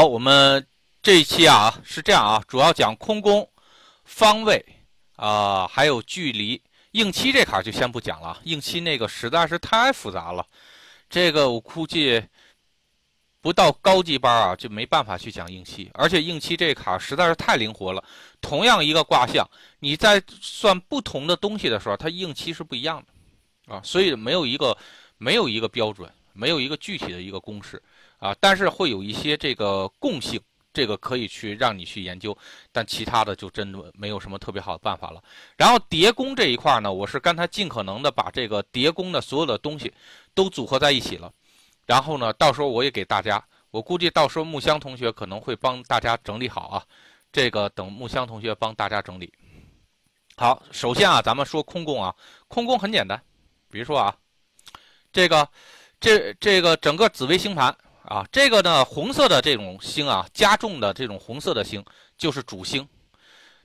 [0.00, 0.66] 好，我们
[1.02, 3.46] 这一期啊是这样啊，主要讲空宫、
[4.04, 4.64] 方位
[5.16, 6.58] 啊，还有距离。
[6.92, 10.46] 应期这坎就先不讲了，应期那个实在是太复杂了，
[11.10, 12.24] 这个我估计
[13.42, 18.02] 不到高级班啊就没办法去讲应期，而且应期这坎实在是太灵活了。
[18.40, 19.46] 同样一个卦象，
[19.80, 23.04] 你在算不同的东西的时候，它应期是不一样
[23.66, 24.74] 的啊，所以没有一个
[25.18, 27.82] 没有一个标准，没有一个具体的一个公式
[28.20, 30.40] 啊，但是会有一些这个共性。
[30.72, 32.34] 这个可以去让你去研究，
[32.70, 35.20] 但其他的就真的没有什么特别好的办法了。
[35.56, 39.92] 然后叠宫这一块呢，我是刚才尽可能的把这个叠宫的所有的东西
[40.32, 41.32] 都组合在一起了。
[41.86, 46.86] 然后呢，到时候我也给大家，我估计到时候木香同学可能会帮大家整理好啊。
[47.32, 49.32] 这个等木香同学帮大家整理
[50.36, 50.62] 好。
[50.70, 52.14] 首先啊，咱们说空宫啊，
[52.46, 53.20] 空宫很简单，
[53.68, 54.16] 比如说啊，
[55.12, 55.48] 这个
[55.98, 57.76] 这这个整个紫微星盘。
[58.10, 61.82] 啊，这个呢，红色的这种星啊，加重的这种红色的星
[62.18, 62.86] 就是主星。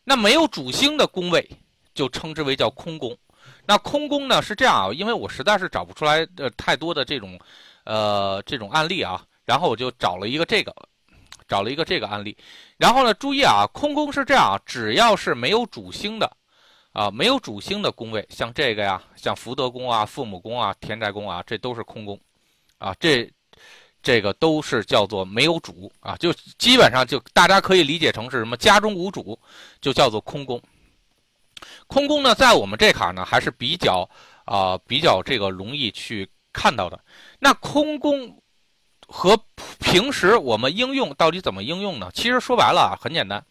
[0.04, 1.50] 那没有主星的宫位，
[1.96, 3.18] 就称之为叫空宫。
[3.66, 7.40] 那空宫呢是这样啊，因为我实在是找不出来呃太多的这种，
[7.86, 10.72] 呃这种案例啊，然后我就找了一个这个，
[11.48, 12.38] 找了一个这个案例。
[12.78, 16.32] 然后呢，注意啊，空宫是这样啊，只要是没有主星的，
[16.94, 22.20] 啊没有主星的宫位，像这个呀，像福德宫啊、父母宫啊、田宅宫啊，这都是空宫，
[22.78, 23.28] 啊这。
[24.06, 29.38] 这个都是叫做没有主啊，就基本上就大家可以理解成是什么家中无主，
[29.82, 30.62] 就叫做空宫。
[31.88, 34.08] 空宫呢，在我们这坎呢还是比较
[34.46, 37.00] 啊比较这个容易去看到的。
[37.40, 38.40] 那空宫
[39.08, 39.36] 和
[39.80, 42.12] 平时我们应用到底怎么应用呢？
[42.14, 43.44] 其实说白了啊很简单，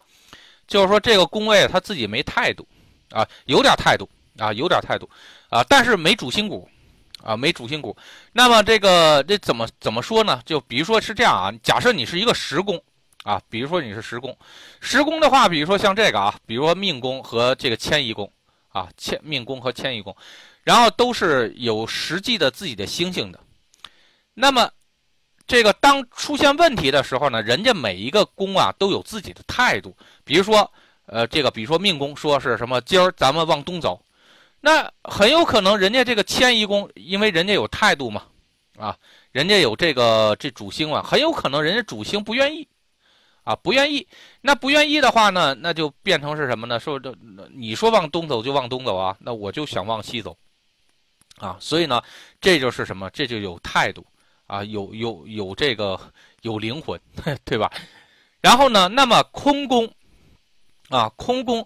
[0.67, 2.65] 就是说这个宫位他自己没态度
[3.09, 5.09] 啊，有点态度啊，有点态度
[5.49, 6.65] 啊，但是没主心骨。
[7.25, 7.97] 啊，没主心骨，
[8.31, 10.39] 那么这个这怎么怎么说呢？
[10.45, 12.79] 就比如说是这样啊，假设你是一个十宫
[13.23, 14.37] 啊，比如说你是十宫，
[14.79, 18.31] 十宫的话，比如说像这个啊，比如说命宫和这个迁移宫
[18.69, 20.15] 啊，迁命宫和迁移宫，
[20.63, 23.39] 然后都是有实际的自己的星星的。
[24.35, 24.69] 那么
[25.47, 29.97] 这个当出现问题的时候呢，人家每一个宫啊都有自己的态度。
[30.23, 30.71] 比如说，
[31.07, 33.99] 呃，这个比如说命宫说是什么，今儿咱们往东走。
[34.65, 38.23] 那很有可能人家这个迁移宫，因为人家有态度嘛，
[38.79, 38.97] 啊，
[39.31, 42.67] 人家有这个这主星嘛，很有可能人家主星不愿意，
[43.43, 44.07] 啊，不愿意。
[44.41, 46.79] 那不愿意的话呢，那就变成是什么呢？
[46.79, 47.15] 说这
[47.53, 50.35] 你说往东走就往东走啊，那我就想往西走，
[51.37, 52.01] 啊，所以呢，
[52.41, 53.07] 这就是什么？
[53.11, 54.03] 这就有态度
[54.47, 55.99] 啊，有有有这个
[56.41, 56.99] 有灵魂，
[57.45, 57.71] 对吧？
[58.41, 59.87] 然后呢，那么空宫，
[60.89, 61.63] 啊，空宫。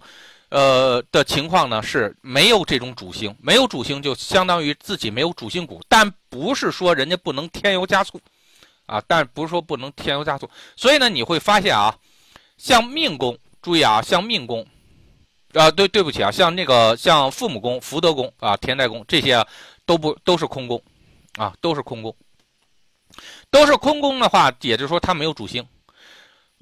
[0.50, 8.20] 呃的情况呢是没有这种主星，没有主星就相当于自己没有主心骨，但不是说人家不能添油加醋，
[8.86, 10.50] 啊，但不是说不能添油加醋。
[10.76, 11.96] 所以呢，你会发现啊，
[12.58, 14.66] 像命宫，注意啊，像命宫，
[15.54, 19.46] 啊，对，对不起啊，像那个像父母宫、福德宫啊、田宅宫这些
[19.86, 20.82] 都不都是空宫，
[21.38, 22.14] 啊，都是空宫，
[23.50, 25.64] 都是空宫的话，也就是说它没有主星。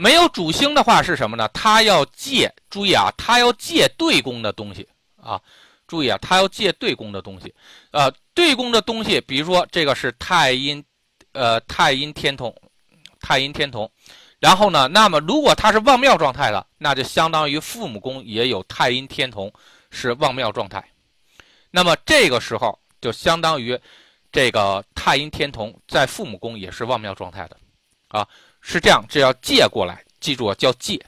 [0.00, 1.48] 没有主星的话是什么呢？
[1.48, 4.88] 他要借，注意啊，他要借对宫的东西
[5.20, 5.40] 啊，
[5.88, 7.52] 注意啊，他要借对宫的东西，
[7.90, 10.82] 呃，对宫的东西，比如说这个是太阴，
[11.32, 12.54] 呃，太阴天同，
[13.20, 13.90] 太阴天同，
[14.38, 19.52] 然后呢，那么如果他是旺庙状态的，那就相当于父母宫也有太阴天同，
[19.90, 20.88] 是旺庙状态，
[21.72, 23.76] 那么这个时候就相当于
[24.30, 27.56] 这个太阴天同在父母宫也是旺庙状态的，
[28.10, 28.24] 啊。
[28.60, 31.00] 是这样，这要借过来，记住啊，叫借。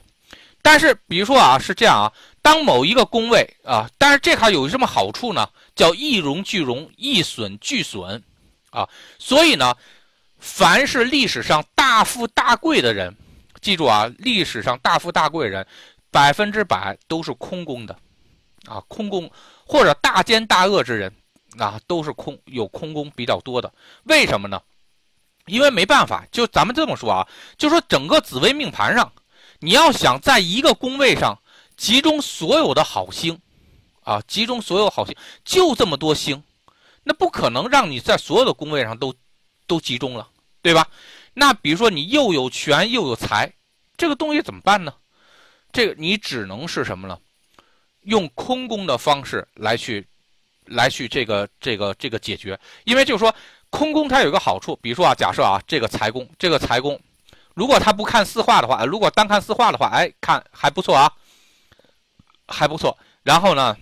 [0.61, 5.49] 但是，比如说啊，是这样啊，当某一个宫位啊，但是这块有什么好处呢？
[5.75, 8.21] 叫一荣俱荣，一损俱损，
[8.69, 9.75] 啊，所以呢，
[10.37, 13.15] 凡是历史上大富大贵的人，
[13.59, 15.65] 记住啊，历史上大富大贵人，
[16.11, 17.97] 百分之百都是空宫的，
[18.67, 19.29] 啊，空宫
[19.65, 21.11] 或者大奸大恶之人，
[21.57, 23.73] 啊，都是空有空宫比较多的。
[24.03, 24.61] 为什么呢？
[25.47, 29.11] 因为没办法，就咱们这么说啊，就说整个紫微命盘上，
[29.59, 31.37] 你要想在一个宫位上
[31.75, 33.39] 集中所有的好星，
[34.03, 36.41] 啊，集中所有好星，就这么多星，
[37.03, 39.13] 那不可能让你在所有的宫位上都
[39.65, 40.27] 都集中了，
[40.61, 40.87] 对吧？
[41.33, 43.51] 那比如说你又有权又有财，
[43.97, 44.93] 这个东西怎么办呢？
[45.71, 47.17] 这个你只能是什么呢？
[48.03, 50.05] 用空宫的方式来去，
[50.65, 53.33] 来去这个这个这个解决，因为就是说。
[53.71, 56.99] 空宫它有一个好处，比如说啊，假设啊，这个财宫，这个财宫，
[57.55, 61.11] 如果他不看四化的话，如果单看四化的话，哎，看还不错啊，
[62.47, 62.95] 还不错。
[63.23, 63.75] 然后呢，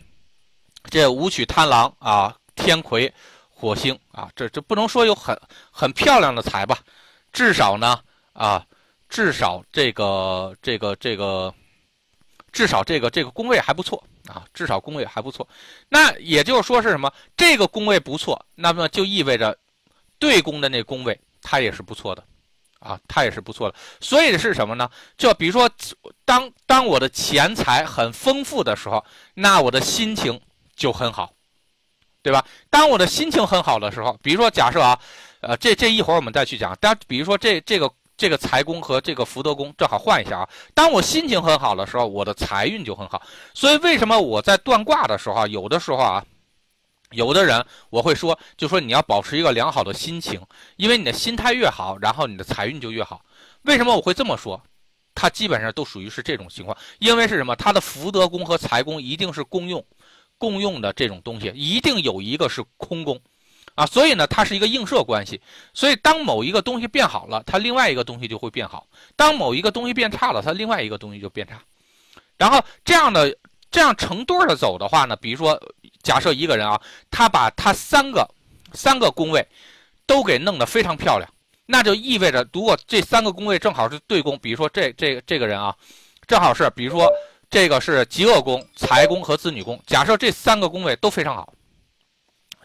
[0.90, 3.14] 这武曲贪狼啊，天魁，
[3.50, 5.38] 火星啊，这这不能说有很
[5.72, 6.78] 很漂亮的财吧，
[7.34, 8.00] 至少呢
[8.34, 8.66] 啊，
[9.10, 11.54] 至少这个这个这个，
[12.52, 15.48] 至少这个这个宫位还不错啊，至少宫位还不错。
[15.90, 17.12] 那也就是说是什么？
[17.36, 19.58] 这个宫位不错，那么就意味着
[20.20, 22.24] 对宫的那宫位它也是不错的
[22.80, 23.76] 啊，它也是不错的。
[24.00, 24.88] 所以是什么呢？
[25.18, 25.68] 就比如说，
[26.26, 30.40] 当当我的钱财很丰富的时候，那我的心情
[30.76, 31.34] 就很好，
[32.22, 32.46] 对吧？
[32.70, 35.00] 当我的心情很好的时候，比如说假设啊。
[35.42, 36.76] 呃，这这一会儿我们再去讲。
[36.82, 40.50] 但比如说这这个这个财宫和这个福德宫正好换一下啊。
[40.74, 43.22] 当我心情很好的时候，我的财运就很好。
[43.54, 46.22] 所以为什么我在断卦的时候，有的时候啊，
[47.12, 50.42] 有的人我会说，就说你要保持一个良好的心情，
[50.76, 53.24] 因为你的心态越好，然后你的财运就越好。
[53.64, 54.62] 为什么我会这么说？
[55.16, 57.56] 它基本上都属于是这种情况，因为是什么？
[57.56, 59.84] 它的福德宫和财宫一定是共用、
[60.38, 63.20] 共用的这种东西，一定有一个是空宫。
[63.76, 65.42] 啊，所以呢，它是一个映射关系。
[65.74, 68.86] 所以当某一个东西变好了，它另外一个东西就会变好；
[69.16, 71.62] 当某一个东西变差了，它另外一个东西就变差。
[72.38, 73.36] 然后这样的
[73.72, 75.62] 这样成对的走的话呢，比如说
[76.02, 76.80] 假设一个人啊，
[77.12, 78.28] 他把他三个
[78.74, 79.46] 三个宫位
[80.06, 81.30] 都给弄得非常漂亮，
[81.66, 85.76] 那就意味着如果这三个宫位正好是对宫，比如说这这这个人啊，
[86.28, 87.12] 正好是比如说
[87.50, 91.54] 这个是极恶宫、财宫和子女宫，假设这三个宫位都非常好，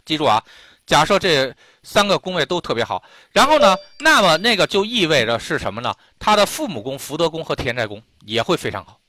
[0.05, 0.43] 记住啊。
[0.87, 1.51] 假设这
[1.83, 3.03] 三个宫位都特别好，
[3.33, 5.95] 然后呢，那么那个就意味着是什么呢？
[6.19, 9.01] 他的父母宫、福德宫和田宅宫也会非常好，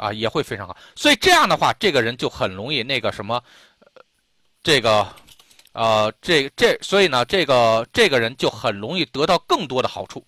[0.00, 0.76] 啊，也会非常好。
[0.96, 3.42] 所以这样的话，这个人就很容易那个什么，
[4.62, 5.06] 这个，
[5.72, 10.24] 呃，这这，所以呢，这个这个人就很容易得到更多的好处。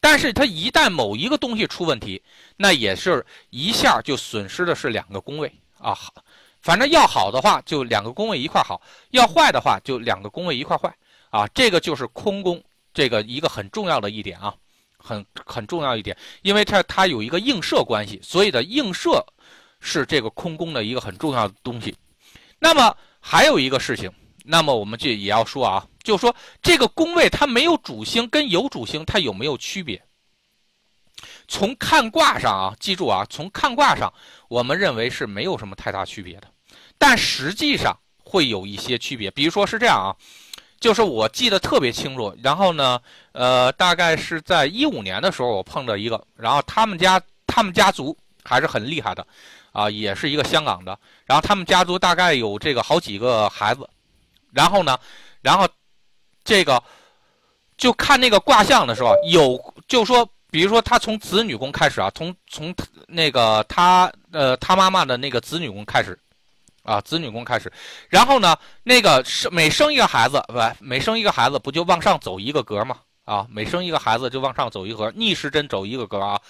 [0.00, 2.20] 但是他一旦某一个东西出问题，
[2.56, 5.94] 那也是一下就损失的是两个宫位啊。
[5.94, 6.12] 好
[6.60, 8.80] 反正要好的话，就两个宫位一块好；
[9.10, 10.92] 要坏的话，就两个宫位一块坏。
[11.30, 14.54] 啊，这个就是空宫这个一个很重要的一点啊，
[15.02, 19.24] 很很重要一点，因为它它有一个映射关系，所以的映射
[19.80, 21.94] 是这个空宫的一个很重要的东西。
[22.58, 24.10] 那么还有一个事情，
[24.44, 30.02] 那么我们就也要说啊，就是说这个宫位它没有主星跟有主星它有没有区别？
[31.46, 34.12] 从看卦上啊，记住啊，从看卦上，
[34.48, 36.48] 我们认为是没有什么太大区别的。
[36.98, 40.16] 但实际上会有一些区别，比如说是这样啊，
[40.82, 42.36] 就是我记得特别清楚。
[42.42, 43.00] 然后呢，
[43.30, 49.24] 呃，大概是在一五年的时候，我碰到一个，然后他们家他们家族还是很厉害的，
[49.70, 50.98] 啊，也是一个香港的。
[51.24, 53.88] 然后他们家族大概有这个好几个孩子，
[54.52, 54.98] 然后呢，
[55.40, 55.68] 然后
[56.42, 56.82] 这个
[57.76, 59.56] 就看那个卦象的时候，有
[59.86, 62.74] 就说，比如说他从子女宫开始啊，从从
[63.06, 66.18] 那个他呃他妈妈的那个子女宫开始。
[66.82, 67.72] 啊，子女宫开始，
[68.08, 72.98] 然后呢，那个生每生一个孩子，不，每生一个孩子不就往上走一个格吗？
[73.24, 76.40] 啊，每生一个孩子就往上走一格，逆时针走一个格啊，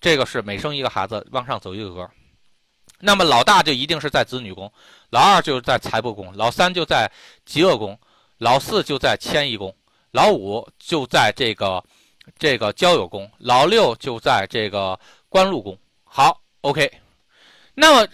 [0.00, 2.10] 这个是每生一个孩子往上走一个格。
[2.98, 4.68] 那么老大就一定是在子女宫，
[5.10, 7.08] 老二就在财帛宫，老三就在
[7.46, 7.96] 极恶宫，
[8.38, 9.72] 老四就在迁移宫，
[10.10, 11.80] 老五就在这个
[12.36, 14.98] 这个交友宫，老六就在这个
[15.28, 15.78] 官禄宫。
[16.02, 16.90] 好，OK，
[17.74, 18.08] 那么。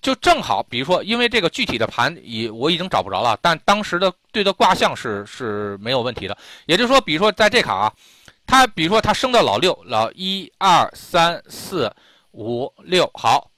[0.00, 6.38] 就正好，比如说，因为这个具体的盘已我已经找不着了，但当时的对的卦象是是没有问题的。
[6.66, 7.92] 也就是说，比如说在这卡啊，
[8.46, 11.92] 他比如说他生到老六，老一二三四
[12.30, 13.50] 五六，好，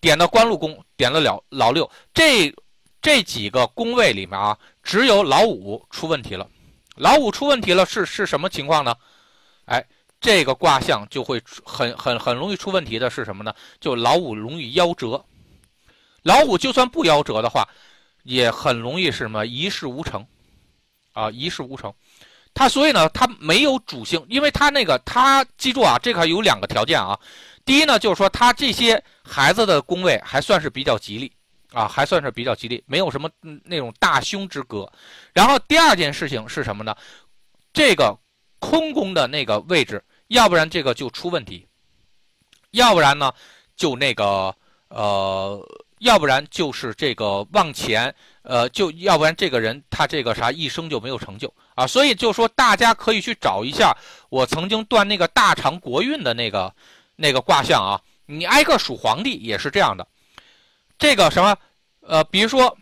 [0.00, 2.52] 点到官禄宫，点了了老六，这
[3.00, 6.48] 这几个宫位里面啊，只有老五出问题了。
[6.96, 8.92] 老五出问题了是是什么情况呢？
[9.66, 9.86] 哎，
[10.20, 13.54] 这个卦象就会很很很容易出问题的是什么呢？
[13.78, 15.24] 就老五容易夭折。
[16.22, 17.66] 老虎就算不夭折的话，
[18.24, 20.26] 也很容易是什么一事无成，
[21.12, 21.92] 啊，一事无成。
[22.52, 27.18] 他所以呢，他没有主星，因为他那个他记住啊，这块有两个条件啊。
[27.64, 31.32] 第一呢，就是说他这些孩子的宫位还算是比较吉利
[31.72, 33.30] 啊，还算是比较吉利，没有什么
[33.64, 34.90] 那种大凶之格。
[35.32, 36.94] 然后第二件事情是什么呢？
[37.72, 38.14] 这个
[38.58, 41.66] 空宫的那个位置，要不然这个就出问题，
[42.72, 43.32] 要不然呢
[43.74, 44.54] 就那个
[44.88, 45.66] 呃。
[46.00, 53.94] 要不然就是这个往前，呃，就要不然这个人他这个啥一生就没有成就啊，所以就说大家可以去找一下
[54.30, 56.74] 我曾经断那个大唐国运的那个
[57.16, 60.06] 那个卦象啊，你挨个数皇帝也是这样的，
[60.98, 61.54] 这个什么，
[62.00, 62.74] 呃，比如说，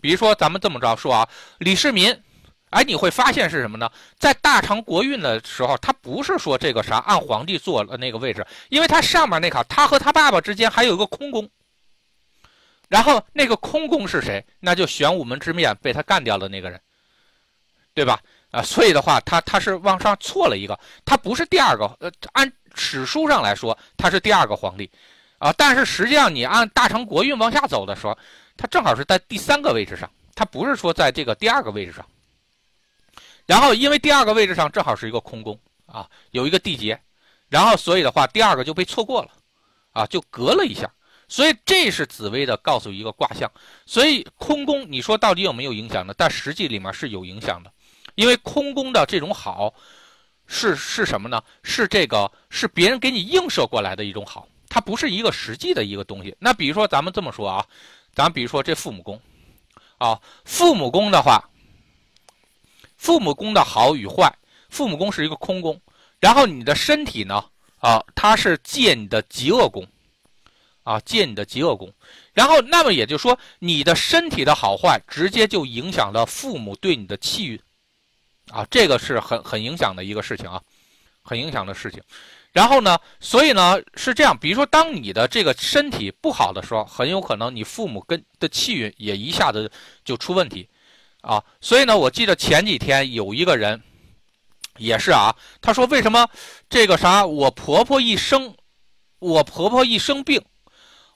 [0.00, 2.16] 比如说咱们这么着说啊，李世民，
[2.70, 3.90] 哎，你会发现是什么呢？
[4.20, 11.50] 在大唐国运的时候，他不是说这个啥按皇帝坐了那个位置，因为他上面那卡，他和他爸爸之间还有一个空宫。
[12.92, 14.44] 然后那个空宫是谁？
[14.60, 16.78] 那就玄武门之面被他干掉的那个人，
[17.94, 18.20] 对吧？
[18.50, 21.86] 啊，所以的话，他他是往上错了一个，他不是第二个。
[22.00, 24.90] 呃，按史书上来说，他是第二个皇帝，
[25.38, 28.14] 啊，但是实际上你按大成国运往下走的时候，
[28.58, 32.04] 他正好是在第三个位置上，他不是说在这个第二个位置上。
[33.46, 37.00] 然后因为第二个位置上正好是一个空宫啊，有一个地劫，
[37.48, 39.30] 然后所以的话，第二个就被错过了，
[39.92, 40.92] 啊，就隔了一下。
[41.32, 43.50] 所以这是紫薇的告诉一个卦象，
[43.86, 46.12] 所以空宫你说到底有没有影响呢？
[46.14, 47.72] 但实际里面是有影响的，
[48.16, 49.72] 因为空宫的这种好，
[50.46, 51.42] 是是什么呢？
[51.62, 56.36] 是这个是别人给你映射过来的一种好，它不是一个实际的一个东西。
[56.38, 57.64] 那比如说咱们这么说啊，
[58.14, 59.18] 咱比如说这父母宫，
[59.96, 61.42] 啊，父母宫的话，
[62.98, 64.30] 父母宫的好与坏，
[64.68, 65.80] 父母宫是一个空宫，
[66.20, 67.42] 然后你的身体呢，
[67.78, 69.82] 啊，它是借你的极恶宫。
[70.84, 71.92] 啊，借你的极恶功，
[72.32, 77.60] 然后那么也就是说，你的身体的好坏，直接就影响了父母对你的气运，
[78.50, 80.60] 啊，这个是很很影响的一个事情啊，
[81.22, 82.02] 很影响的事情。
[82.50, 89.70] 然后呢，所以呢是这样，比如说当你的这个身体不好的时候，很有可能你父母跟的气运也一下子
[90.04, 90.68] 就出问题，
[91.20, 93.80] 啊，所以呢，我记得前几天有一个人，
[94.78, 96.28] 也是啊，他说为什么
[96.68, 98.54] 这个啥，我婆婆一生，
[99.20, 100.42] 我婆婆一生病。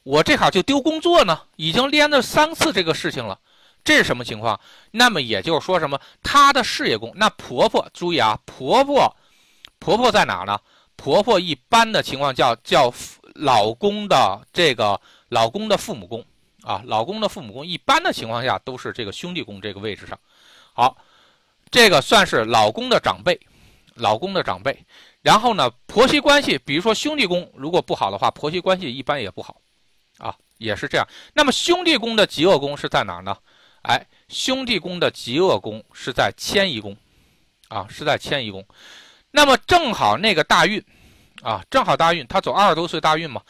[0.06, 3.36] 我这卡就丢工作呢，已经连着三次这个事情了，
[3.82, 4.60] 这是什么情况？
[4.92, 6.00] 那么也就是说什么？
[6.22, 9.16] 她的事业宫，那婆婆注意啊，婆婆，
[9.80, 10.56] 婆婆在哪呢？
[10.94, 12.94] 婆婆一般的情况叫叫
[13.34, 16.24] 老公的这个老公的父母宫
[16.62, 20.16] 啊，老公的父母宫一般的情况下都是这个兄弟宫这个位置上。
[20.72, 20.96] 好，
[21.68, 23.36] 这个算是老公的长辈，
[23.94, 24.86] 老公的长辈。
[25.20, 29.60] 然后呢，婆媳关系，比如说兄弟宫如果不好的话，婆媳关系一般也不好。
[30.18, 31.06] 啊，也是这样。
[31.34, 33.36] 那么兄弟宫的极恶宫是在哪呢？
[33.82, 36.96] 哎，兄弟宫的极恶宫是在迁移宫，
[37.68, 38.66] 啊，是在迁移宫。
[39.30, 40.82] 那么正好那个大运，
[41.42, 43.42] 啊，正好大运，他走二十多岁大运嘛，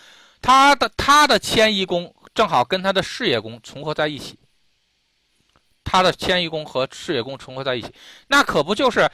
[0.42, 4.38] 他的他的迁移宫正好跟他的事业宫重合在一起，
[5.84, 7.94] 他的迁移宫和事业宫重合在一起，
[8.26, 9.08] 那可不就是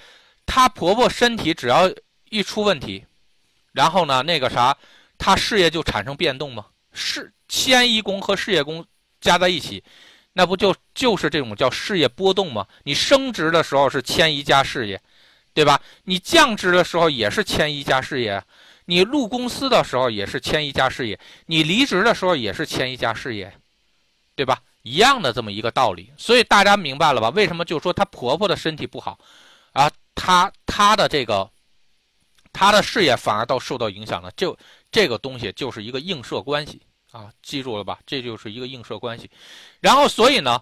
[0.44, 1.88] 他婆婆身体只要
[2.30, 3.04] 一出问题，
[3.72, 4.76] 然后呢，那个啥，
[5.18, 6.66] 他事业就产生变动吗？
[6.92, 7.32] 是。
[7.48, 8.82] 迁移宫和事业宫
[9.20, 9.84] 加在一起，
[10.32, 12.66] 那不就就是这种叫事业波动吗？
[12.84, 14.98] 你升职的时候是迁移加事业，
[15.52, 15.78] 对吧？
[16.04, 18.42] 你降职的时候也是迁移加事业，
[18.86, 23.52] 你入公司的时候也是迁移加事业，你离职的时候也是迁移加事业，
[24.34, 24.58] 对吧？
[24.80, 26.10] 一样的这么一个道理。
[26.16, 27.28] 所以大家明白了吧？
[27.28, 29.18] 为什么就说她婆婆的身体不好
[29.72, 29.90] 啊？
[30.14, 31.50] 她她的这个
[32.50, 34.56] 她的事业反而倒受到影响了，就
[34.92, 36.80] 这个东西就是一个映射关系。
[37.10, 37.98] 啊，记住了吧？
[38.06, 39.30] 这就是一个映射关系。
[39.80, 40.58] 然后，所以呢，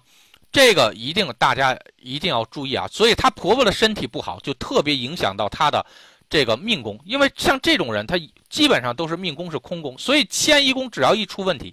[0.50, 2.88] 这个一定大家一定要注意啊。
[2.88, 5.87] 所以她婆婆的身体不好，就特别影响到她的
[6.28, 6.99] 这个命宫。
[7.04, 8.18] 因为像这种人，他
[8.49, 11.72] 基本上都是命宫是空宫，所以迁移宫只要一出问题，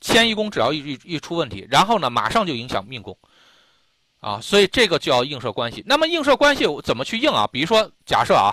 [0.00, 3.16] 迁移宫只要一一一出问题，然后呢，马上就影响命宫
[4.18, 4.40] 啊。
[4.40, 5.80] 所以这个就要映射关系。
[5.86, 7.48] 那么映射关系怎么去映啊？
[7.52, 8.50] 比如说，假设啊。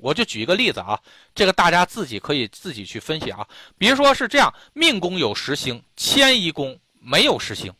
[0.00, 0.98] 我就举一个例子啊，
[1.34, 3.46] 这个大家自己可以自己去分析啊。
[3.76, 7.72] 比如说是这样，命宫有十星，迁移宫没有十星，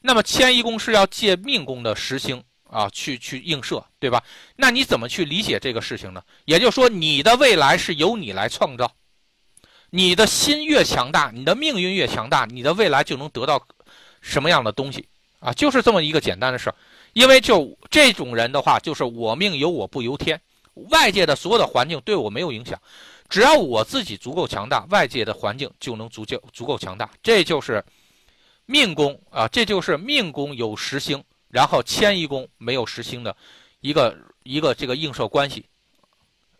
[0.00, 4.22] 那么迁移宫是要借命宫的十星啊去去映射，对吧？
[4.54, 6.22] 那你怎么去理解这个事情呢？
[6.44, 8.92] 也就是说，你的未来是由你来创造，
[9.90, 13.60] 你的心越强大，你的命运越强大，你的未来就能得到
[14.20, 15.08] 什么样的东西
[15.40, 15.52] 啊？
[15.52, 16.76] 就是这么一个简单的事儿。
[17.12, 20.40] 因为就这种人的话，就是我命由我不由天。
[20.90, 22.80] 外界的所有的环境对我没有影响，
[23.28, 27.10] 只要我自己足够强大，外界的环境就能足够足够强大。
[27.22, 27.84] 这就是
[28.66, 33.36] 命宫啊，这就是命宫有实星，然后迁移宫没有实星的
[33.80, 35.64] 一个一个这个映射关系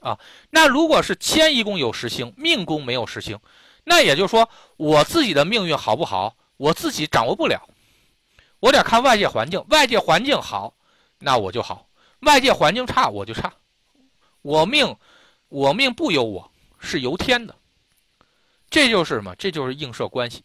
[0.00, 0.18] 啊。
[0.50, 3.38] 那如果是迁移宫有实星，命宫没有实星，
[3.84, 7.60] 那也就是说我自己的命运好不好，我自己掌握不了，
[8.60, 9.62] 我得看外界环境。
[9.68, 10.74] 外界环境好，
[11.18, 11.86] 那我就好；
[12.20, 13.52] 外界环境差，我就差。
[14.46, 14.96] 我命，
[15.48, 16.48] 我命不由我，
[16.78, 17.52] 是由天的。
[18.70, 19.34] 这就是什么？
[19.34, 20.44] 这就是映射关系，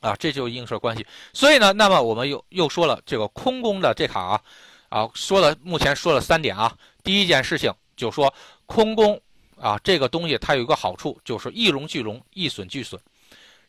[0.00, 1.06] 啊，这就是映射关系。
[1.32, 4.42] 所以呢，那么我们又又说了这个空宫的这卡啊，
[4.90, 6.76] 啊，说了目前说了三点啊。
[7.02, 8.32] 第一件事情就说
[8.66, 9.18] 空宫
[9.56, 13.00] 啊，这个东西它有一个好处，就是一荣俱荣，一损俱损。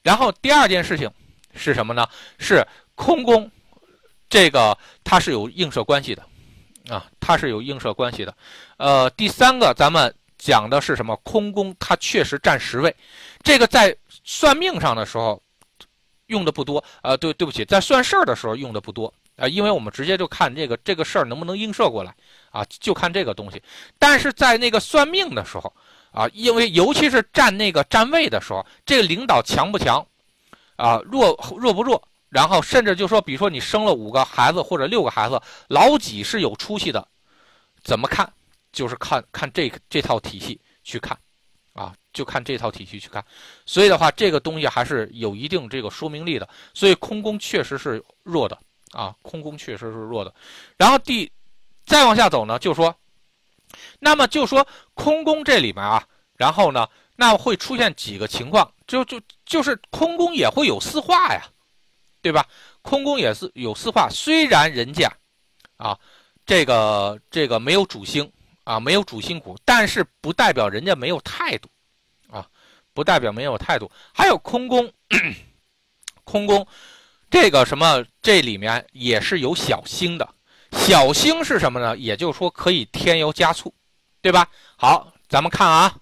[0.04, 1.10] 然后第二件事情
[1.56, 2.06] 是什么呢？
[2.40, 2.62] 是
[2.94, 3.50] 空宫，
[4.30, 6.26] 这个它是有映射关系的。
[6.90, 8.34] 啊，它是有映射关系的，
[8.78, 11.16] 呃，第三个咱们讲的是什么？
[11.18, 12.94] 空宫它确实占十位，
[13.44, 15.42] 这个在算命上的时候
[16.28, 22.14] 用的不多，呃，对，对不起，在算事儿的时候用的不多啊，因为我们直接就看这个这个事儿能不能映射过来
[22.52, 23.62] 啊，就看这个东西。
[24.00, 25.72] 但是在那个算命的时候
[26.12, 30.04] 啊，因为尤其是占那个占位的时候，这个领导强不强
[30.76, 32.02] 啊，弱弱不弱？
[32.30, 37.08] 然后甚至就说，比如说你生了五个孩子或者六个孩子，老几是有出息的，
[37.84, 38.32] 怎么看？
[38.72, 41.18] 就是看看这这套体系去看，
[41.74, 43.26] 啊，就看这套体系去看。
[43.66, 46.48] 所以的话，这个东西还是有一定这个说明力的。
[46.76, 48.56] 所以空宫确实是弱的
[48.92, 50.32] 啊，空宫确实是弱的。
[50.78, 51.32] 然后第
[51.88, 52.96] 再往下走呢，就说，
[53.98, 61.42] 那么就说空宫这里面啊，然后呢，那会出现几个情况，就就就是空宫也会有四化呀。
[62.22, 62.46] 对吧？
[62.82, 65.12] 空宫也是有四化，虽然人家，
[65.78, 65.98] 啊，
[66.46, 68.30] 这个这个没有主星
[68.64, 71.70] 啊，没有主心骨，但是不代表人家没有态度，
[72.30, 72.46] 啊，
[72.94, 73.90] 不代表没有态度。
[74.14, 74.92] 还有空宫，
[76.24, 76.66] 空宫，
[77.30, 80.28] 这个什么，这里面也是有小星的。
[80.72, 81.98] 小星是什么呢？
[81.98, 83.74] 也就是说可以添油加醋，
[84.22, 84.48] 对吧？
[84.78, 85.96] 好，咱们看啊，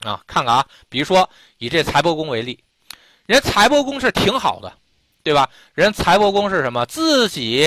[0.00, 2.62] 啊，看看啊，比如说以这财帛宫为例，
[3.26, 4.72] 人家财帛宫是挺好的。
[5.22, 5.48] 对吧？
[5.74, 6.86] 人财帛宫是什么？
[6.86, 7.66] 自己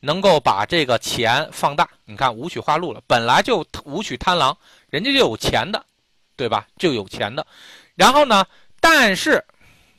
[0.00, 1.88] 能够把这个钱放大。
[2.04, 4.56] 你看武曲化禄了，本来就武曲贪狼，
[4.90, 5.82] 人家就有钱的，
[6.36, 6.66] 对吧？
[6.76, 7.46] 就有钱的。
[7.94, 8.44] 然后呢？
[8.80, 9.42] 但是，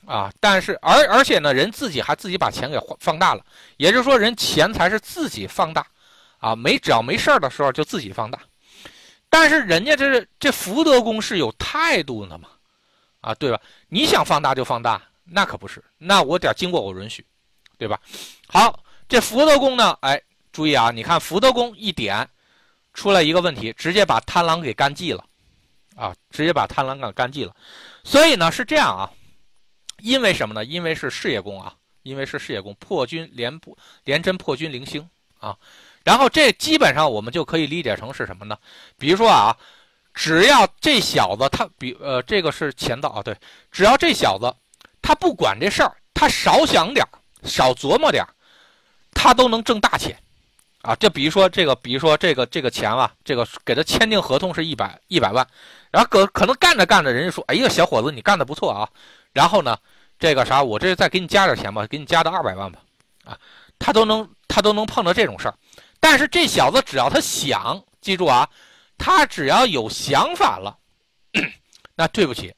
[0.06, 3.44] 啊，但是，而而且呢，人自己还自己把钱给放大了。
[3.76, 5.86] 也就是说，人钱财是自己放大，
[6.40, 8.40] 啊，没只要没事儿的时候就自己放大。
[9.30, 12.48] 但是人家这是这福德宫是有态度的嘛？
[13.20, 13.60] 啊，对吧？
[13.90, 15.02] 你想放大就放大。
[15.32, 17.26] 那可不是，那我得经过我允许，
[17.78, 18.00] 对吧？
[18.48, 19.98] 好，这福德宫呢？
[20.02, 20.20] 哎，
[20.52, 22.28] 注意啊，你看福德宫一点
[22.94, 25.24] 出来一个问题，直接把贪狼给干忌了，
[25.96, 27.56] 啊，直接把贪狼给干忌了。
[28.04, 29.12] 所以呢是这样啊，
[30.00, 30.66] 因为什么呢？
[30.66, 35.08] 因为是事业宫啊，因为是事业宫破军连破连贞破军零星
[35.40, 35.56] 啊。
[36.04, 38.58] 然后这基本上我们就可以理解成是什么呢？
[38.98, 39.56] 比如说啊，
[40.14, 43.38] 只要这小子他比呃这个是乾道啊，对，
[43.72, 44.52] 只要这小子。
[45.10, 47.10] 他不管这事儿，他少想点儿
[47.44, 48.30] 少琢磨点儿
[49.12, 50.16] 他都能挣大钱，
[50.84, 55.44] 啊，这比如说这个，比如说这个这个钱啊，这个给他签订合同是一百一百万，
[55.90, 58.88] 然后可可能干着干着，人家说，哎呀，小伙子，你干的不错啊，
[59.34, 59.76] 然后呢，
[60.20, 62.80] 这个啥，我这再给你加点钱吧，给你加到二百万吧，
[63.26, 63.36] 啊，
[63.80, 65.56] 他都能他都能碰到这种事儿，
[66.00, 68.48] 但是这小子只要他想，记住啊，
[68.96, 70.78] 他只要有想法了，
[71.98, 72.54] 那对不起，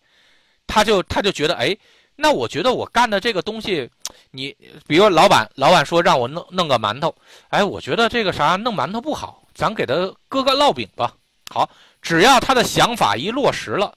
[0.68, 1.78] 他就他就觉得，哎。
[2.22, 3.90] 那我觉得我干的这个东西，
[4.30, 4.56] 你
[4.86, 7.14] 比如老板，老板说让我弄弄个馒头，
[7.50, 9.94] 哎，我觉得这个啥弄馒头不好，咱给他
[10.30, 11.12] 搁个烙饼吧。
[11.52, 11.68] 好，
[12.00, 13.92] 只要他的想法一落实了，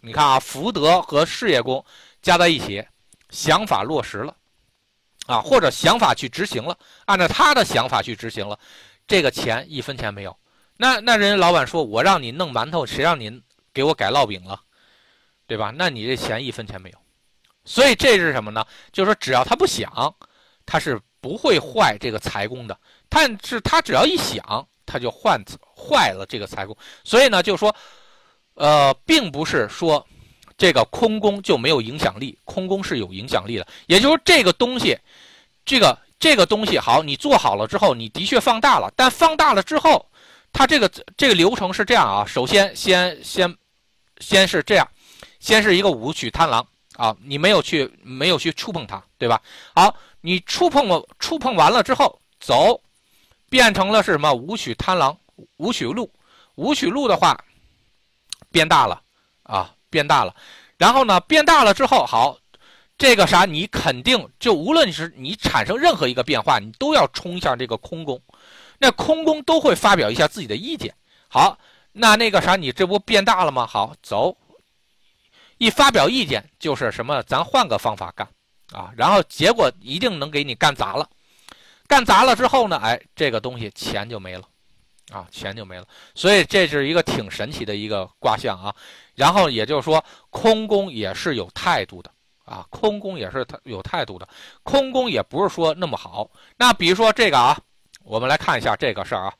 [0.00, 1.84] 你看啊，福德和事业宫
[2.22, 2.82] 加在一起，
[3.30, 4.34] 想法落实了，
[5.26, 8.56] 啊，或者想法去执行了，按照他的想法去执行了，
[9.06, 10.34] 这个钱一分钱没有。
[10.76, 14.60] 那那人家老板说我让你弄馒头，谁让你给我改烙饼了，
[15.46, 15.72] 对吧？
[15.74, 16.98] 那你这钱一分钱没有。
[17.64, 18.64] 所以这是什么呢？
[18.92, 20.14] 就是说，只要他不想，
[20.66, 22.78] 他是不会坏这个财宫的。
[23.08, 25.42] 但是他只要一想，他就换
[25.74, 26.76] 坏了这个财宫。
[27.04, 27.74] 所以呢，就是说，
[28.54, 30.04] 呃，并不是说
[30.58, 33.66] 这个空宫就没有影响力，空宫是有影响力的。
[33.86, 34.98] 也就是说这个东西，
[35.64, 38.92] 这个这个东西好，你做好了之后，你的确放大了。
[38.94, 40.04] 但放大了之后，
[40.52, 43.56] 它这个这个流程是这样啊：首先，先先
[44.18, 44.86] 先是这样，
[45.40, 46.66] 先是一个武曲贪狼。
[46.96, 49.40] 啊，你没有去，没有去触碰它，对吧？
[49.74, 52.80] 好，你触碰了，触碰完了之后，走，
[53.48, 54.32] 变成了是什么？
[54.32, 55.16] 武曲贪狼，
[55.56, 56.10] 武曲路，
[56.54, 57.36] 武曲路的话，
[58.50, 59.02] 变大了
[59.42, 60.34] 啊，变大了。
[60.78, 62.38] 然后呢，变大了之后，好，
[62.96, 68.20] 这个啥，你肯定就无论是你产生任何一个变化，你都要冲一下这个空宫，
[68.78, 70.94] 那空宫都会发表一下自己的意见。
[71.28, 71.58] 好，
[71.92, 73.66] 那那个啥，你这不变大了吗？
[73.66, 74.36] 好，走。
[75.64, 78.28] 一发表意见就是什么，咱换个方法干，
[78.70, 81.08] 啊，然后结果一定能给你干砸了，
[81.86, 84.42] 干砸了之后呢，哎，这个东西钱就没了，
[85.10, 88.76] 啊，钱就没了，所以这是一个挺神奇的一个卦象啊。
[89.14, 92.10] 然后也就是说，空宫也是有态度的，
[92.44, 94.28] 啊，空宫也是有态度的，
[94.64, 96.28] 空宫也不是说那么好。
[96.58, 97.58] 那比如说这个啊，
[98.02, 99.34] 我们来看一下这个事儿啊，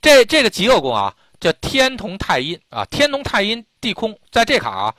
[0.00, 4.94] 这这个极恶宫啊，叫天同太阴啊，天同太阴地空，在这卡啊。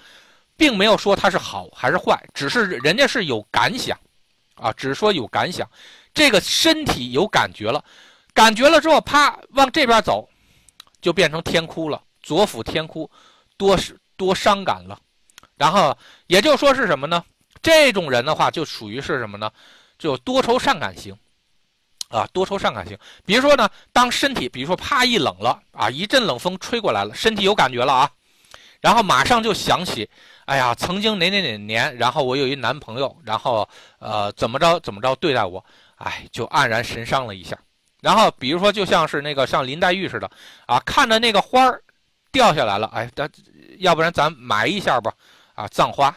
[0.62, 4.00] 并没有说它是好还是坏，只是人家是有感想，
[4.54, 5.68] 啊，只是说有感想，
[6.14, 7.84] 这个身体有感觉了，
[8.32, 10.30] 感觉了之后，啪往这边走，
[11.02, 13.10] 就变成天哭了，左辅天哭，
[13.58, 15.00] 多是多伤感了，
[15.56, 15.98] 然后
[16.28, 17.26] 也就说是什么呢？
[17.64, 19.52] 这种人的话就属于是什么呢？
[19.98, 21.18] 就多愁善感型，
[22.10, 22.96] 啊，多愁善感型。
[23.26, 28.12] 比如说呢，当身体，比如说啪一冷了啊，一阵冷风吹过来了，身体有感觉了啊，
[28.82, 30.10] 然后马上就想起，
[30.46, 33.68] 哎呀，曾经哪哪哪年，然后我有一男朋友，然后
[34.00, 35.64] 呃怎么着怎么着对待我，
[35.96, 37.58] 哎，就黯然神伤了一下。
[38.02, 40.30] 然后比如说就像是那个像林黛玉似的
[40.66, 41.82] 啊，看着那个花儿
[42.32, 43.30] 掉下来了，哎，咱
[43.78, 45.14] 要不然咱埋一下吧，
[45.54, 46.14] 啊，葬花，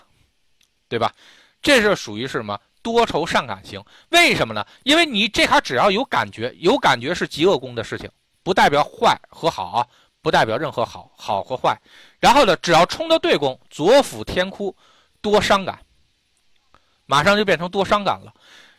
[0.89, 1.13] 对吧？
[1.61, 2.59] 这是属于是什么？
[2.83, 4.63] 多愁善感型，为什么呢？
[4.83, 8.11] 因为你这卡只要有感觉，有感觉是极恶宫的事情，
[8.43, 9.89] 不代表坏和好，
[10.25, 11.79] 不代表任何好好和坏。
[12.19, 14.75] 然后呢，只要冲到对宫，左辅天哭，
[15.21, 15.79] 多伤感，
[17.07, 18.33] 马上就变成多伤感了。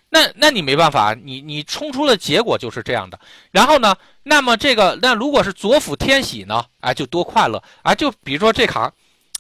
[0.09, 3.19] 那那你没办法，你你冲出的结果就是这样的。
[3.51, 6.65] 然后呢，那么这个那如果是左辅天喜呢？
[6.81, 7.93] 哎，就多快乐啊！
[7.93, 8.91] 就比如说这卡，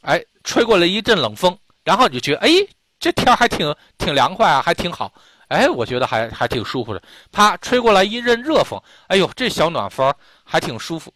[0.03, 2.49] 哎，吹过来一阵冷风，然后你就觉得哎。
[2.97, 5.11] 这天还挺挺凉快啊，还挺好，
[5.49, 7.03] 哎，我觉得还还挺舒服的。
[7.29, 10.11] 啪，吹过来一阵热风，哎呦，这小暖风
[10.45, 11.13] 还挺舒服，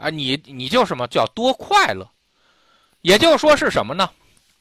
[0.00, 2.08] 啊，你你就什么叫多快乐？
[3.02, 4.10] 也就是说是什么呢？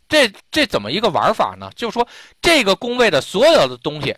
[0.08, 1.72] 这这怎么一个玩法呢？
[1.76, 2.08] 就是说
[2.42, 4.16] 这个宫位的所有的东西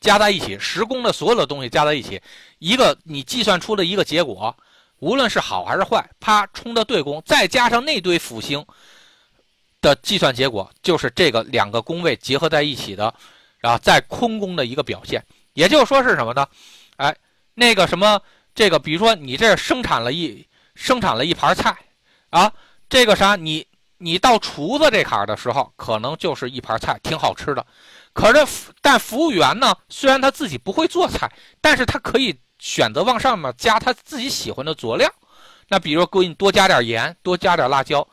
[0.00, 2.20] 加在一起，十宫的所有的东西加在一起，
[2.58, 4.56] 一个你计算出的一个结果，
[4.98, 8.64] 无论是好还是坏，啪冲的对宫，再加上那堆辅星。
[9.80, 13.12] 的计算结果就是这个两个宫位结合在一起的，
[13.58, 15.20] 然后在空宫的一个表现。
[15.54, 16.46] 也就是说是什么呢？
[16.98, 17.12] 哎，
[17.54, 18.22] 那个什么，
[18.54, 21.76] 这个比如说你这生产了一生产了一盘菜，
[22.30, 22.52] 啊，
[22.88, 23.66] 这个啥，你
[23.98, 27.64] 你到厨子这坎儿的时候，可能就是一盘菜挺好吃的。
[28.12, 35.10] 可是但服务员呢，虽然他自己不会做菜，但是他可以选择往上面加他自己喜欢的佐料。
[35.68, 38.06] 那比如给你多加点盐，多加点辣椒。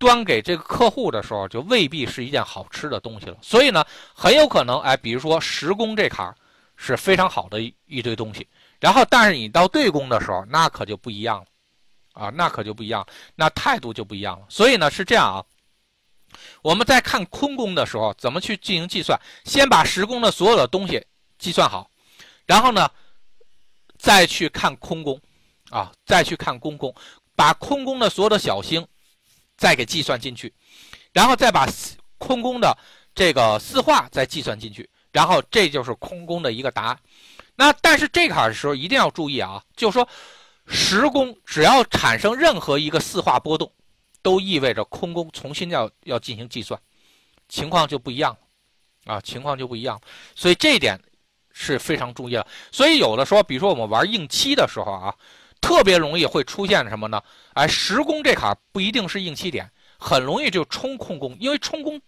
[0.00, 3.36] 端给这个客户的时候，就未必是一件好吃的东西了。
[3.42, 6.32] 所以呢，很有可能，哎，比如说十宫这坎儿
[6.76, 8.46] 是非常好的一一堆东西，
[8.80, 11.46] 然后但是你到对宫的时候，那可就不一样了，
[12.12, 14.46] 啊，那可就不一样，那态度就不一样了。
[14.48, 15.44] 所以呢，是这样啊，
[16.62, 19.20] 我们在看坤宫的时候，怎么去进行计算？
[19.44, 21.04] 先把十宫的所有的东西
[21.38, 21.90] 计算好，
[22.46, 22.90] 然后呢，
[23.98, 25.20] 再去看空宫，
[25.70, 26.94] 啊，再去看宫宫，
[27.34, 28.86] 把空宫的所有的小星。
[29.60, 30.54] 再给计算进去，
[31.12, 31.68] 然后再把
[32.16, 32.78] 空宫的
[33.12, 37.00] 这个四化再计算进去，然后这就是空宫的一个答案。
[37.58, 40.08] 那但是这坎的时候一定要注意啊，就是说
[40.68, 43.70] 十宫只要产生任何一个四化波动，
[44.22, 46.80] 都意味着空宫重新要要进行计算，
[47.48, 48.30] 情况就不一样
[49.04, 50.00] 了啊，情况就不一样。
[50.36, 50.96] 所以这一点
[51.52, 52.46] 是非常注意的。
[52.70, 55.12] 所以有的时候，比如说我们玩硬七的时候啊。
[55.60, 57.20] 特别容易会出现什么呢？
[57.54, 59.68] 哎，十宫这卡不一定是硬七点，
[59.98, 62.00] 很容易就冲空宫，因为冲宫，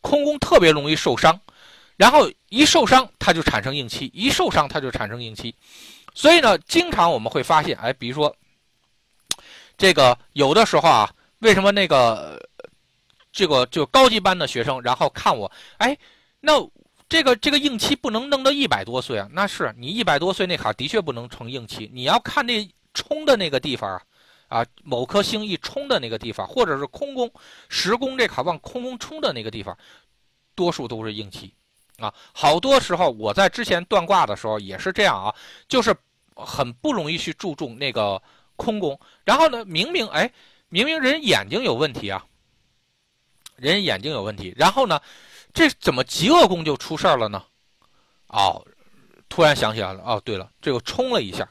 [0.00, 1.40] 空宫特别容易受伤，
[1.96, 5.54] 然后一受伤它就产生硬期，一受伤它就产生硬期，
[6.14, 8.34] 所以呢，经常我们会发现，哎，比如说
[9.76, 12.40] 这个有的时候啊，为什么那个
[13.32, 15.96] 这个就高级班的学生，然后看我，哎，
[16.40, 16.52] 那
[17.08, 19.28] 这个这个硬期不能弄到一百多岁啊？
[19.32, 22.68] 那是你一百多岁那卡的确不能成硬期，你要看那。
[22.98, 24.00] 冲的那个地方啊，
[24.48, 27.30] 啊，某颗星一冲的那个地方，或者是空宫、
[27.68, 29.76] 十宫这卡往空宫冲的那个地方，
[30.54, 31.52] 多数都是硬气，
[31.98, 35.34] 啊，好多时候我在之前断卦的时候也是这样啊，
[35.66, 35.94] 就是
[36.34, 38.20] 很不容易去注重那个
[38.56, 40.30] 空宫，然后呢，明明哎，
[40.68, 42.24] 明明人眼睛有问题啊，
[43.56, 45.00] 人眼睛有问题，然后呢，
[45.54, 47.42] 这怎么极恶宫就出事儿了呢？
[48.28, 48.62] 哦，
[49.28, 51.48] 突然想起来了，哦，对了，这个冲了一下，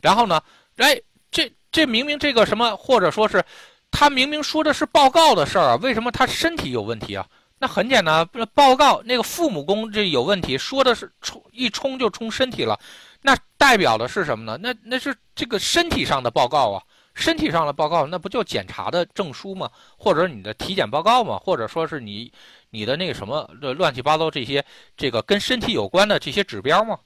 [0.00, 0.40] 然后呢？
[0.76, 0.98] 哎，
[1.30, 3.44] 这这明明这个什么，或者说是，
[3.90, 7.28] 他明明说的是报告的事儿啊，为什么他身体有问题啊？
[7.58, 12.78] 那很简单，报告那个父母宫这有问题，说的是冲一冲就冲身体了，
[13.22, 14.58] 那代表的是什么呢？
[14.62, 16.82] 那那是这个身体上的报告啊，
[17.14, 19.70] 身体上的报告，那不就检查的证书吗？
[19.96, 21.38] 或者你的体检报告吗？
[21.38, 22.32] 或者说是你
[22.70, 24.64] 你的那个什么乱七八糟这些
[24.96, 26.98] 这个跟身体有关的这些指标吗？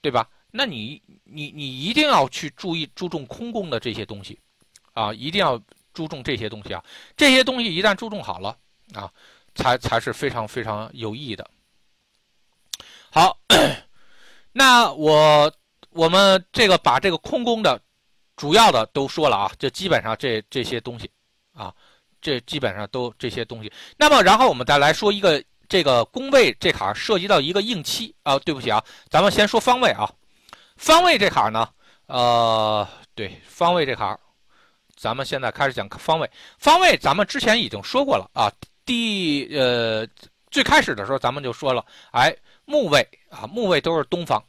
[0.00, 0.28] 对吧？
[0.50, 4.40] 那你你你一定要去注意注重空宫的这些东西，
[4.94, 5.60] 啊，一定要
[5.92, 6.82] 注重这些东西啊。
[7.16, 8.56] 这些东西一旦注重好了
[8.94, 9.12] 啊，
[9.58, 11.44] 才才是非常非常有意义的。
[13.10, 13.36] 好，
[14.52, 15.52] 那我
[15.90, 17.80] 我们这个把这个空宫的
[18.36, 21.10] 主要的都说了啊，这基本上这这些东西
[21.52, 21.74] 啊，
[22.20, 23.72] 这基本上都这些东西。
[23.96, 30.08] 那么然后我们再来说一个这个宫位这坎涉及到一个应期啊，对不起啊，咱们先说方位啊。
[30.76, 31.68] 方位这坎呢，
[32.06, 34.16] 呃，对，方位这坎
[34.94, 36.30] 咱们现在开始讲方位。
[36.58, 38.52] 方位咱们之前已经说过了啊，
[38.88, 40.08] 第呃
[40.50, 44.42] 最开始的时候咱们就说了，哎，木位啊，木位都是东方，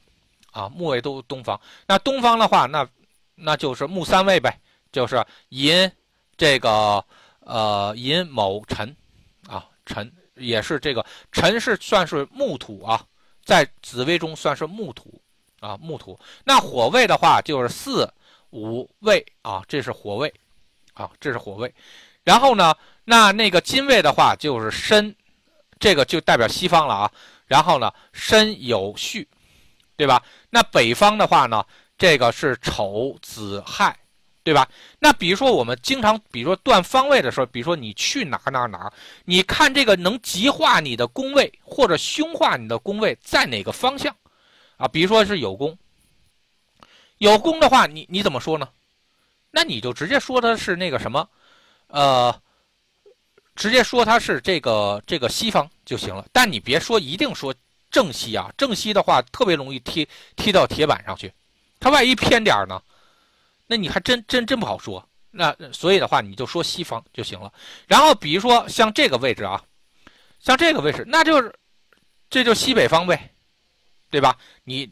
[0.54, 1.60] 啊，木位都东方。
[1.86, 2.88] 那东方的话，那
[3.36, 4.58] 那就是木三位呗，
[4.94, 5.92] 就是寅
[6.38, 7.04] 这个
[7.42, 8.96] 呃寅卯辰
[9.46, 13.06] 啊，辰也是这个辰是算是木土啊，
[13.44, 15.22] 在紫微中算是木土
[15.60, 16.18] 啊，木土。
[16.46, 18.10] 那火位的话就是四
[18.52, 20.34] 五位啊，这是火位
[20.94, 21.74] 啊，这是火位。
[22.24, 25.16] 然后呢，那那个金位的话就是申，
[25.80, 27.12] 这个就代表西方了啊。
[27.48, 29.28] 然后呢，申酉戌，
[29.96, 30.22] 对吧？
[30.52, 31.66] 那北方的话呢，
[31.98, 33.98] 这个是丑子亥，
[34.44, 34.70] 对吧？
[35.00, 38.92] 那比如说我们经常，比如说断方位的时候，比如说你去哪哪哪，
[39.26, 44.16] 你看这个能极化你的宫位或者凶化你的宫位在哪个方向
[44.78, 44.88] 啊？
[44.88, 45.76] 比如说是有宫，
[47.18, 48.70] 有宫的话，你你怎么说呢？
[49.50, 51.28] 那你就直接说它是那个什么，
[51.90, 52.42] 呃。
[53.56, 57.54] 直接说它是这个这个西方就行了，但你别说一定说
[57.92, 61.30] 正西啊，正西的话特别容易踢踢到铁板上去，
[61.78, 62.82] 它万一偏点呢，
[63.68, 65.06] 那你还真真真不好说。
[65.30, 67.52] 那所以的话，你就说西方就行了。
[67.86, 69.62] 然后比如说像这个位置啊，
[70.40, 71.54] 像这个位置，那就是
[72.30, 73.20] 这就西北方位，
[74.10, 74.38] 对吧？
[74.64, 74.90] 你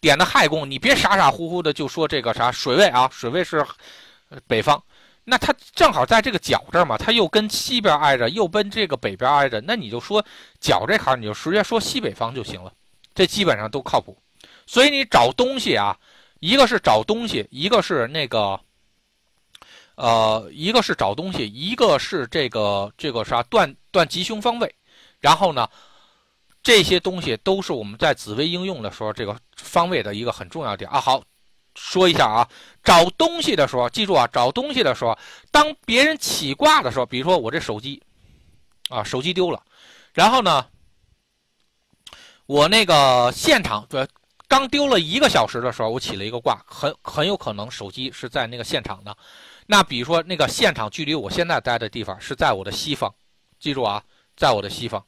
[0.00, 3.66] 点的亥宫，你别傻傻乎乎的就说这个啥水位啊，水位是
[4.46, 4.80] 北方。
[5.26, 10.22] 那它正好在这个角这儿嘛，它又跟西边挨着，又跟这个北边挨着，那你就说
[10.60, 12.70] 角这行，你就直接说西北方就行了，
[13.14, 14.14] 这基本上都靠谱。
[14.66, 15.98] 所以你找东西啊，
[16.40, 18.60] 一个是找东西，一个是那个，
[19.94, 24.74] 呃，一个是找东西，一个是这个这个啥断断吉凶方位，
[25.20, 25.66] 然后呢，
[26.62, 31.00] 这些东西都是我们在紫微应用的时候这个方位的一个很重要点啊。
[31.00, 31.22] 好。
[31.74, 32.48] 说一下啊，
[32.82, 35.18] 找东西的时候，记住啊，找东西的时候，
[35.50, 38.02] 当别人起卦的时候，比如说我这手机，
[38.88, 39.60] 啊，手机丢了，
[40.12, 40.66] 然后呢，
[42.46, 44.06] 我那个现场对，
[44.46, 49.16] 刚丢了一个小时的时候，我起了一个卦，很很有可能手机是在那个现场的。
[49.66, 53.12] 那比如说那个现场距离我现在待的地方是在我的西方，
[53.58, 54.02] 记住啊，
[54.36, 55.04] 在我的西方。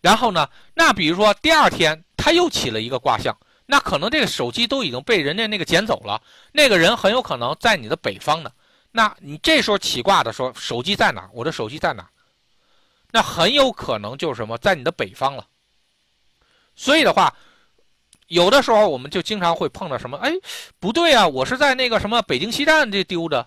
[0.00, 3.36] 然后呢，那比如说第二天他又起了一个卦象。
[3.66, 8.50] 那可能这个手机都已经被人家那个捡走了，那个人很有可能在你的北方呢。
[8.92, 11.28] 那你这时候起卦的时候，手机在哪？
[11.32, 12.08] 我的手机在哪？
[13.10, 15.46] 那很有可能就是什么，在你的北方了。
[16.74, 17.34] 所以的话，
[18.28, 20.16] 有的时候我们就经常会碰到什么？
[20.18, 20.32] 哎，
[20.78, 23.46] 不对啊，我是在那个什么北京西站这丢的。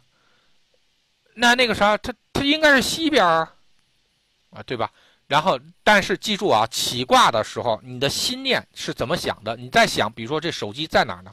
[1.36, 3.54] 那那个啥，它它应该是西边啊，
[4.52, 4.92] 啊，对吧？
[5.30, 9.56] 然后，但是记住啊，起卦的时候，你的心念是怎么想的？
[9.56, 11.32] 你在想，比如说这手机在哪儿呢？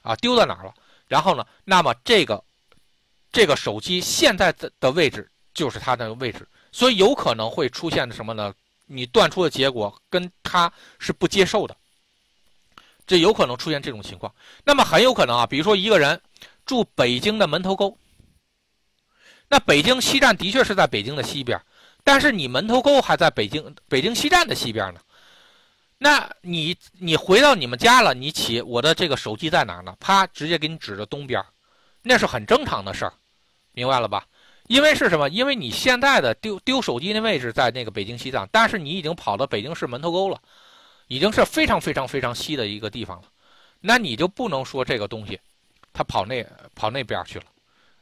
[0.00, 0.72] 啊，丢在哪儿了？
[1.06, 2.42] 然后呢，那么这个
[3.30, 8.54] 这个手机现在的的位置就是它的位置，所以有可能会出现什么呢？
[8.86, 11.76] 你断出的结果跟它是不接受的，
[13.06, 14.34] 这有可能出现这种情况。
[14.64, 16.18] 那么很有可能啊，比如说一个人
[16.64, 17.98] 住北京的门头沟，
[19.46, 21.60] 那北京西站的确是在北京的西边。
[22.06, 25.00] 但是你门头沟还在北京北京西站的西边呢，
[25.98, 29.96] 那你你回到你们家了，你起我的这个手机在哪呢？
[29.98, 31.44] 啪，直接给你指着东边，
[32.02, 33.12] 那是很正常的事儿，
[33.72, 34.24] 明白了吧？
[34.68, 35.28] 因为是什么？
[35.30, 40.40] 因为你现在的丢丢手机的位置在那个北京西站，但是你已经跑到北京市门头沟了，
[41.08, 43.28] 已经是非常非常非常西的一个地方了，
[43.80, 45.40] 那你就不能说这个东西，
[45.92, 47.46] 他跑那跑那边去了，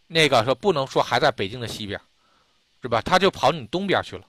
[0.07, 1.99] 那个说不能说还在北京的西边。
[2.85, 3.01] 是吧？
[3.01, 4.25] 他就跑你东边去了，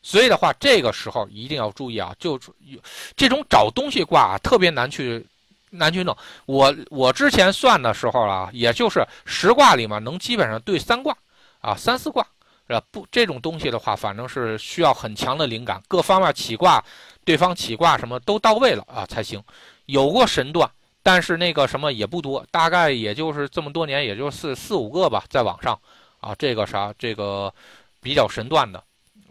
[0.00, 2.16] 所以的话，这个时候一定要注意啊！
[2.18, 2.80] 就有
[3.14, 5.22] 这种找东西卦特别难去
[5.68, 6.16] 难去弄。
[6.46, 11.14] 我我之前算的时候啊，也就是十卦里面能基本上对三卦
[11.60, 12.26] 啊，三四卦
[12.66, 12.82] 是吧？
[12.90, 16.82] 不，这种东西的话，反正是需要很强的灵感，各方面起卦，
[17.22, 19.42] 对方起卦什么都到位了啊才行。
[19.84, 20.70] 有过神断，
[21.02, 25.78] 但是那个什么也不多，大概也就是这么多年，也就四四五个吧，在网上
[26.20, 27.52] 啊，这个啥这个。
[28.00, 28.82] 比较神断的，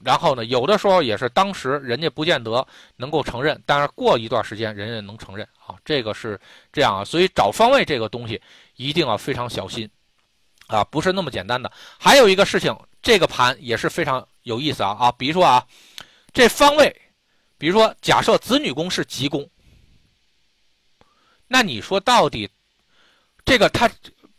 [0.03, 6.39] 然后呢，有的时候也是当时人家不见得能够承认，但是过一段时间人家能承认啊，这个是
[6.71, 8.41] 这样啊，所以找方位这个东西
[8.75, 9.89] 一定要非常小心
[10.67, 11.71] 啊，不是那么简单的。
[11.97, 15.65] 还有一个事情，这个盘也是非常有意思啊啊，比如说啊，
[16.31, 16.95] 这方位，
[17.57, 19.49] 比如说假设子女宫是吉宫，
[21.47, 22.49] 那你说到底
[23.43, 23.89] 这个他，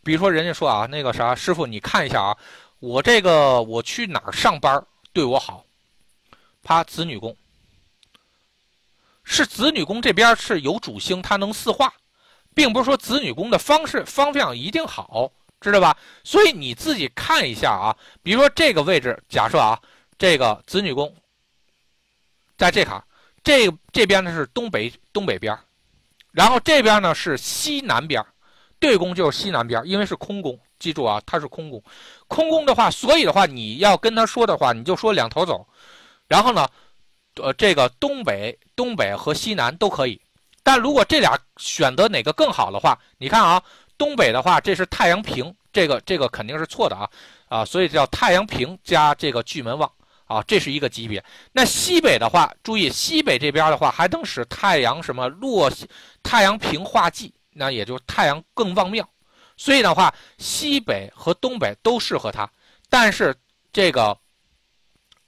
[0.04, 2.36] 比如说人家说啊，那个啥师傅，你看一下啊。
[2.80, 5.64] 我这个我去哪儿上班对我好？
[6.62, 7.36] 啪，子女宫
[9.22, 11.92] 是子女宫这边是有主星，它能四化，
[12.54, 15.96] 并不是说子女宫的方式方向一定好，知道吧？
[16.24, 19.78] 所以你自己看一下啊，比如说这个位置，假设啊，
[20.18, 21.14] 这个子女宫
[22.56, 23.06] 在这卡，
[23.44, 25.56] 这这边呢是东北东北边
[26.32, 28.24] 然后这边呢是西南边，
[28.80, 31.80] 对宫就是西南边，因为是空宫，记住啊，它是空宫。
[32.26, 35.64] 空宫的话，所以的话你要跟他说的话，你就说两头走。
[36.26, 36.66] 然后呢，
[37.36, 40.20] 呃，这个东北、东北和西南都可以。
[40.62, 43.62] 但如果这俩选择哪个更好的话，你看啊，
[43.96, 47.08] 东北的话这是太阳平，这个这个肯定是错的啊
[47.48, 49.90] 啊，所以叫太阳平加这个巨门旺。
[50.26, 51.20] 啊，这是一个级别。
[51.50, 55.68] 那西北的话，注意西北这边的话，还能使太阳什么落，
[56.22, 59.06] 太阳平化忌，那也就太阳更旺庙。
[59.56, 62.50] 所以的话，西北和东北都适合他。
[62.88, 63.36] 但是
[63.72, 64.18] 这个，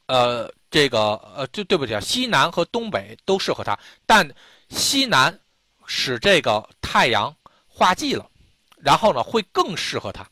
[0.07, 4.29] 呃，这个呃，对对不起啊，西南和东北都适合他，但
[4.71, 5.38] 西南
[5.87, 7.37] 使这个太阳
[7.68, 8.27] 化忌了，
[8.79, 10.27] 然后呢，会更适合他。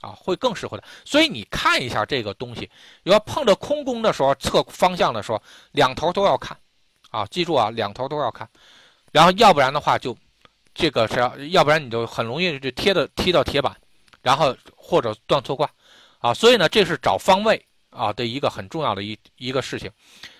[0.00, 0.82] 啊，会更适合它。
[1.04, 2.68] 所以你看一下这个东西，
[3.04, 6.58] 你要碰着空宫的时候，测方向的时候，两头都要看，
[7.10, 8.48] 啊，记住啊，两头都要看。
[9.12, 10.16] 然后要不然的话，就
[10.74, 13.76] 这个是要不然你就很容易就贴的踢到铁板，
[14.22, 15.68] 然后或者断错卦，
[16.18, 19.90] 啊，所以呢，这是找方位啊的一个很重要的一一个事情。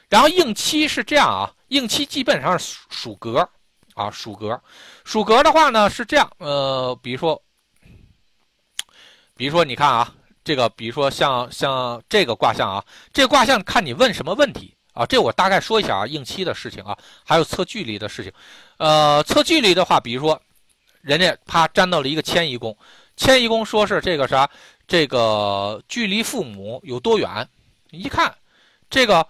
[0.09, 3.49] 然后应期是这样啊，应期基本上是属格
[3.95, 4.61] 啊，属格，
[5.05, 7.43] 属格的话呢是这样，呃，比如说。
[9.35, 10.15] 比如说，你看啊，
[10.45, 15.05] 这个，比如说像像这个卦象啊，这个卦象看你问什么问题啊？
[15.07, 18.33] 这我大概说一下啊，应期的事情啊，还有测距离的事情。
[18.77, 20.41] 呃，测距离的话，比如说，
[21.01, 22.77] 人家啪粘到了一个迁移宫，
[23.17, 24.49] 迁移宫说是这个啥，
[24.87, 27.49] 这个距离父母有多远？
[27.91, 28.35] 一看，
[28.89, 29.27] 这个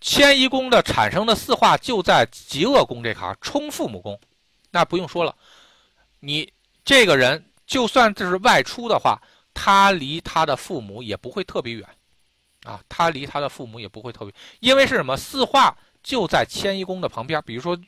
[0.00, 4.18] 迁移宫的产生的四化就在极恶宫这坎冲父母宫，
[4.70, 5.34] 那不用说了，
[6.20, 6.52] 你
[6.84, 9.20] 这个人就算这是外出的话。
[9.60, 11.84] 他离他的父母也不会特别远，
[12.64, 15.16] 啊，他离他的父母也不会特别，因为是什么？
[15.16, 17.42] 四化就在迁移宫的旁边。
[17.46, 17.78] 比如说，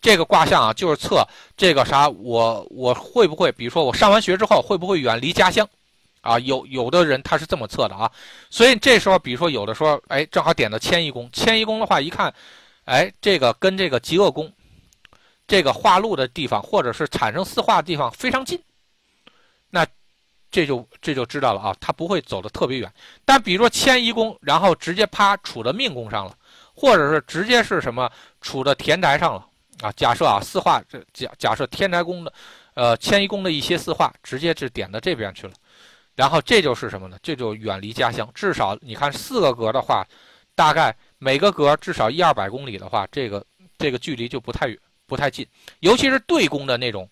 [0.00, 5.68] 这个卦象啊，就是测这个啥，我我会不会，比如说我上完学之后会不会远离家乡？
[6.20, 8.10] 啊，有有的人他是这么测的啊。
[8.50, 12.32] 所以这时候，比如说有的时候，哎，正好点到迁移宫，迁移宫的话一看，
[12.84, 14.52] 哎，这个跟这个极恶宫，
[15.46, 18.60] 这个化禄的地方，或者是产生四化的地方非常近，
[20.50, 22.90] 这就这就知道了啊，他不会走的特别远。
[23.24, 26.34] 但比如说迁移宫，然后直接啪处到命宫上了，
[26.74, 29.46] 或者是直接是什么处到田宅上了
[29.82, 29.92] 啊？
[29.92, 32.32] 假设啊四化这假假设天宅宫的，
[32.72, 35.52] 呃迁移宫的一些四化直接是点到这边去了，
[36.16, 37.18] 然后这就是什么呢？
[37.22, 38.26] 这就远离家乡。
[38.34, 40.02] 至少你看四个格的话，
[40.54, 43.44] 大概每个格至少一二百公里的话，这个
[43.76, 45.46] 这个距离就不太远不太近。
[45.80, 47.06] 尤其是对宫的那种，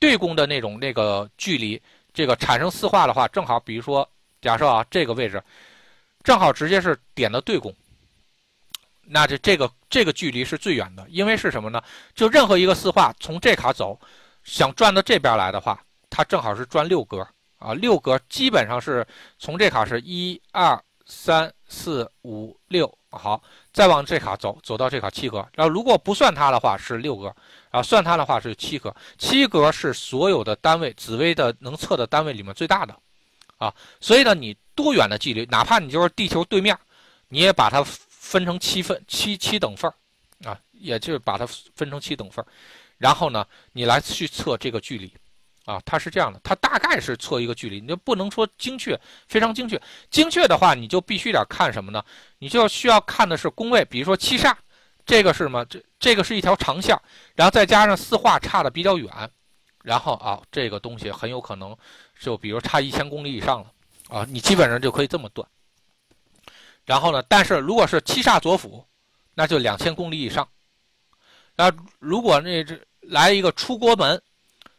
[0.00, 1.80] 对宫的那种那个距离。
[2.16, 5.42] 这个产生四化的话，正好，比如说，假设啊，这个位置
[6.24, 7.74] 正好直接是点的对宫，
[9.02, 11.82] 那这这个这个距离是最远的，因为是什么呢？
[12.14, 14.00] 就任何一个四化从这卡走，
[14.44, 19.06] 想转到这边来的话，它正好是转六格啊，六格基本上是
[19.38, 23.42] 从这卡是一二三四五六，好，
[23.76, 27.30] 再往这卡走，走到这卡七格，然后如果不算它的话是六格。
[27.70, 32.98] 啊，算它的话是七格，七格是所有的单位紫微的能测的单位里面最大的，
[33.58, 36.74] 啊，所以呢，你多远的距离，哪怕你就是地球对面，
[37.28, 39.92] 你也把它分成七分七七等份，
[40.42, 42.42] 啊，也就是把它分成七等份，
[42.96, 45.12] 然后呢，你来去测这个距离，
[45.66, 48.98] 啊，它是这样的，它大概是测一个距离，你就不能说精确，
[49.28, 49.78] 非常精确，
[50.10, 52.02] 精确的话你就必须得看什么呢？
[52.38, 54.54] 你就需要看的是宫位，比如说七煞。
[55.04, 55.64] 这个是什么？
[55.66, 56.98] 这这个是一条长线，
[57.36, 59.08] 然后再加上四化差的比较远，
[59.84, 61.76] 然后啊，这个东西很有可能
[62.18, 63.72] 就比如差一千公里以上了
[64.08, 65.48] 啊，你基本上就可以这么断。
[66.84, 68.84] 然后呢，但是如果是七煞左辅，
[69.32, 70.48] 那就两千公里以上。
[71.54, 74.20] 那如果那这来一个出国门，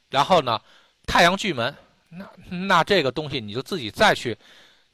[0.09, 0.59] 然后呢
[1.05, 1.75] 太阳巨门，
[2.09, 4.37] 那那这个东西你就自己再去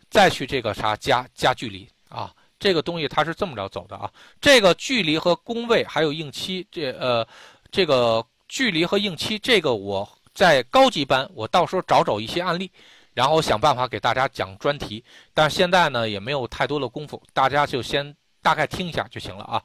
[0.09, 2.33] 再去这个啥加加距离啊。
[2.59, 7.27] 这个东西它是这么着走的啊，这个距离和宫位还有应期，这呃，
[7.69, 12.71] 这个距离和应期，这个我在高级班，我到时候找找一些案例，
[13.13, 15.03] 然后想办法给大家讲专题。
[15.33, 19.61] 但是现在呢也没有太多的功夫，大家就先大概听一下就行了啊。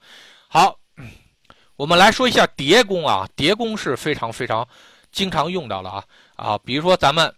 [0.49, 0.77] 好，
[1.77, 4.67] 我们来说一下叠宫啊，叠宫是非常非常
[5.19, 6.05] 经常用到了啊
[6.37, 7.35] 啊，比如说咱们。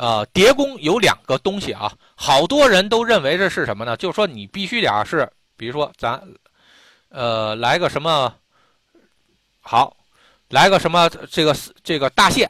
[0.00, 3.96] 呃，叠宫有两个东西啊，好多人都认为这是什么呢？
[3.96, 6.22] 就是说你必须得是，比如说咱，
[7.08, 8.32] 呃，来个什么，
[9.60, 9.96] 好，
[10.50, 11.52] 来个什么这个
[11.82, 12.48] 这个大线，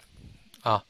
[0.61, 0.85] 啊，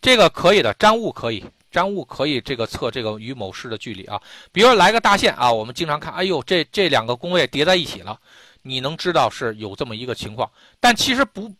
[0.00, 4.18] 这个可以的，粘物可以，占物可以这个测这个与某事的距离啊。
[4.50, 8.18] 比如说来个大线啊，我们经常看，哎呦，这这两个宫位叠在一起了，
[8.62, 10.50] 你能知道是有这么一个情况。
[10.80, 11.52] 但其实不，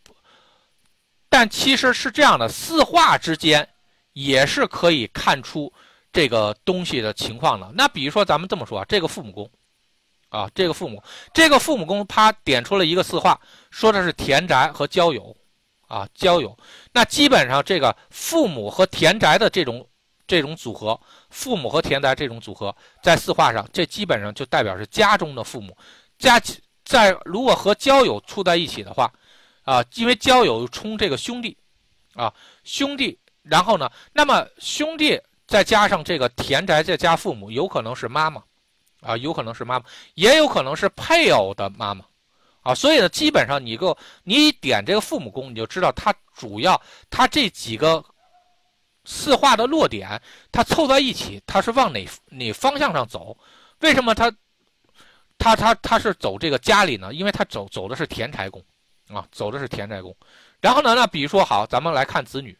[1.29, 3.67] 但其实是这样的，四化之间
[4.13, 5.71] 也是可以看出
[6.11, 7.71] 这个东西的情况的。
[7.73, 9.49] 那比如说咱们这么说啊，这个父母宫，
[10.29, 11.01] 啊，这个父母，
[11.33, 15.35] 这个父母宫，他点出了一个四化，说的是田宅和交友，
[15.87, 16.57] 啊，交友。
[16.91, 19.85] 那基本上这个父母和田宅的这种。
[20.27, 21.01] 这种组合，
[21.31, 25.75] 父母和田宅这种组合，在四化上，这基本上就代表是家中的父母。
[26.19, 26.39] 家
[26.85, 29.11] 在如果和交友处在一起的话，
[29.69, 31.55] 啊，因为交友冲这个兄弟，
[32.15, 38.41] 啊，兄弟，然后呢，那么兄弟再加上这个田宅再加父母，有可能是妈妈，
[39.01, 42.03] 啊，有可能是妈妈，也有可能是配偶的妈妈，
[42.63, 48.03] 啊，所以呢，基本上你个你一点这个父母宫，你就知道它主要它这几个。
[49.05, 53.35] 四化的落点，它凑在一起，它是往哪哪方向上走？
[53.79, 54.31] 为什么它，
[55.39, 57.11] 它它它是走这个家里呢？
[57.11, 58.63] 因为它走走的是田宅宫，
[59.09, 60.15] 啊，走的是田宅宫。
[60.61, 62.57] 然后呢，那比如说好，咱们来看子女，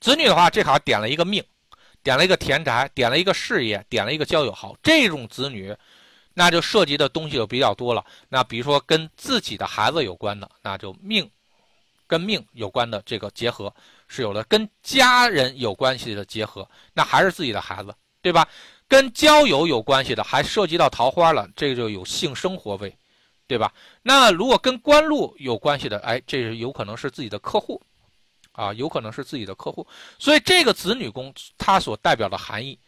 [0.00, 1.42] 子女的话，这卡点了一个命，
[2.02, 4.52] 点了一个田宅，点了一个事业，点了一个交友。
[4.52, 5.74] 好，这种子女，
[6.34, 8.04] 那就涉及的东西就比较多了。
[8.28, 11.30] 那比如说跟自己的孩子有关的，那就命，
[12.06, 13.72] 跟命有关的这个结合。
[14.10, 18.48] 是有的，跟家人有关系的结合，那还是自己的孩子，对吧？
[18.88, 22.96] 跟交友有关系的，还涉及到桃花了，这个就有性生活位，
[23.48, 23.72] 对吧？
[24.02, 27.82] 那如果跟官禄有关系的，哎，这是有可能是自己的客户，
[28.52, 29.84] 啊，有可能是自己的客户。
[30.20, 32.78] 所以这个子女宫它所代表的含义，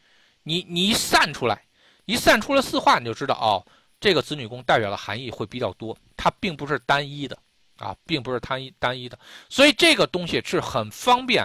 [0.44, 1.64] 你你一散出来，
[2.04, 3.66] 一散出了四化，你就知道哦，
[3.98, 7.36] 这个子女宫代表的含义会比较多，它并不是单一的。
[7.80, 11.42] 啊，并不是单一单一的，所以这个东西是很方便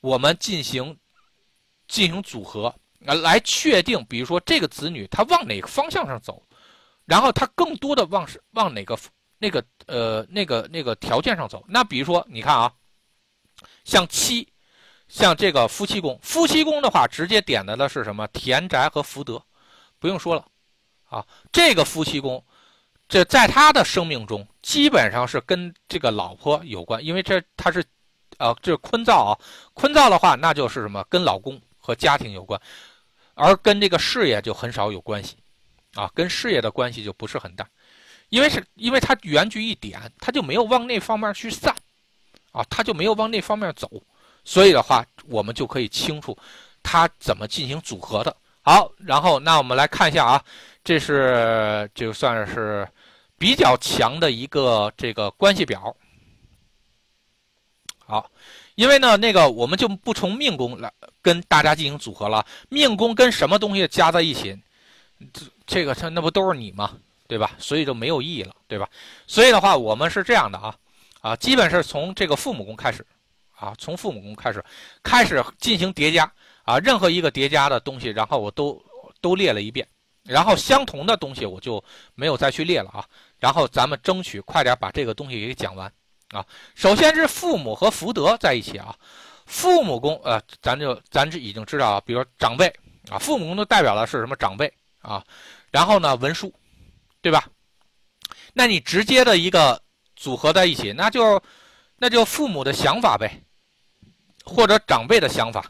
[0.00, 0.98] 我们进行
[1.86, 2.66] 进行组合
[3.06, 6.44] 啊，来确定，比如说这个子女他往哪个方向上走，
[7.04, 8.98] 然后他更多的往是往哪个
[9.38, 11.64] 那个呃那个那个条件上走。
[11.68, 12.72] 那比如说你看啊，
[13.84, 14.46] 像妻，
[15.08, 18.26] 像这个夫妻宫，夫妻宫的话，直接点的的是什么？
[18.28, 19.42] 田宅和福德，
[19.98, 20.46] 不用说了。
[21.04, 22.42] 啊，这个夫妻宫。
[23.08, 27.84] 这在他的生命中，基本上是跟这个老婆有关，因为这他是，
[28.38, 29.32] 呃，这坤造啊，
[29.74, 31.04] 坤造的话，那就是什么？
[31.10, 32.58] 跟老公和家庭有关，
[33.34, 35.36] 而跟这个事业就很少有关系，
[35.94, 37.68] 啊，跟事业的关系就不是很大，
[38.28, 41.74] 因为是因为他原局一点，他就没有往那方面去散，
[42.52, 43.90] 啊，他就没有往那方面走，
[44.44, 46.36] 所以的话，我们就可以清楚
[46.82, 48.36] 他怎么进行组合的。
[48.62, 50.44] 好，然后那我们来看一下啊，
[50.82, 52.88] 这是就算是。
[53.38, 55.96] 比较强的一个这个关系表，
[58.06, 58.30] 好，
[58.76, 62.46] 因为呢，那个我们就不从命宫来跟大家进行组合了。
[62.68, 64.56] 命宫跟什么东西加在一起，
[65.32, 66.96] 这这个他那不都是你吗？
[67.28, 67.52] 对吧？
[67.58, 68.86] 所以就没有意义了，对吧？
[69.26, 70.76] 所以的话，我们是这样的啊
[71.22, 73.06] 啊，基本是从这个父母宫开始
[73.56, 74.62] 啊，从父母宫开始
[75.02, 76.30] 开始进行叠加
[76.64, 78.78] 啊，任何一个叠加的东西，然后我都
[79.22, 79.86] 都列了一遍，
[80.24, 81.82] 然后相同的东西我就
[82.14, 83.02] 没有再去列了啊。
[83.38, 85.90] 然后咱们争取快点把这个东西给讲完，
[86.32, 86.44] 啊，
[86.74, 88.94] 首先是父母和福德在一起啊，
[89.46, 92.66] 父母宫呃，咱就咱这已经知道啊，比如长辈
[93.08, 94.70] 啊，父母宫都代表的是什么长辈
[95.02, 95.22] 啊，
[95.70, 96.52] 然后呢文书，
[97.20, 97.46] 对吧？
[98.54, 99.80] 那你直接的一个
[100.16, 101.42] 组合在一起，那就
[101.96, 103.42] 那就父母的想法呗，
[104.44, 105.64] 或者长辈的想法，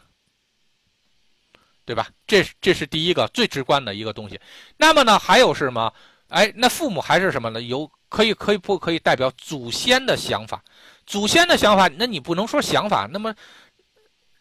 [1.85, 2.09] 对吧？
[2.25, 4.39] 这这是第一个最直观的一个东西。
[4.77, 5.93] 那么呢，还有是什么？
[6.29, 7.61] 哎，那父母还是什么呢？
[7.61, 10.63] 有可以可以不可以代表祖先的想法？
[11.05, 13.07] 祖先的想法，那你不能说想法。
[13.11, 13.35] 那么，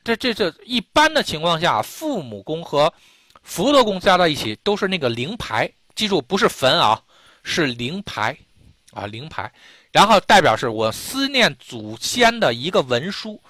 [0.03, 2.93] 这这这一般的情况下，父母宫和
[3.43, 7.01] 福德宫加在一起都是那个灵牌，记住不是坟啊，
[7.43, 8.36] 是灵牌
[8.93, 9.51] 啊灵牌。
[9.90, 13.40] 然后代表是我思念祖先的一个文书，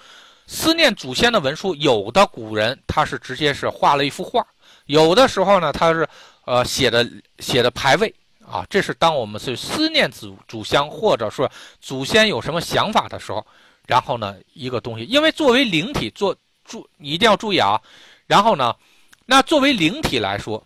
[0.47, 1.73] 思念祖先的文书。
[1.75, 4.45] 有的古人他是直接是画了一幅画，
[4.87, 6.07] 有的时候呢他是
[6.45, 8.13] 呃写的写的牌位。
[8.45, 13.43] 啊，这是当我们去思念祖祖先，或者说祖先有什么想法的时候，
[13.87, 16.35] 然后呢，一个东西，因为作为灵体，做
[16.65, 17.81] 注你一定要注意啊。
[18.27, 18.75] 然后呢，
[19.25, 20.65] 那作为灵体来说，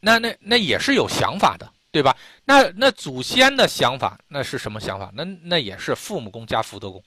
[0.00, 2.16] 那那那也是有想法的，对吧？
[2.44, 5.10] 那那祖先的想法，那是什么想法？
[5.14, 7.02] 那那也是父母宫加福德宫，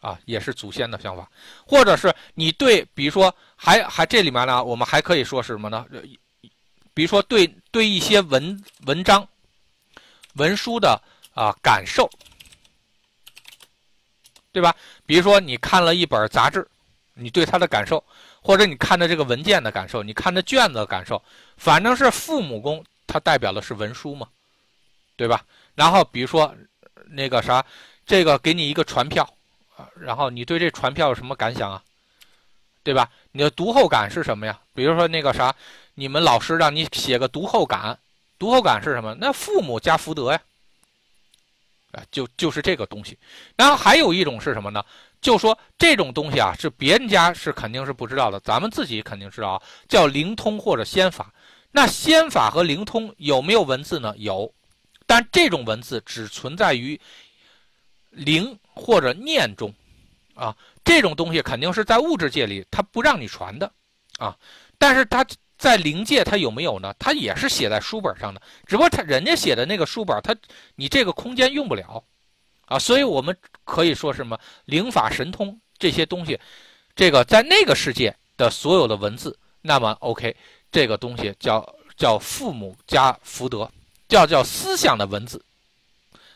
[0.00, 1.30] 啊，也是祖先的想法，
[1.66, 5.86] 或者是你对，比如说还还这里面呢，我们还可以说是什么呢？
[6.94, 9.28] 比如说，对对一些文文章、
[10.34, 11.00] 文书的
[11.34, 12.08] 啊感受，
[14.52, 14.74] 对吧？
[15.04, 16.66] 比如说，你看了一本杂志，
[17.14, 18.02] 你对它的感受，
[18.44, 21.20] 或者你看的这个文件的感受，你看的卷子的感受，
[21.56, 24.28] 反正是父母宫，它代表的是文书嘛，
[25.16, 25.42] 对吧？
[25.74, 26.54] 然后比如说
[27.08, 27.64] 那个啥，
[28.06, 29.26] 这个给你一个传票
[29.76, 31.82] 啊，然后你对这传票有什么感想啊？
[32.82, 33.10] 对吧？
[33.32, 34.60] 你的读后感是什么呀？
[34.74, 35.54] 比如说那个啥，
[35.94, 37.98] 你们老师让你写个读后感，
[38.38, 39.16] 读后感是什么？
[39.18, 40.40] 那父母加福德呀，
[41.92, 43.16] 啊，就就是这个东西。
[43.56, 44.84] 然后还有一种是什么呢？
[45.24, 51.32] 就说这种东西啊，是别人家是肯定是不知道的，咱们自己肯定知道，叫灵通或者仙法。
[51.70, 54.14] 那仙法和灵通有没有文字呢？
[54.18, 54.52] 有，
[55.06, 57.00] 但这种文字只存在于
[58.10, 59.72] 灵或者念中，
[60.34, 60.54] 啊。
[60.84, 63.72] 这种东西肯定是在物质界里，它不让你传的，
[64.18, 64.36] 啊，
[64.76, 65.24] 但是它
[65.56, 66.94] 在灵界它有没有呢？
[66.98, 70.36] 它也是写在书本上的，只不过他人家写的那个书本，它
[70.74, 72.04] 你这个空间用不了，
[72.66, 76.38] 啊，所以我们可以说什么灵法神通这些东西，
[76.94, 80.34] 这个在那个世界的所有的文字，那么 OK，
[80.70, 81.64] 这个东西叫
[81.96, 83.70] 叫父母加福德，
[84.08, 85.44] 叫叫思想的文字，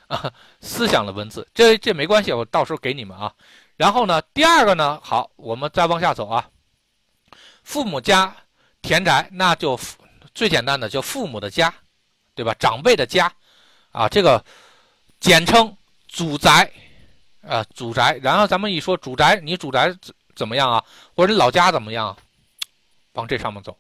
[0.07, 3.33] 啊，思想的文字，这这没关系，我到时候给你们啊。
[3.77, 6.49] 然后呢，第二个呢，好，我们再往下走啊。
[7.63, 8.35] 父母家
[8.83, 9.79] 田宅，那就
[10.35, 11.73] 最简单的，就父母的家，
[12.35, 12.53] 对吧？
[12.55, 13.33] 长辈的家，
[13.93, 14.45] 啊，这个
[15.21, 15.77] 简称
[16.09, 16.71] 祖宅，
[17.43, 18.19] 啊，祖宅。
[18.23, 20.83] 然后咱们一说祖宅，你祖宅怎怎么样啊？
[21.15, 22.09] 或者你老家怎么样？
[22.09, 22.17] 啊
[23.15, 23.77] 往这上面走，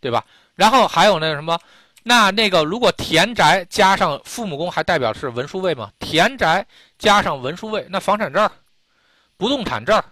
[0.00, 0.24] 对吧？
[0.56, 1.56] 然后还有那个什么，
[2.02, 5.92] 那那个如果田宅加上父母宫，还代表是文书位吗？
[6.00, 6.66] 田宅
[6.98, 8.50] 加上文书位，那房产证。
[9.36, 10.02] 不动产证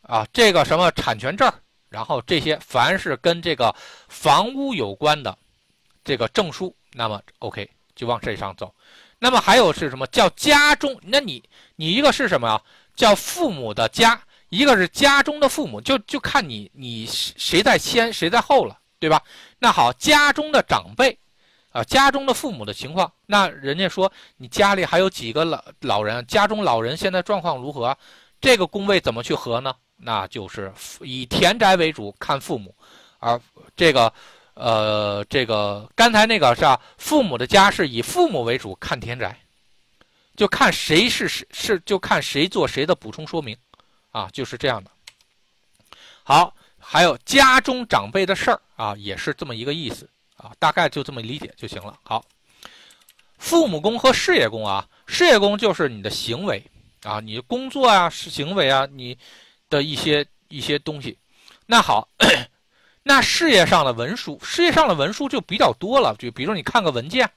[0.00, 1.52] 啊，这个什么产权证
[1.90, 3.74] 然后这些凡是跟这个
[4.08, 5.36] 房屋有关的
[6.02, 8.74] 这个证书，那么 OK 就往这上走。
[9.18, 10.98] 那么还有是什么叫家中？
[11.02, 11.42] 那你
[11.76, 12.62] 你一个是什么啊？
[12.94, 19.20] 叫父母的家，一个是家中的父母，就就看你你谁在先谁在后了，对吧？
[19.58, 21.18] 那好，家中的长辈
[21.70, 26.24] 啊，家中的父母的情况，那人家说你家里还有几个老老人？
[26.26, 27.96] 家中老人现在状况如何？
[28.40, 29.74] 这个宫位怎么去合呢？
[29.96, 32.74] 那就是以田宅为主看父母，
[33.18, 33.40] 而
[33.74, 34.12] 这个，
[34.54, 36.80] 呃，这个刚才那个是啊？
[36.96, 39.38] 父母的家是以父母为主看田宅，
[40.36, 43.56] 就看谁是是是，就看谁做谁的补充说明，
[44.10, 44.90] 啊，就是这样的。
[46.22, 51.98] 好，还有家中长辈的事儿啊，也是这么一个意思啊，大概就这么理解就行了。
[52.02, 52.24] 好，
[53.38, 56.62] 父母宫和事业宫啊，事业宫就是你的行为。
[57.02, 59.14] 啊，你工作啊，是行为啊，你
[59.68, 61.18] 的一些一些东西。
[61.66, 62.08] 那好，
[63.04, 66.16] 那事业上的文书，事业上的文书就比较多了。
[66.18, 67.30] 就比如说你看个文件，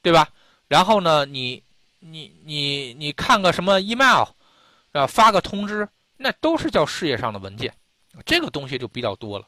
[0.00, 0.26] 对吧？
[0.66, 1.62] 然后呢，你
[1.98, 4.24] 你你你看个什么 email，
[4.92, 7.74] 啊，发个通知，那都是叫事业上的文件。
[8.24, 9.46] 这个东西就比较多了。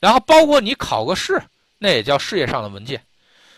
[0.00, 1.40] 然后包括你考个试，
[1.78, 3.00] 那也叫事业上的文件。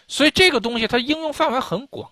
[0.08, 2.10] 所以这个东西它应用范围很广。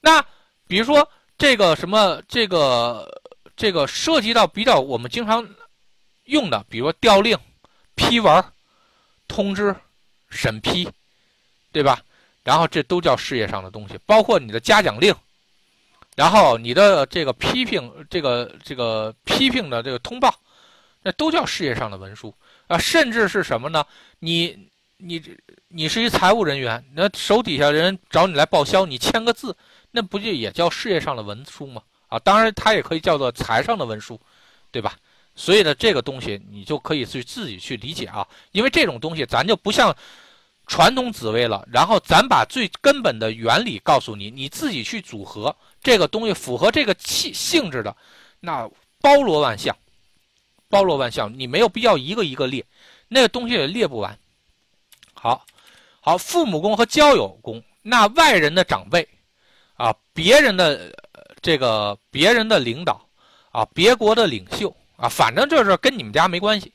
[0.00, 0.24] 那
[0.66, 1.06] 比如说。
[1.38, 3.20] 这个什么，这个
[3.56, 5.44] 这个涉及到比较我们经常
[6.26, 7.36] 用的，比如说调令、
[8.02, 8.44] 批文、
[9.28, 9.74] 通知、
[10.28, 10.88] 审批，
[11.70, 12.00] 对吧？
[12.42, 15.14] 然后这都叫事业上的东西，包括你的嘉奖令，
[16.16, 20.34] 然后你的这个批评、这个这个批评的这个通报，
[21.02, 22.34] 那都叫事业上的文书
[22.66, 22.76] 啊。
[22.76, 23.84] 甚至是什么呢？
[24.18, 25.22] 你你
[25.68, 29.56] 你是一财务人员，那手底下人找你来报销，你签个字。
[29.92, 31.82] 那不就也叫事业上的文书吗？
[32.08, 34.20] 啊，当然它也可以叫做财上的文书，
[34.70, 34.96] 对吧？
[35.34, 39.94] 所以呢，这个东西你就可以去自己去理解啊，因为这种东西咱就不像
[40.66, 47.96] 传统紫薇了，然后咱把最根本的原理告诉你，你自己去组合这个东西符合这个气性质的，
[48.40, 48.68] 那
[49.00, 49.76] 包罗万象，
[50.68, 52.64] 包罗万象，你没有必要一个一个列，
[53.08, 54.18] 那个东西也列不完。
[55.14, 55.44] 好，
[56.00, 59.08] 好，父母宫和交友宫，那外人的长辈。
[59.74, 60.94] 啊，别人的
[61.40, 63.04] 这个别人的领导，
[63.50, 64.72] 啊，别国的领袖
[65.02, 66.72] 啊，反正就是跟你们家没关系，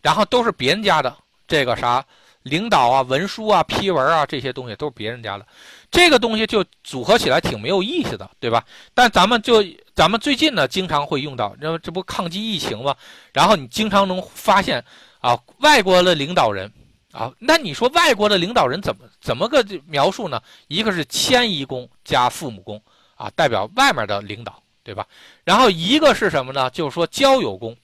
[0.00, 1.14] 然后都是别人家的
[1.46, 2.02] 这个啥
[2.42, 5.46] 领导啊、文书啊、批文啊这些东西都是别人家的，
[5.90, 8.64] 这个东西就组合起来挺没有意思的，对吧？
[8.94, 9.62] 但咱们就
[9.94, 12.96] 咱们最近呢，经常会用到，因为这不抗击疫情嘛，
[13.34, 14.82] 然后你经常能发现
[15.20, 16.72] 啊，外国的领导人。
[17.12, 20.38] 啊，那你说外国的领导人怎么怎么个描述呢？
[20.68, 22.78] 一个是迁移宫加父母宫
[23.14, 25.04] 啊，代表外面的领导，对吧？
[25.42, 26.70] 然后一个是什么呢？
[26.70, 27.76] 就是说交友宫，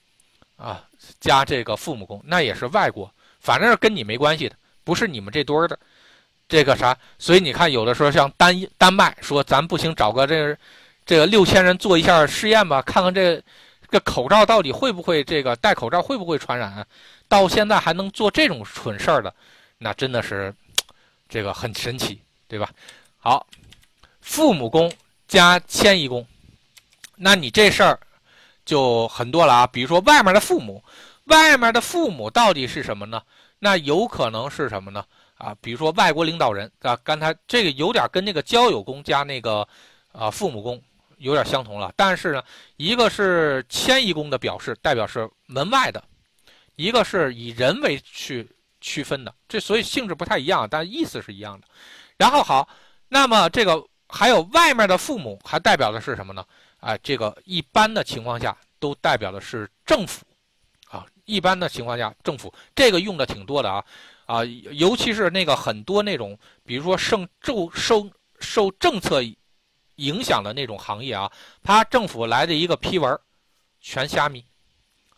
[0.55, 0.81] 啊，
[1.19, 5.77] 加这个父母宫，那也是外国，反正是跟你没关系的，不是你们这堆儿的，
[6.47, 6.97] 这个啥？
[7.19, 10.57] 所以你看，有的时候像丹丹麦说，咱不行，找个这个
[11.05, 13.43] 这个六千人做一下试验吧，看看这
[13.91, 16.87] 这口罩到底会不会这个戴口罩会不会传染。
[17.27, 19.33] 到现在还能做这种蠢事儿的，
[19.77, 20.55] 那真的是
[21.27, 22.69] 这个很神奇，对吧？
[23.17, 23.45] 好，
[24.21, 24.89] 父母宫
[25.27, 26.25] 加迁移宫，
[27.15, 27.99] 那你这事儿
[28.65, 29.67] 就很多了啊。
[29.67, 30.83] 比如说外面的父母，
[31.25, 33.21] 外面的父母到底是什么呢？
[33.59, 35.03] 那有可能是什么呢？
[35.37, 39.67] 啊，比如说外国领导人啊，刚才这个有点跟那个交友宫加那个
[40.11, 40.81] 啊父母宫
[41.17, 42.43] 有点相同了，但是呢，
[42.77, 46.03] 一个是迁移宫的表示，代表是门外的。
[46.75, 48.49] 一个是以人为去
[48.81, 51.67] 区分的，这所以性质不太一样，但意思是一样的。
[52.17, 52.67] 然后好，
[53.09, 56.43] 那么这个还有外面的父母，还代表的是什么呢？
[56.83, 60.25] 啊，这个一般的情况下都代表的是政府，
[60.89, 63.85] 啊，一般的情况下政府这个用的挺多的啊，
[64.25, 69.21] 啊，尤其是那个很多那种，比如说受受受受政策
[69.95, 71.31] 影响的那种行业啊，
[71.63, 73.17] 他政府来的一个批文，
[73.79, 74.43] 全虾米。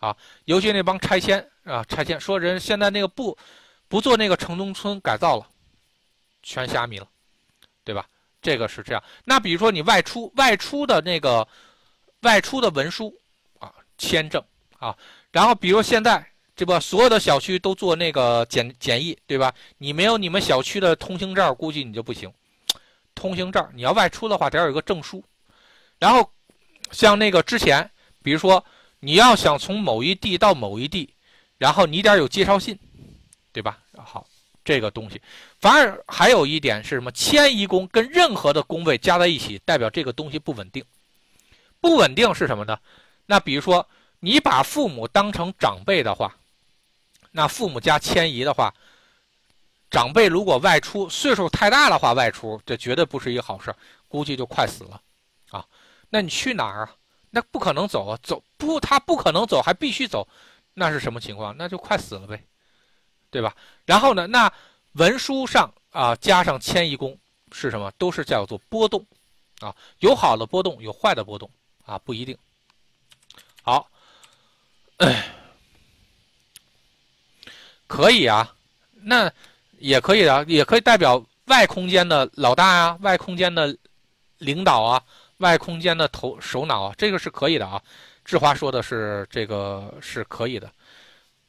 [0.02, 3.36] 啊，尤其那帮拆迁啊，拆迁说人现在那个不
[3.88, 5.48] 不做那个城中村改造了，
[6.44, 7.08] 全虾米了，
[7.84, 8.06] 对吧？
[8.46, 9.04] 这个是这样。
[9.24, 11.48] 那比如说你外出外出的那个
[12.22, 13.12] 外出的文书
[13.60, 14.40] 啊，签证
[14.78, 14.96] 啊，
[15.32, 16.26] 然后比如现在
[16.56, 19.52] 这不所有的小区都做那个检检疫，对吧？
[19.80, 22.32] 你没有你们小区的通行证，估计你就不行。
[23.16, 25.24] 通行证你要外出的话，得要有个证书。
[26.00, 26.32] 然后
[26.92, 27.90] 像那个之前，
[28.22, 28.64] 比如说。
[29.02, 31.14] 你要想从某一地到某一地，
[31.60, 32.80] 然后你得有介绍信，
[33.52, 33.78] 对吧？
[33.96, 34.26] 好，
[34.66, 35.22] 这个东西，
[35.62, 37.12] 反而还有一点是什么？
[37.12, 40.84] 迁移宫跟任何的宫位加在一起，代表这个东西不稳定。
[41.80, 42.78] 不稳定是什么呢？
[43.28, 43.88] 那比如说
[44.20, 46.36] 你把父母当成长辈的话，
[47.32, 48.74] 那父母加迁移的话，
[49.92, 53.74] 长辈如果外出，岁数太大的话，外出这绝对不是一个好事，
[54.08, 55.00] 估计就快死了
[55.52, 55.64] 啊。
[56.10, 56.96] 那你去哪儿啊？
[57.30, 60.28] 那不可能走啊，走不，他不可能走，还必须走，
[60.74, 61.56] 那是什么情况？
[61.56, 62.42] 那就快死了呗，
[63.36, 63.54] 对吧？
[63.84, 64.50] 然后呢，那
[64.94, 67.18] 文书上啊加上迁移宫
[67.52, 67.92] 是什么？
[67.98, 69.06] 都是叫做波动，
[69.60, 71.50] 啊，有好的波动，有坏的波动
[71.86, 72.38] 啊，不一定。
[73.62, 73.90] 好，
[77.88, 78.56] 可以啊，
[78.94, 79.30] 那
[79.80, 83.78] 也可以啊，也可以代表外空间的老大呀，外空间的
[84.38, 85.04] 领导啊。
[85.40, 87.82] 外空间的头首脑啊，这个是可以的啊。
[88.24, 90.72] 志华说的是这个是可以的，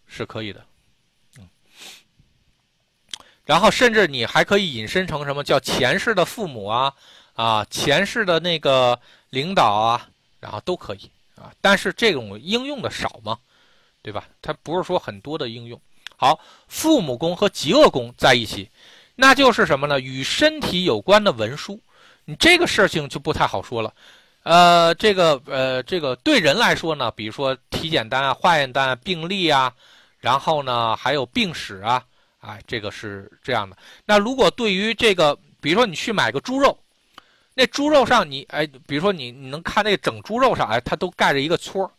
[0.08, 0.60] 是可以的。
[3.46, 6.92] 然后甚至你还可以引申成什么叫前世的父母啊
[7.32, 8.98] 啊，前世的那个
[9.30, 10.08] 领导啊，
[10.40, 11.50] 然后都可以啊。
[11.60, 13.38] 但是这种应用的少嘛，
[14.02, 14.24] 对吧？
[14.42, 15.80] 它不是说很多的应用。
[16.16, 18.68] 好，父母宫和极恶宫在一起，
[19.14, 20.00] 那就是什么呢？
[20.00, 21.80] 与身体有关的文书。
[22.24, 23.94] 你这个事情就不太好说了，
[24.42, 29.72] 呃，这个呃，这个对人来说呢，比如说体检单啊、化验单、病历啊，
[30.18, 32.02] 然后呢还有病史啊，
[32.46, 33.76] 哎，这个是这样的。
[34.04, 36.78] 那如果对于这个，比如说你去买个猪肉，
[37.54, 41.90] 那猪肉上你哎，比如说你你能看那整猪肉上哎，它都盖着一个戳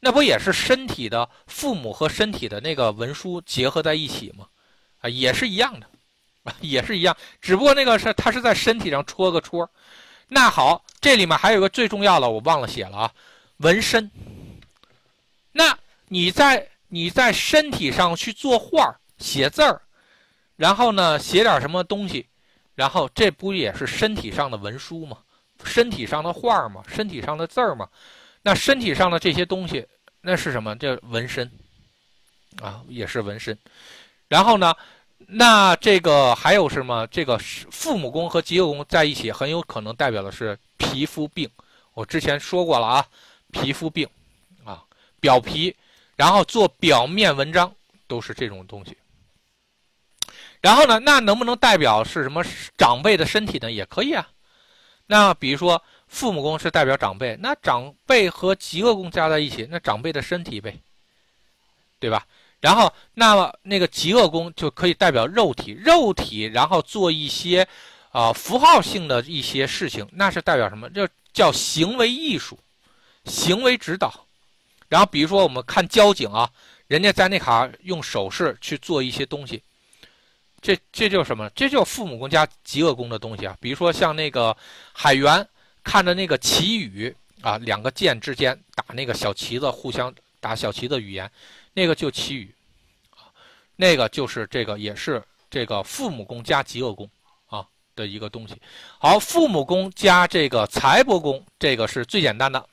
[0.00, 4.46] 那不也是身体的父母和身体的那个文书结合在一起吗？
[5.00, 5.86] 啊，也是一样的。
[6.60, 9.68] 也是一样，只不过那个是它是在身体上戳个戳。
[10.28, 13.12] 那好，这里面还有个最重要的，我忘了写了啊，
[13.56, 14.08] 纹身。
[15.50, 15.76] 那
[16.06, 19.82] 你在你在身体上去做画写字儿，
[20.56, 22.26] 然后呢写点什么东西，
[22.74, 25.18] 然后这不也是身体上的文书吗？
[25.64, 26.82] 身体上的画吗？
[26.88, 27.88] 身体上的字儿吗？
[28.42, 29.86] 那身体上的这些东西，
[30.20, 30.74] 那是什么？
[30.76, 31.50] 这纹身
[32.60, 33.56] 啊，也是纹身。
[34.28, 34.74] 然后呢？
[35.28, 37.06] 那这个还有什么？
[37.06, 41.50] 这个父母宫和极恶宫在一起，很有可能代表的是皮肤病。
[41.94, 43.06] 我之前说过了啊，
[43.50, 44.06] 皮肤病，
[44.62, 44.84] 啊，
[45.18, 45.74] 表皮，
[46.16, 47.74] 然后做表面文章
[48.06, 48.94] 都是这种东西。
[50.60, 52.44] 然后呢，那能不能代表是什么
[52.76, 53.70] 长辈的身体呢？
[53.70, 54.28] 也可以啊。
[55.06, 60.80] 那比如说父母宫是代表长辈，那长辈和极恶宫加在一起，那长辈的身体呗，
[61.98, 62.26] 对吧？
[62.58, 67.68] 然后，那么那个极恶宫就可以代表肉体，肉体，然后做一些，
[68.10, 70.88] 啊，符号性的一些事情，那是代表什么？
[70.90, 72.58] 这叫行为艺术，
[73.26, 74.26] 行为指导。
[74.88, 76.50] 然后，比如说我们看交警啊，
[76.86, 79.62] 人家在那卡用手势去做一些东西，
[80.66, 81.48] 这这就是什么？
[81.50, 83.56] 这就是父母宫加极恶宫的东西啊。
[83.60, 84.56] 比如说像那个
[84.92, 85.48] 海员
[85.84, 91.30] 看着那个旗语啊，两个舰之间打那个小旗子，互相打小旗子语言，
[91.72, 92.52] 那个就旗语。
[93.76, 97.08] 那个就是这个，也是这个父母宫加极恶宫
[97.46, 97.64] 啊
[97.94, 98.60] 的一个东西。
[98.98, 102.68] 好，父母宫加这个财帛宫，这个是最简单的，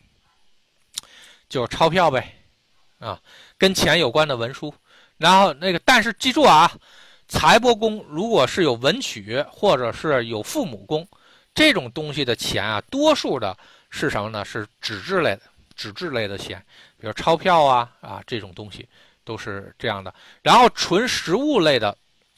[1.48, 2.34] 就是钞票呗，
[2.98, 3.22] 啊，
[3.60, 4.74] 跟钱有关的文书。
[5.18, 6.72] 然后那个，但是记住啊，
[7.28, 11.08] 财帛宫如果是有文曲或者是有父母宫，
[11.56, 13.58] 这种东西的钱啊，多数的
[13.90, 14.44] 是什么呢？
[14.46, 15.42] 是纸质类的，
[15.76, 16.64] 纸质类的钱，
[17.00, 18.88] 比如钞票啊啊这种东西
[19.24, 20.14] 都是这样的。
[20.42, 21.96] 然后纯实物类的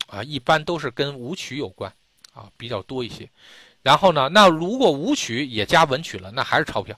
[0.08, 1.92] 啊，一般都是跟武曲有关
[2.34, 3.28] 啊，比较多一些。
[3.82, 6.98] 然后呢，那如果武曲也加文曲了，那还是钞票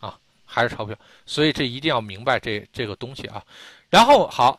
[0.00, 0.94] 啊，还是钞票。
[1.24, 3.42] 所以这一定要明白这这个东西啊。
[3.88, 4.58] 然后好。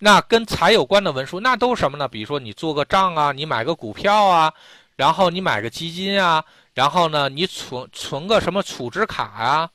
[0.00, 2.06] 那跟财有关的文书，那都是什么呢？
[2.06, 4.52] 比如说你做个账啊，你买个股票啊，
[4.94, 9.70] 然后你买个基金啊，然后呢你存存个什么储值卡啊，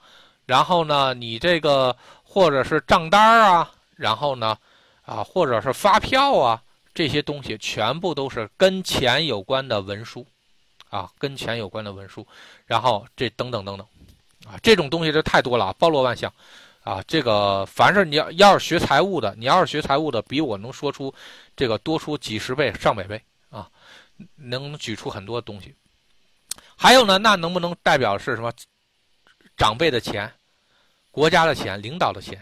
[0.46, 1.94] 然后呢你这个
[2.24, 4.58] 或者是账单啊，然后呢
[5.06, 6.62] 啊或者是发票啊，
[6.94, 10.26] 这些东西全部都是跟钱有关的文书，
[10.90, 12.26] 啊跟钱有关的文书，
[12.66, 13.86] 然后这等等等等，
[14.46, 16.32] 啊这种东西就太多了，包罗万象。
[16.84, 21.14] 啊，这个凡是你要要是学财务的，你要是学财务的，比我能说出
[21.56, 23.70] 这个多出几十倍、上百倍啊，
[24.36, 25.74] 能举出很多东西。
[26.76, 28.52] 还有呢，那能不能代表是什么？
[29.56, 30.30] 长辈的钱、
[31.10, 32.42] 国家的钱、领导的钱，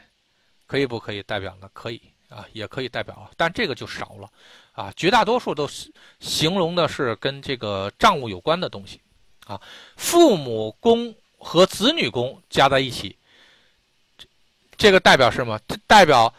[0.65, 1.69] 可以不可以代表呢？
[1.71, 4.27] 可以啊，也可以代表，但这个就少了
[4.71, 4.91] 啊。
[4.95, 8.99] 绝大多数都是形容的是跟这个账务有关的东西
[9.45, 9.61] 啊。
[9.97, 13.15] 父母宫和子女宫加在一起。
[14.81, 15.59] 这个代表什么？
[15.85, 16.33] 代表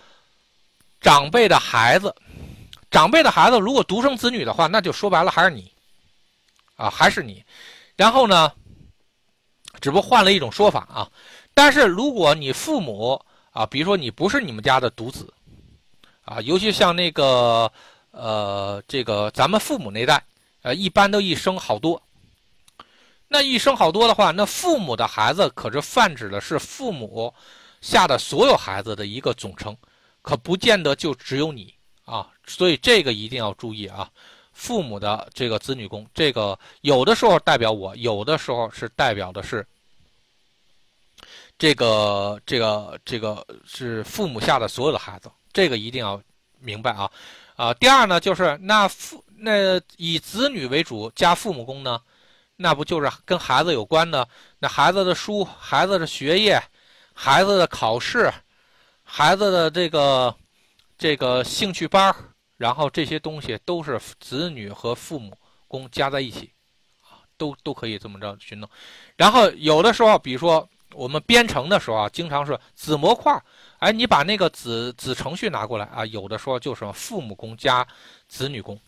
[1.01, 2.12] 长辈的孩子，
[2.90, 5.70] 长辈的孩子如果独生子女的话，那就说白了还是你，
[6.74, 7.45] 啊，还是你。
[7.95, 8.51] 然后呢，
[9.80, 11.09] 只不过换了一种说法啊。
[11.55, 15.32] 但是如果你父母啊，比如说你不是你们家的独子，
[16.24, 17.70] 啊，尤其像那个
[18.11, 20.20] 呃，这个咱们父母那代，
[20.62, 22.03] 呃，一般都一生好多。
[23.28, 27.32] 那一生好多的话，那父母的孩子可是泛指的是父母。
[27.83, 29.76] 下的所有孩子的一个总称，
[30.22, 31.74] 可不见得就只有你
[32.05, 34.09] 啊，所以这个一定要注意啊。
[34.53, 39.66] 父母的这个子女宫，这个有的时候代表我，有的时候是代表的是
[41.59, 46.22] 这个这个这个是父母下的所有的孩子，这个一定要
[46.61, 47.11] 明白啊
[47.57, 47.74] 啊。
[47.74, 52.01] 第二呢，就是那父那以子女为主加父母宫呢，
[52.57, 54.28] 那不就是跟孩子有关的？
[54.61, 56.62] 那孩子的书，孩子的学业。
[57.15, 58.33] 孩子的考试，
[59.03, 60.35] 孩子的这个
[60.97, 62.15] 这个兴趣班
[62.57, 65.37] 然后这些东西都是子女和父母
[65.69, 66.53] 宫加在一起，
[67.01, 68.69] 啊，都都可以这么着去弄。
[69.17, 73.43] 然后有的时候，比如说我们编程的时候啊，经常是子模块
[73.79, 77.87] 哎，你把那个子子程序拿过来啊，有的时候就是父母宫加
[78.29, 78.79] 子女宫，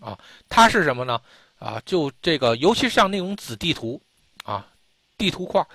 [0.00, 0.16] 啊，
[0.48, 1.20] 它是什么呢？
[1.58, 4.00] 啊，就这个，尤其像那种子地图，
[4.44, 4.66] 啊，
[5.16, 5.66] 地图块。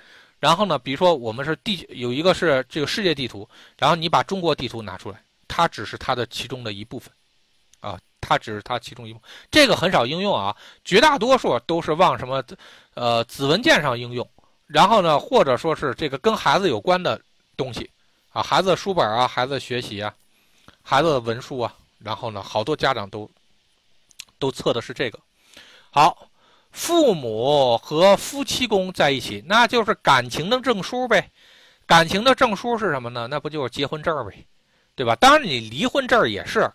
[0.42, 7.12] 然后呢，比如说我们是地有一个是这个世界地图，然后你把中国地图拿出来，它只是它的其中的一部分，
[7.78, 9.22] 啊，它只是它其中一部，
[9.52, 12.42] 这个很少应用啊，绝大多数都是往什么，
[12.94, 14.28] 呃，子文件上应用，
[14.66, 17.22] 然后呢，或者说是这个跟孩子有关的
[17.56, 17.88] 东西，
[18.32, 20.12] 啊，孩子书本啊，孩子学习啊，
[20.82, 23.30] 孩子的文书啊，然后呢，好多家长都
[24.40, 25.20] 都测的是这个，
[25.92, 26.26] 好。
[26.72, 31.30] 父母和夫妻宫在一起，那就是感情的证书呗。
[31.86, 33.26] 感情的证书是什么呢？
[33.30, 34.46] 那不就是结婚证呗，
[34.94, 35.14] 对吧？
[35.16, 36.66] 当然，你离婚证也是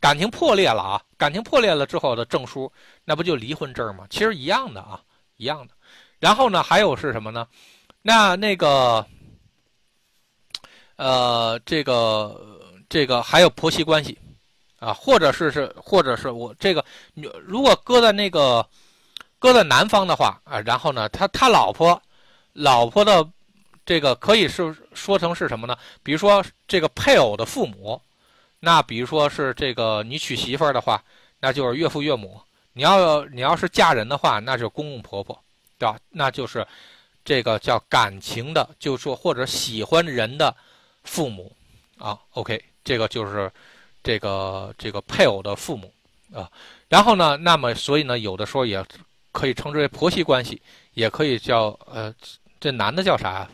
[0.00, 1.00] 感情破裂了啊。
[1.16, 2.70] 感情破裂了之后的证书，
[3.04, 4.04] 那不就离婚证吗？
[4.10, 5.00] 其实一样的啊，
[5.36, 5.74] 一样的。
[6.18, 7.46] 然后呢，还有是什么呢？
[8.02, 9.06] 那那个，
[10.96, 14.18] 呃，这个这个还有婆媳关系
[14.80, 16.84] 啊，或者是是，或者是我这个，
[17.46, 18.66] 如果搁在那个。
[19.44, 22.00] 搁在南方的话啊，然后呢，他他老婆，
[22.54, 23.28] 老婆的
[23.84, 25.76] 这个可以是说成是什么呢？
[26.02, 28.00] 比如说这个配偶的父母，
[28.60, 31.04] 那比如说是这个你娶媳妇儿的话，
[31.40, 32.40] 那就是岳父岳母；
[32.72, 35.38] 你要你要是嫁人的话，那就是公公婆婆，
[35.76, 35.98] 对吧？
[36.08, 36.66] 那就是
[37.22, 40.56] 这个叫感情的，就说或者喜欢人的
[41.02, 41.54] 父母
[41.98, 42.18] 啊。
[42.30, 43.52] OK，这个就是
[44.02, 45.92] 这个这个配偶的父母
[46.32, 46.50] 啊。
[46.88, 48.82] 然后呢，那么所以呢，有的时候也。
[49.34, 50.62] 可以称之为婆媳关系，
[50.92, 52.14] 也可以叫呃，
[52.60, 53.48] 这男的叫啥？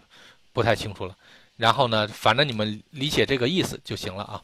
[0.52, 1.16] 不太清楚了。
[1.56, 4.42] 然后呢，反正你们理解这个意思就行了啊。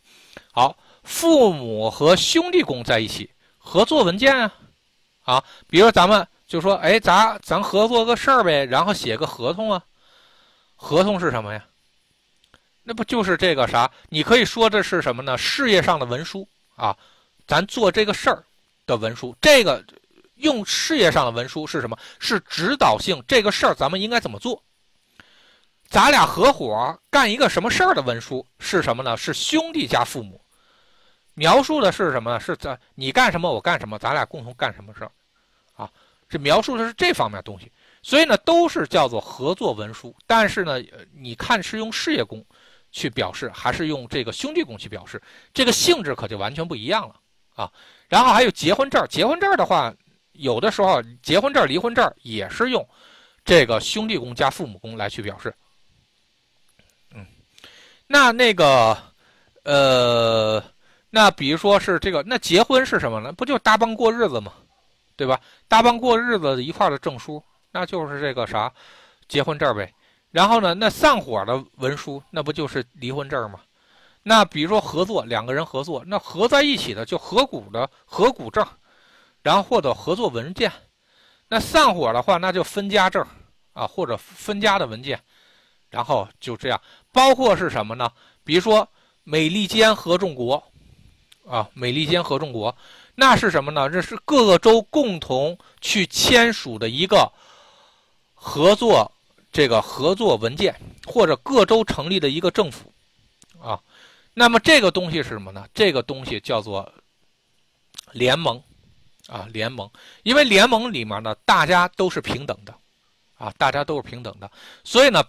[0.51, 0.75] 好，
[1.05, 4.51] 父母和兄弟宫在一起合作文件啊，
[5.25, 9.85] 啊，比如咱们就说，哎，咱咱合作个事儿呗，然后写个合同啊。
[10.75, 11.63] 合同是什么呀？
[12.83, 13.91] 那不就是这个啥？
[14.09, 15.37] 你可以说这是什么呢？
[15.37, 16.97] 事业上的文书啊，
[17.47, 18.43] 咱做这个事儿
[18.87, 19.85] 的文书，这个。
[20.37, 21.99] 用事业上的文书是什么？
[22.19, 24.63] 是指导性，这个事儿咱们应该怎么做？
[25.89, 29.17] 咱俩合伙干一个什么事儿的文书是什么呢？
[29.17, 30.41] 是兄弟加父母，
[31.35, 32.41] 描述的是什么呢？
[32.41, 35.13] 是在你干什么，我干什么，咱俩共同干什么事儿？
[35.75, 35.91] 啊，
[36.29, 37.71] 这描述的是这方面东西。
[38.03, 40.15] 所以呢，都是叫做合作文书。
[40.27, 40.83] 但是呢，
[41.13, 42.45] 你看是用事业宫
[42.91, 45.23] 去表示，还是用这个兄弟宫去表示，
[45.55, 47.15] 这个性质可就完全不一样了
[47.55, 47.71] 啊。
[48.09, 49.95] 然后还有结婚证，结婚证的话，
[50.39, 52.87] 有的时候结婚证、离婚证也是用
[53.45, 55.55] 这个兄弟宫加父母宫来去表示。
[57.15, 57.27] 嗯，
[58.07, 58.97] 那那个，
[59.65, 60.63] 呃，
[61.11, 63.33] 那比如说是这个，那结婚是什么呢？
[63.33, 64.53] 不就搭帮过日子吗？
[65.17, 65.41] 对吧？
[65.69, 67.43] 搭帮过日子一块的证书。
[67.73, 68.73] 那就是这个啥，
[69.29, 69.93] 结婚证呗。
[70.31, 73.61] 然后呢，那散伙的文书，那不就是离婚证吗？
[74.23, 78.67] 那比如说合作，两个人合作，那合在一起的就合股的合股证，
[79.47, 80.73] 然后或者合作文件。
[81.47, 83.25] 那散伙的话，那就分家证
[83.75, 85.21] 啊，或者分家的文件。
[85.89, 86.81] 然后就这样，
[87.13, 88.11] 包括是什么呢？
[88.43, 88.89] 比如说
[89.23, 90.61] 美利坚合众国
[91.49, 92.77] 啊，美利坚合众国，
[93.15, 93.89] 那是什么呢？
[93.89, 97.33] 这是各个州共同去签署的一个。
[98.35, 99.11] 合作
[99.53, 100.75] 这个合作文件，
[101.07, 102.93] 或者各州成立的一个政府，
[103.61, 103.81] 啊，
[104.35, 105.67] 那么这个东西是什么呢？
[105.73, 106.93] 这个东西叫做
[108.13, 108.63] 联盟，
[109.29, 109.91] 啊，联盟，
[110.23, 112.75] 因为联盟里面呢，大家都是平等的，
[113.39, 114.51] 啊，大家都是平等的，
[114.85, 115.23] 所以呢，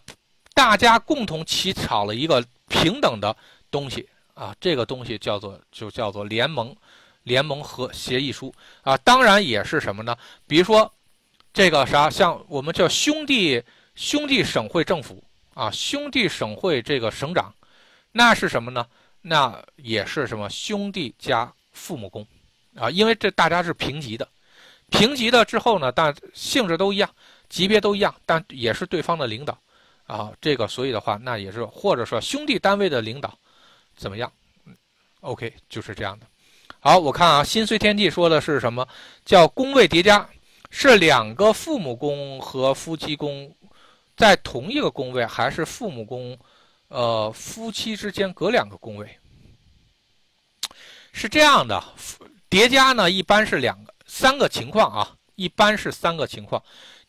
[0.54, 3.36] 大家共同起草了一个平等的
[3.70, 6.76] 东西，啊，这个东西叫做就叫做联盟，
[7.24, 10.18] 联盟和协议书，啊，当然也是什么呢？
[10.48, 10.92] 比如说。
[11.54, 13.64] 这个啥，像我们叫兄弟
[13.96, 15.24] 兄弟省会政府
[15.56, 17.52] 啊，兄弟省会这个省长，
[18.12, 18.86] 那是什么呢？
[19.22, 22.24] 那也是什么兄弟加父母宫
[22.78, 22.90] 啊？
[22.90, 24.28] 因为这大家是平级的，
[24.90, 27.10] 平级的之后呢，但性质都一样，
[27.50, 29.60] 级别都一样，但也是对方的领导
[30.06, 30.32] 啊。
[30.40, 33.38] 这个所以的话，那也是或者说兄弟单位的领导
[33.96, 34.32] 怎么样
[35.22, 36.26] ？OK，就是这样的。
[36.80, 38.88] 好，我看啊，心随天地说的是什么？
[39.26, 40.28] 叫宫位叠加。
[40.70, 43.56] 是两个父母宫和夫妻宫
[44.18, 46.38] 在同一个宫位，还是父母宫，
[46.90, 49.18] 呃，夫妻之间隔两个宫位？
[51.14, 51.82] 是这样的，
[52.50, 56.62] 叠加呢一般是两个、三个情况啊，一般是三个情况。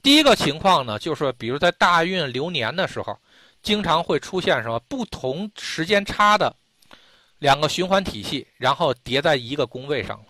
[0.03, 3.19] 第一个情况呢，就是比如在大运流年的时候，
[3.63, 6.55] 经常会出现什么不同时间差的
[7.39, 10.21] 两个循环体系，然后叠在一个宫位上，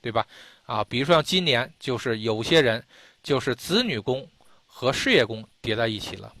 [0.00, 0.26] 对吧？
[0.66, 2.84] 啊，比如说像今年，就是有些人
[3.22, 4.28] 就是子女宫
[4.66, 6.32] 和事业宫叠在一起了，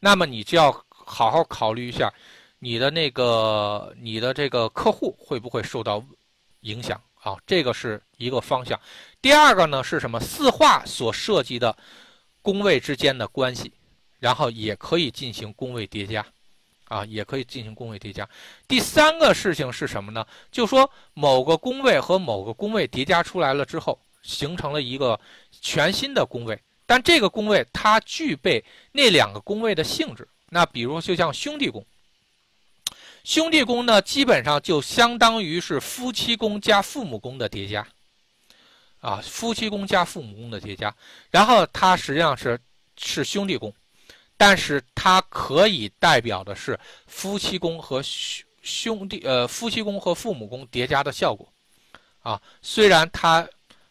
[0.00, 2.12] 那么你就要好好考虑一下，
[2.58, 6.04] 你的那个你的这个客户会不会受到
[6.60, 7.36] 影响啊？
[7.46, 8.78] 这个是一个方向。
[9.20, 10.20] 第二个呢是什么？
[10.20, 11.76] 四化所涉及的
[12.42, 13.72] 宫位之间的关系，
[14.20, 16.24] 然后也可以进行宫位叠加。
[16.88, 18.28] 啊，也可以进行宫位叠加。
[18.68, 20.26] 第三个事情是什么呢？
[20.50, 25.18] 就说某个宫位和某个宫位叠加出来了之后，形成了一个
[25.62, 28.62] 全新的宫位，但这个宫位它具备
[28.92, 30.28] 那两个宫位的性质。
[30.50, 31.82] 那比如就像兄弟宫，
[33.24, 37.86] 兄弟宫呢，基本上就相当于是夫妻宫加父母宫的叠加，
[39.00, 40.94] 啊，夫妻宫加父母宫的叠加，
[41.30, 42.58] 然后它实际上是
[42.96, 43.72] 是兄弟宫。
[44.34, 51.48] 但是它可以代表的是夫妻宫和兄兄弟呃夫妻宫和父母宫叠加的效果，
[52.22, 53.48] 啊，虽然它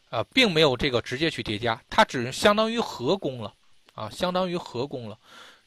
[0.10, 3.54] 呃并没有这个直接去叠加，它只是相当于合宫了，
[3.94, 5.18] 啊，相当于合宫了。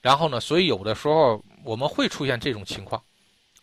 [0.03, 3.03] 然后呢，所以有的时候我们会出现这种情况，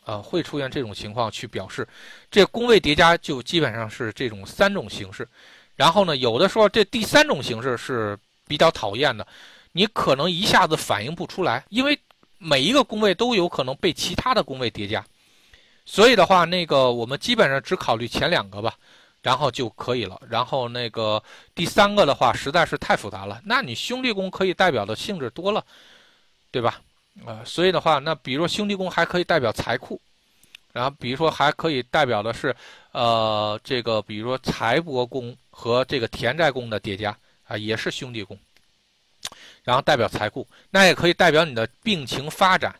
[0.03, 1.87] 啊，会出现这种情况去表示
[2.29, 5.27] 这宫位叠加就基本上是这种三种形式。
[5.75, 9.25] 然后呢，有的时候这第三种形式是比较讨厌的。
[9.73, 11.97] 你可能一下子反应不出来，因为
[12.37, 15.01] 每一个宫位都有可能被其他的宫位叠加，
[15.85, 18.75] 所以的话，那个我们基本上只考虑前两个吧，
[19.21, 20.19] 然后就可以了。
[20.29, 21.23] 然后那个
[21.55, 25.63] 第三个的话实在是太复杂了，那你兄弟宫可以代表的性质多了，
[26.51, 26.81] 对吧？
[27.25, 30.01] 啊，所以的话，那比如说兄弟宫还可以代表财库，
[30.73, 32.55] 然后比如说还可以代表的是，
[32.91, 38.37] 呃，这个比如说财帛宫和这个田宅宫的叠加啊，也是兄弟宫。
[39.63, 42.75] 然后代表财库，那也可以代表你的病情发展。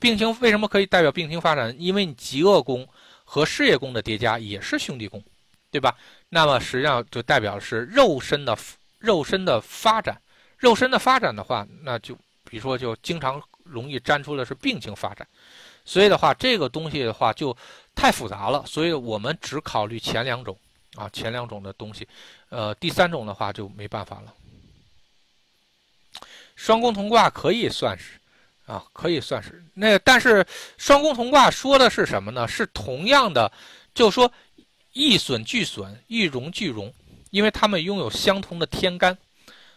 [0.00, 1.74] 病情为什么可以代表病情发展？
[1.78, 2.86] 因为你极恶宫
[3.22, 5.22] 和事业宫的叠加也是兄弟宫，
[5.70, 5.96] 对吧？
[6.28, 8.58] 那么实际上就代表是肉身的
[8.98, 10.20] 肉身的发展。
[10.58, 15.26] 肉身的发展的话，那就比如说就经常容易粘出的是病情发展。
[15.84, 17.56] 所以的话，这个东西的话就
[17.94, 18.64] 太复杂了。
[18.66, 20.56] 所以我们只考虑前两种
[20.94, 22.06] 啊，前两种的东西。
[22.48, 24.32] 呃，第三种的话就没办法了。
[26.56, 28.12] 双宫同卦可以算是，
[28.66, 30.46] 啊，可以算是那，但是
[30.78, 32.46] 双宫同卦说的是什么呢？
[32.46, 33.50] 是同样的，
[33.92, 34.32] 就说
[34.92, 36.94] 一损俱损，一荣俱荣，
[37.30, 39.18] 因为他们拥有相同的天干，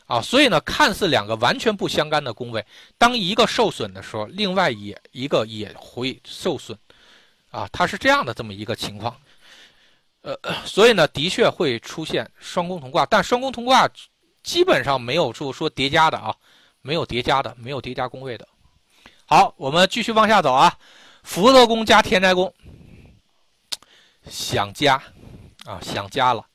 [0.07, 2.65] 啊，所以呢，看似两个完全不相干的宫位，
[2.97, 6.77] 当一个受损的时候，另外也一个也会受损，
[7.51, 9.15] 啊，它是这样的这么一个情况，
[10.21, 10.33] 呃，
[10.65, 13.85] 所以呢，的确会出现双宫同卦，但双宫同卦
[14.43, 16.33] 基本上没有说说叠加的啊，
[16.81, 18.47] 没有叠加的，没有叠加宫位的。
[19.25, 20.73] 好，我们继续往下走啊，
[21.23, 22.53] 福德宫加天宅宫，
[24.29, 24.95] 想家
[25.65, 26.45] 啊，想家了，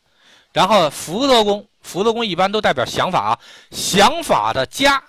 [0.52, 1.66] 然后福德宫。
[1.82, 3.38] 福德宫一般都代表想法啊，
[3.72, 5.02] 想法的家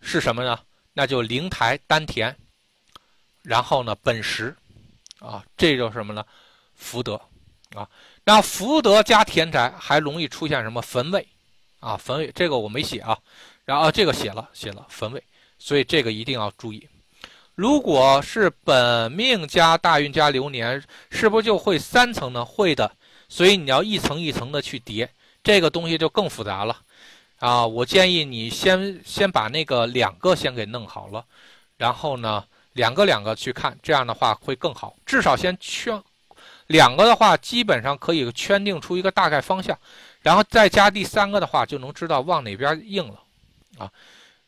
[0.00, 0.56] 是什么呢？
[0.92, 2.32] 那就灵台丹田，
[3.42, 4.56] 然后呢本石，
[5.18, 6.24] 啊，这就是什么呢？
[6.76, 7.20] 福德，
[7.74, 7.90] 啊，
[8.22, 11.26] 那福德加田宅还容易出现什么坟位，
[11.80, 13.18] 啊，坟位这个我没写啊，
[13.64, 15.20] 然后这个写了写了坟位，
[15.58, 16.88] 所以这个一定要注意。
[17.56, 20.80] 如果是本命加大运加流年，
[21.10, 22.44] 是不是就会三层呢？
[22.44, 22.96] 会的，
[23.28, 25.08] 所以你要一层一层的去叠。
[25.42, 26.74] 这个东西就更复杂了，
[27.38, 31.22] 啊，我建议你先先把那个两个先给弄好了，
[31.76, 34.96] 然后呢，两个两个去看，这样的话会更好。
[35.04, 36.02] 至少先圈
[36.68, 39.78] 两个的话，基本上可以圈定出一个大概方向，
[40.22, 43.20] 然后再加第三个的话，就能知道往哪边硬了，
[43.76, 43.92] 啊，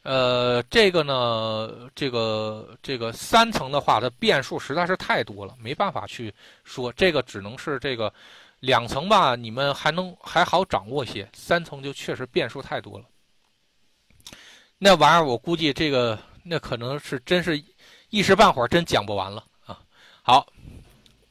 [0.03, 6.33] 呃，这个呢，这个这个三层的话，它变数实在是太多了，没办法去
[6.64, 8.11] 说，这个只能是这个。
[8.61, 13.04] 两层吧，你们还能还好掌握些，三层就确实变数太多了。
[14.78, 17.62] 那玩意儿我估计这个那可能是真是
[18.09, 19.78] 一时半会儿真讲不完了啊。
[20.22, 20.46] 好，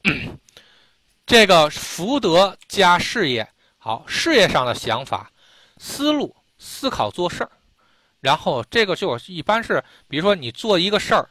[1.26, 3.48] 这个福德加事业，
[3.78, 5.32] 好，事业上的想法、
[5.78, 7.52] 思路、思考做事儿，
[8.22, 11.28] 然后这个就一般是，比如说你做一个事儿，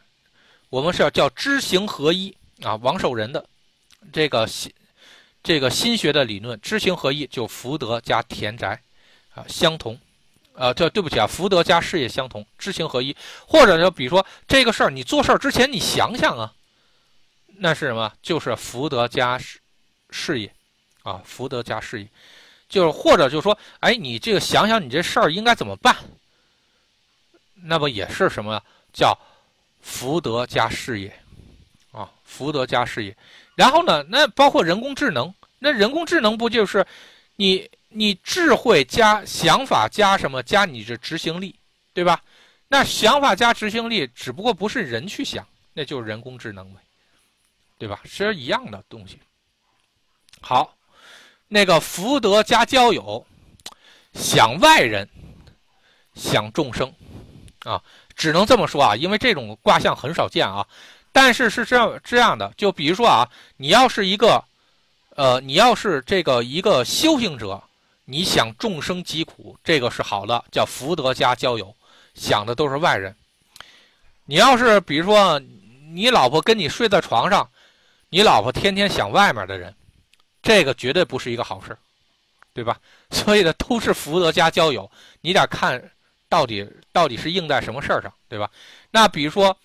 [0.71, 3.49] 我们是要叫知行合一啊，王守仁的
[4.13, 4.47] 这个。
[5.45, 8.81] 这个新学的理论，知行合一就福德加田宅，
[9.35, 9.97] 啊相同，
[10.55, 13.15] 啊，这对不起啊，福德加事业相同，知行合一，
[13.47, 16.51] 或者就，比如说这个事儿，你做事儿之前你想想啊，
[17.59, 18.11] 那是什么？
[18.23, 19.61] 就是福德加事
[20.09, 20.51] 事业，
[21.03, 22.09] 啊，福德加事业，
[22.67, 25.95] 就是或者就是说，哎，你这个想想你这事儿应该怎么办？
[27.55, 28.59] 那么也是什么？
[28.95, 29.15] 叫
[29.83, 31.15] 福德加事业，
[31.93, 33.15] 啊，福德加事业。
[33.55, 34.05] 然后呢？
[34.09, 36.85] 那包括人工智能，那人工智能不就是
[37.37, 41.55] 你你智慧加想法加什么加你这执行力，
[41.93, 42.21] 对吧？
[42.67, 46.81] 那想法加执行力只不过不是人去想，那就是人工智能呗，
[47.79, 48.01] 对吧？
[48.05, 49.19] 是一样的东西。
[50.41, 50.75] 好，
[51.47, 53.25] 那个福德加交友，
[54.15, 55.09] 想外人，
[56.15, 56.93] 想众生，
[57.65, 57.81] 啊，
[58.17, 60.67] 只能这么说啊，因为这种卦象很少见啊。
[61.17, 64.45] 但是是这样这样的，就比如说啊，你要是一个，
[65.11, 67.63] 呃，你要是这个一个修行者，
[68.05, 71.73] 你想众生疾苦，这个是好的，叫福德加交友，
[72.17, 73.15] 想的都是外人。
[74.25, 75.41] 你要是比如说
[75.93, 77.49] 你老婆跟你睡在床上，
[78.09, 79.73] 你老婆天天想外面的人，
[80.43, 81.79] 这个绝对不是一个好事
[82.53, 82.77] 对吧？
[83.13, 84.91] 所以呢，都是福德加交友，
[85.21, 85.81] 你得看
[86.29, 88.51] 到底到底是应在什么事儿上，对吧？
[88.91, 89.57] 那比如说。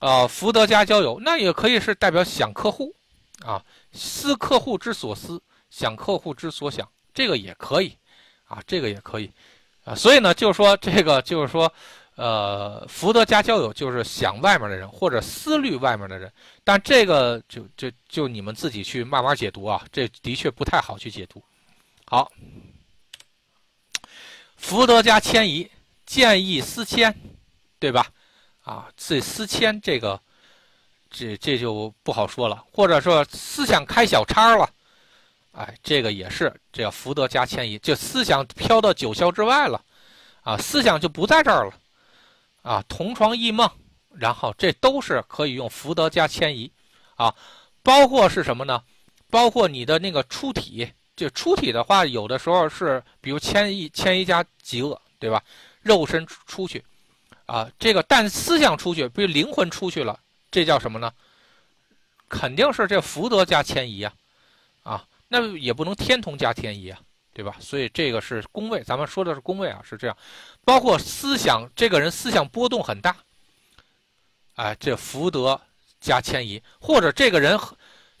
[0.00, 2.94] 呃，福德加交友，那也可以是代表想客户，
[3.44, 7.94] 啊，思客户之所思，想客户之所想，这个也可以，
[8.44, 9.30] 啊，这个也可以，
[9.84, 11.70] 啊，所以呢，就是说这个就是说，
[12.14, 16.32] 呃，福德加交友就是想外面的人或者思虑外面的人，
[16.64, 21.42] 但这个就就就你们自己去慢慢解读啊，这的确不太好去解读。
[22.06, 22.32] 好，
[24.56, 25.70] 福德加迁移，
[26.06, 27.14] 见异思迁，
[27.78, 28.06] 对吧？
[28.70, 30.20] 啊，这思迁这个，
[31.10, 32.64] 这这就不好说了。
[32.70, 34.70] 或者说思想开小差了，
[35.50, 39.84] 哎，这个也是这个福德加迁移，就思想飘到九霄之外了，
[40.42, 41.72] 啊，思想就不在这儿了，
[42.62, 43.68] 啊，同床异梦，
[44.14, 46.70] 然后这都是可以用福德加迁移，
[47.16, 47.34] 啊，
[47.82, 48.80] 包括是什么呢？
[49.30, 55.42] 包括你的那个出体，就出体的话，有的时候是比如迁移迁移加极恶，对吧？
[55.82, 56.84] 肉身出去。
[57.50, 60.16] 啊，这个但思想出去，比如灵魂出去了，
[60.52, 61.12] 这叫什么呢？
[62.28, 64.14] 肯定是这福德加迁移啊，
[64.84, 67.00] 啊，那也不能天同加天移啊，
[67.32, 67.56] 对吧？
[67.58, 70.16] 所以这个是宫位，咱们说的是宫位啊，是这样。
[70.64, 73.16] 包括思想，这个人思想波动很大，
[74.54, 75.60] 哎，这福德
[76.00, 77.58] 加迁移，或者这个人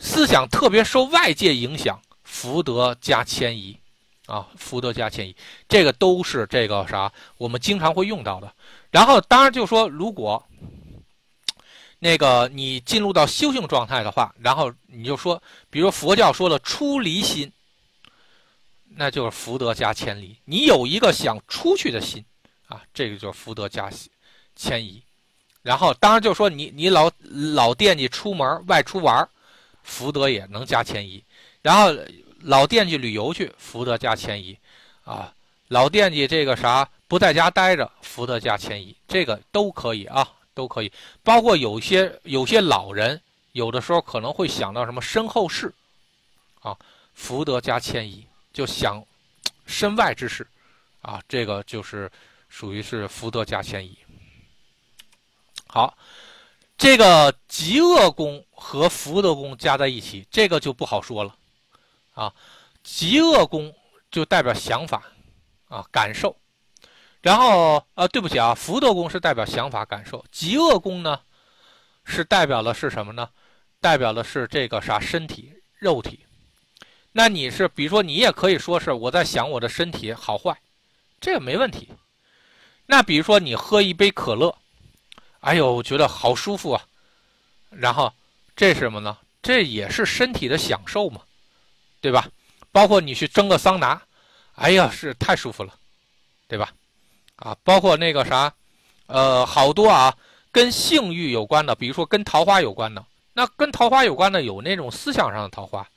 [0.00, 3.78] 思想特别受外界影响，福德加迁移，
[4.26, 5.36] 啊，福德加迁移，
[5.68, 8.52] 这个都是这个啥，我们经常会用到的。
[8.90, 10.44] 然后，当然就说，如果
[11.98, 17.52] 那个你进入到修行状态的话，然后你就说，比如佛教说的出离心，
[18.96, 20.36] 那就是福德加迁离。
[20.44, 22.24] 你有一个想出去的心
[22.68, 23.90] 啊，这个就是福德加
[24.56, 25.02] 迁移。
[25.62, 27.10] 然后当然就说你你老
[27.54, 29.28] 老惦记出门外出玩，
[29.82, 31.22] 福德也能加迁移。
[31.60, 31.94] 然后
[32.40, 34.56] 老惦记旅游去，福德加迁移，
[35.04, 35.32] 啊，
[35.70, 40.90] 老惦记这个啥不在家待着，福德加迁移，这个都可以啊，都可以。
[41.22, 43.20] 包括有些有些老人，
[43.52, 45.72] 有的时候可能会想到什么身后事，
[46.60, 46.76] 啊，
[47.14, 49.00] 福德加迁移，就想
[49.64, 50.44] 身外之事，
[51.02, 52.10] 啊，这个就是
[52.48, 53.96] 属于是福德加迁移。
[55.68, 55.96] 好，
[56.76, 61.32] 这个极恶宫和福德宫加在一起，这个就不好说了。
[62.14, 62.34] 啊，
[62.82, 63.72] 极恶宫
[64.10, 65.00] 就代表想法，
[65.70, 66.36] 啊感受，
[67.22, 71.18] 然后呃对不起啊，福德宫是代表想法感受，极恶宫呢
[72.04, 73.30] 是代表的是什么呢？
[73.80, 76.20] 代表的是这个啥身体肉体。
[77.12, 80.54] 那你是比如说你也可以说是我在想我的身体好坏，
[81.18, 81.88] 这个没问题。
[82.84, 84.54] 那比如说你喝一杯可乐，
[85.40, 86.84] 哎呦我觉得好舒服啊，
[87.70, 88.12] 然后
[88.54, 89.16] 这是什么呢？
[89.40, 91.22] 这也是身体的享受嘛。
[92.02, 92.26] 对吧？
[92.72, 94.00] 包括你去蒸个桑拿，
[94.60, 95.72] 哎呀，是太舒服了，
[96.46, 96.70] 对吧？
[97.36, 98.52] 啊，包括那个啥，
[99.06, 100.14] 呃，好多啊，
[100.52, 103.02] 跟性欲有关的，比如说跟桃花有关的，
[103.32, 105.88] 那跟桃花有关的有那种思想上的桃花，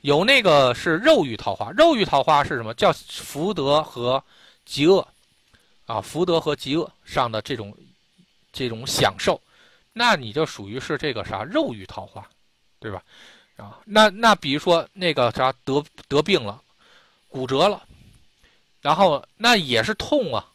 [0.00, 1.70] 有那个是肉欲桃花。
[1.72, 2.72] 肉欲桃花是什么？
[2.72, 4.24] 叫福德和
[4.64, 5.06] 极恶，
[5.84, 7.76] 啊，福德和极恶上的这种
[8.50, 9.38] 这种享受，
[9.92, 12.26] 那你就属于是这个啥肉欲桃花，
[12.80, 13.02] 对吧？
[13.58, 16.62] 啊，那那比如说那个啥得得病了，
[17.28, 17.82] 骨折了，
[18.80, 20.46] 然后那也是痛啊。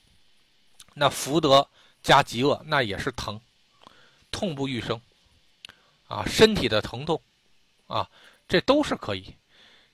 [0.93, 1.67] 那福德
[2.01, 3.39] 加极恶，那也是疼，
[4.31, 4.99] 痛不欲生，
[6.07, 7.21] 啊，身体的疼痛，
[7.87, 8.07] 啊，
[8.47, 9.33] 这都是可以。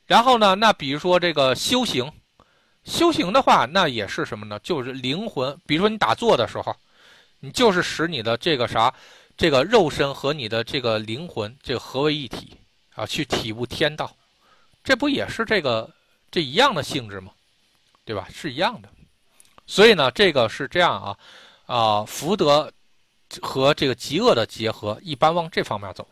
[0.05, 2.11] 然后呢，那比如说这个修行，
[2.83, 4.59] 修行的话，那也是什么呢？
[4.59, 5.57] 就是灵魂。
[5.65, 6.75] 比如说你打坐的时候，
[7.39, 8.93] 你就是使你的这个啥，
[9.37, 12.55] 这个肉身和你的这个灵魂这合为一体。
[12.95, 14.13] 啊，去体悟天道，
[14.83, 15.89] 这不也是这个
[16.29, 17.31] 这一样的性质吗？
[18.09, 18.27] 对吧？
[18.33, 18.89] 是一样的。
[19.67, 21.17] 所以呢，这个是这样啊，
[21.67, 22.73] 啊，福德
[23.39, 26.07] 和这个极恶的结合，一般往这方面走。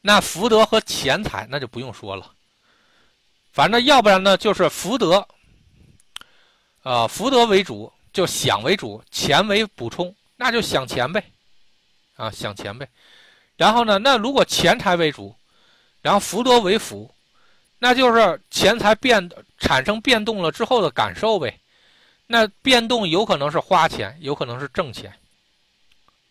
[0.00, 2.32] 那福德和钱财，那就不用说了。
[3.52, 5.28] 反正要不然呢，就是福德，
[6.82, 11.22] 啊，福德为主，就想为主，钱为补充，那就想钱呗，
[12.14, 12.88] 啊，想钱呗。
[13.54, 13.98] 然后呢？
[13.98, 15.36] 那如果钱财为主，
[16.00, 17.14] 然后福德为辅，
[17.78, 21.58] 那就是钱财变产生变动了之后的感受呗。
[22.26, 25.12] 那变动有可能是花钱，有可能是挣钱，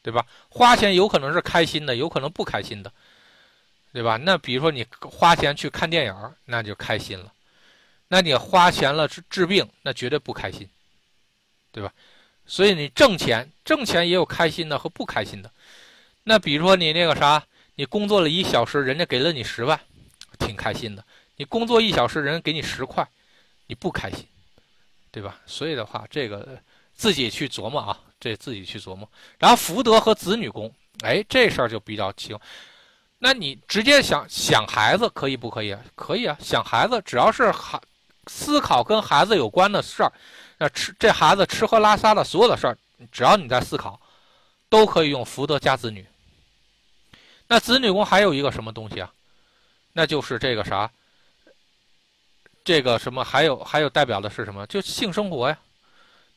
[0.02, 0.26] 对吧？
[0.50, 2.92] 花钱有可能是开心的，有可能不开心的，
[3.94, 4.18] 对吧？
[4.18, 7.32] 那比如说你花钱去看电影，那就开心了；
[8.10, 10.68] 那你花钱了治治病，那绝对不开心，
[11.72, 11.94] 对吧？
[12.46, 15.50] 所以你挣钱，挣钱也有开心的和不开心的。
[16.24, 17.42] 那比如说你那个啥，
[17.76, 19.80] 你工作了一小时，人家给了你十万，
[20.40, 21.06] 挺开心的。
[21.38, 23.08] 你工作一小时，人给你十块，
[23.68, 24.26] 你不开心，
[25.12, 25.40] 对吧？
[25.46, 26.58] 所以的话，这个
[26.94, 29.10] 自己去琢磨啊，这自己去琢磨。
[29.38, 30.74] 然后福德和子女宫，
[31.04, 32.40] 哎，这事儿就比较轻。
[33.18, 35.76] 那你直接想想孩子可以不可以？
[35.96, 37.82] 可以啊，想孩子只要是孩
[38.28, 40.12] 思考跟孩子有关的事儿，
[40.58, 42.78] 那吃这孩子吃喝拉撒的所有的事儿，
[43.12, 44.00] 只要你在思考，
[44.70, 46.06] 都可以用福德加子女。
[47.48, 49.12] 那子女宫还有一个什么东西啊？
[49.94, 50.92] 那就是这个啥，
[52.66, 54.66] 这个什么还有还有代表的是什么？
[54.66, 55.58] 就性生活呀。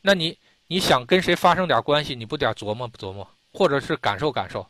[0.02, 4.64] 那你你想跟谁发生点关系，你不得琢磨琢磨，或者是感受感受，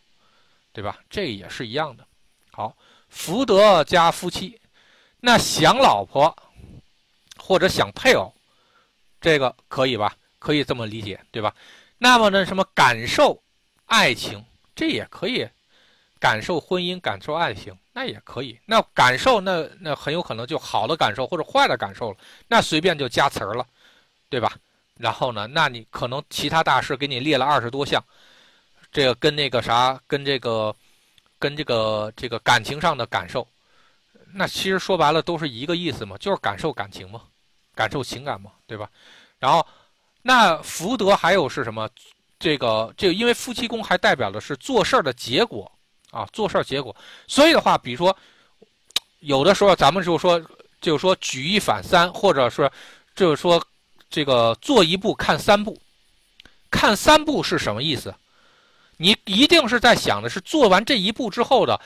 [0.72, 0.96] 对吧？
[1.10, 2.06] 这也是一样的。
[2.52, 2.74] 好，
[3.08, 4.58] 福德加夫妻，
[5.18, 6.34] 那想老婆
[7.36, 8.32] 或者想配偶，
[9.20, 10.16] 这个可以吧？
[10.38, 11.52] 可以这么理解，对吧？
[11.98, 13.42] 那么呢，什么感受
[13.86, 14.44] 爱情，
[14.76, 15.48] 这也可以。
[16.20, 18.56] 感受婚姻，感受爱情，那也可以。
[18.64, 22.16] 那感受，那那很有可能就好的感受或者坏的感受了。
[22.46, 23.66] 那随便就加词儿了，
[24.28, 24.56] 对吧？
[24.96, 28.00] 然后呢，那你可能其他大师给你列了二十多项，
[28.92, 30.72] 这个跟那个啥，跟这个，
[31.40, 33.44] 跟这个这个感情上的感受，
[34.32, 37.22] 那其实说白了都是一个意思嘛，就是感受感情嘛，
[37.74, 38.88] 感受情感嘛，对吧？
[39.40, 39.66] 然后，
[40.22, 41.88] 那福德还有是什么？
[42.38, 45.68] 这个这，因为夫妻宫还代表的是做事儿的结果。
[46.10, 46.94] 啊，做事结果，
[47.26, 48.16] 所以的话，比如说，
[49.20, 50.40] 有的时候咱们就说，
[50.80, 52.70] 就是说举一反三，或者是
[53.14, 53.62] 就是说
[54.08, 55.80] 这个做一步看三步，
[56.70, 58.14] 看三步是什么意思？
[58.96, 61.80] 你一定是在想的是做完这一步之后的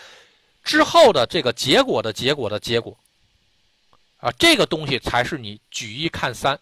[0.65, 2.97] 之后的这个结果的结果的结果
[4.19, 6.59] 啊，这个东西才是你举一看三，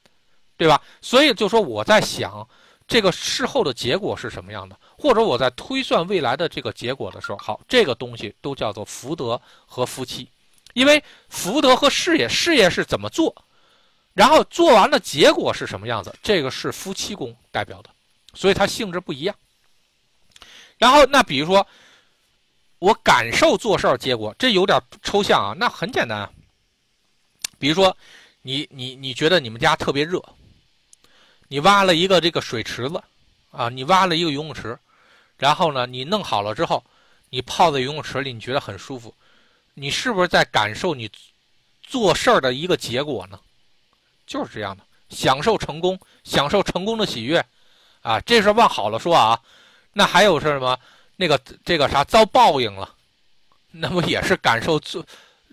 [0.57, 0.81] 对吧？
[1.03, 2.49] 所以就说我在想，
[2.89, 10.29] 这个事后的结果是什么样的，或者我在推算未来的这个结果的时候，好，这个东西都叫做福德和夫妻，
[10.75, 13.35] 因为福德和事业，事业是怎么做，
[14.13, 17.89] 然后做完了结果是什么样子，这个是夫妻宫代表的，
[18.35, 19.35] 所以它性质不一样。
[20.77, 21.67] 然后那比如说，
[22.79, 26.31] 我感受做事儿结果，这有点抽象啊，那很简单啊。
[27.59, 27.97] 比如说，
[28.43, 30.23] 你你你觉得你们家特别热，
[31.49, 33.03] 你挖了一个这个水池子，
[33.51, 34.79] 啊，你挖了一个游泳池，
[35.41, 36.85] 然后呢，你弄好了之后，
[37.31, 39.13] 你泡在游泳池里，你觉得很舒服，
[39.75, 41.11] 你是不是在感受你
[41.83, 43.41] 做事儿的一个结果呢？
[44.27, 47.45] 就是这样的，享受成功，享受成功的喜悦，
[48.03, 49.41] 啊，这是往好了说啊。
[49.93, 50.79] 那还有是什么？
[51.17, 52.95] 那个这个啥遭报应了，
[53.71, 55.05] 那不也是感受做？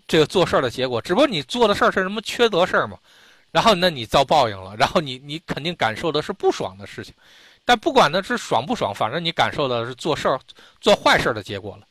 [0.08, 2.98] 这个做事儿的结果，只不过你做的事儿是什么缺德事儿嘛，
[3.52, 7.14] 然后那你遭报应了，然后你你肯定感受的是不爽的事情，
[7.68, 10.40] 但不管那是爽不爽，反正你感受的是做事儿
[10.80, 11.86] 做坏事的结果了，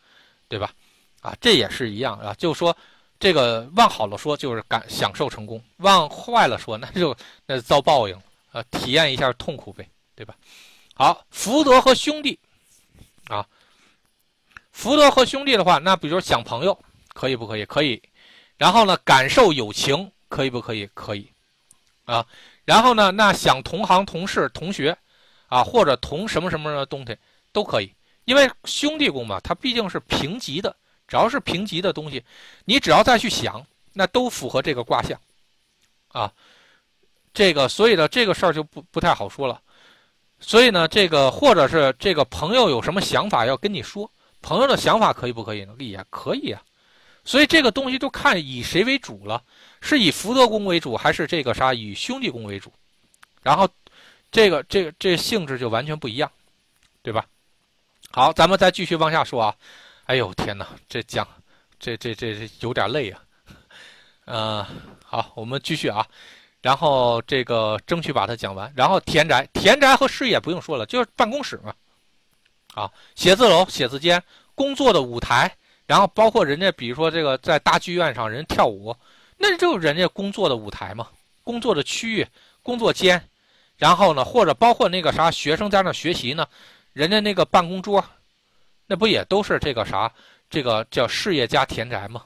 [0.49, 0.73] 对吧？
[1.21, 2.75] 啊，这也是一样啊，就说
[3.21, 8.19] 这个往好了说就是感享受成功，往坏了说那就那遭报应，
[8.53, 10.35] 呃，体验一下痛苦呗，对吧？
[10.95, 12.39] 好，福德和兄弟，
[13.29, 13.47] 啊，
[14.73, 16.77] 福德和兄弟的话，那比如说想朋友。
[17.19, 17.65] 可以不可以？
[17.65, 18.03] 可以，
[18.59, 18.95] 然后呢？
[18.99, 20.87] 感受友情可以不可以？
[20.93, 21.27] 可以，
[22.05, 22.27] 啊，
[22.67, 23.11] 然后呢？
[23.11, 24.95] 那想同行、同事、同学，
[25.49, 27.17] 啊，或者同什么什么的东西
[27.53, 27.93] 都可以，
[28.25, 30.75] 因为兄弟宫嘛，它毕竟是平级的，
[31.07, 32.23] 只要是平级的东西，
[32.65, 35.21] 你只要再去想，那都符合这个卦象，
[36.09, 36.33] 啊，
[37.33, 39.61] 这个所以呢，这个事儿就不不太好说了，
[40.41, 44.11] 所以呢，这个或者是这个朋友有什么想法要跟你说，
[44.43, 45.75] 朋友的想法可以不可以呢？
[45.79, 46.63] 也可以啊。
[47.25, 49.43] 所以这个东西就看以谁为主了，
[49.81, 52.73] 是以福德宫为主，还是这个啥以兄弟宫为主？
[53.43, 53.69] 然后，
[54.37, 56.31] 这个这个这性质就完全不一样，
[57.01, 57.25] 对吧？
[58.11, 59.57] 好，咱们再继续往下说啊。
[60.05, 61.27] 哎呦天哪，这讲
[61.81, 63.23] 这这这这有点累啊。
[64.27, 64.67] 嗯，
[65.03, 66.07] 好，我们继续啊。
[66.61, 68.71] 然后这个争取把它讲完。
[68.77, 71.75] 然后田宅，田宅和事业不用说了，就是办公室嘛。
[72.75, 74.23] 啊，写字楼、写字间、
[74.55, 75.51] 工作的舞台。
[75.87, 78.95] 然后包括人家，比如说这个在大剧院上人跳舞，
[79.39, 81.09] 那就人家工作的舞台嘛，
[81.43, 82.27] 工作的区域、
[82.63, 83.27] 工作间。
[83.77, 86.47] 然后呢，或者包括那个啥学生在那学习呢，
[86.93, 88.05] 人家那个办公桌，
[88.87, 90.13] 那不也都是这个啥？
[90.49, 92.23] 这个叫事业家田宅吗，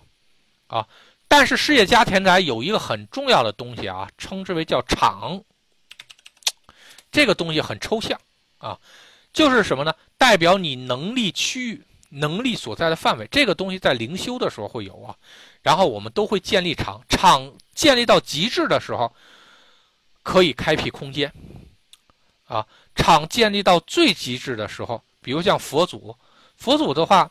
[0.67, 0.87] 啊。
[1.29, 5.43] 但是事业家田宅有一个很重要的东西啊，称之为叫场。
[7.11, 8.21] 这个东西很抽象
[8.59, 8.79] 啊，
[9.33, 9.95] 就是什么呢？
[10.19, 11.83] 代表你能力区域。
[12.13, 15.15] 能力所在的范围，这个东西在灵修的时候会有啊，
[15.63, 19.15] 然后我们都会建立场，场建立到极致的时候，
[20.23, 21.33] 可以开辟空间，
[22.45, 26.17] 啊，场建立到最极致的时候，比如像佛祖，
[26.57, 27.31] 佛祖的话，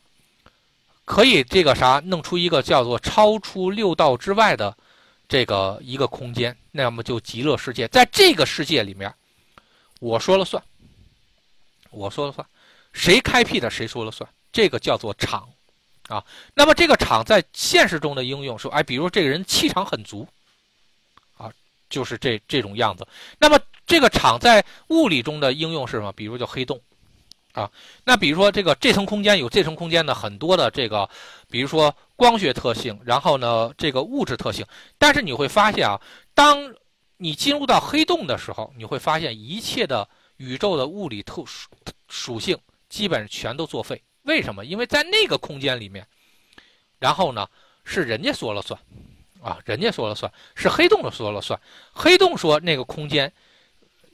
[1.05, 4.75] 可以这个啥，弄出一个叫做超出六道之外的
[5.27, 9.13] 这个一个空间，那么就极乐世界，在这个世界里面，
[9.99, 10.61] 我说了算，
[11.91, 12.45] 我说了算，
[12.93, 14.29] 谁开辟的谁说了算。
[14.51, 15.47] 这个叫做场，
[16.07, 16.25] 啊，
[16.55, 20.27] 那么这个场在现实中的应用说，哎，比如这个人气场很足，
[21.89, 23.07] 就是这这种样子。
[23.39, 26.11] 那么这个场在物理中的应用是什么？
[26.13, 26.79] 比如叫黑洞，
[27.53, 27.69] 啊，
[28.03, 31.09] 那比如说这个这层空间有这层空间的很多的这个，
[31.49, 34.65] 比如说光学特性，然后呢这个物质特性。
[34.97, 35.99] 但是你会发现啊，
[36.33, 36.73] 当
[37.17, 40.07] 你进入到黑洞的时候，你会发现一切的
[40.37, 41.67] 宇宙的物理特属
[42.07, 42.57] 属性
[42.87, 44.01] 基本全都作废。
[44.23, 44.63] 为什么？
[44.65, 46.05] 因为在那个空间里面，
[46.99, 47.47] 然后呢，
[47.83, 48.79] 是人家说了算，
[49.41, 51.59] 啊，人家说了算，是黑洞的说了算。
[51.93, 53.31] 黑洞说那个空间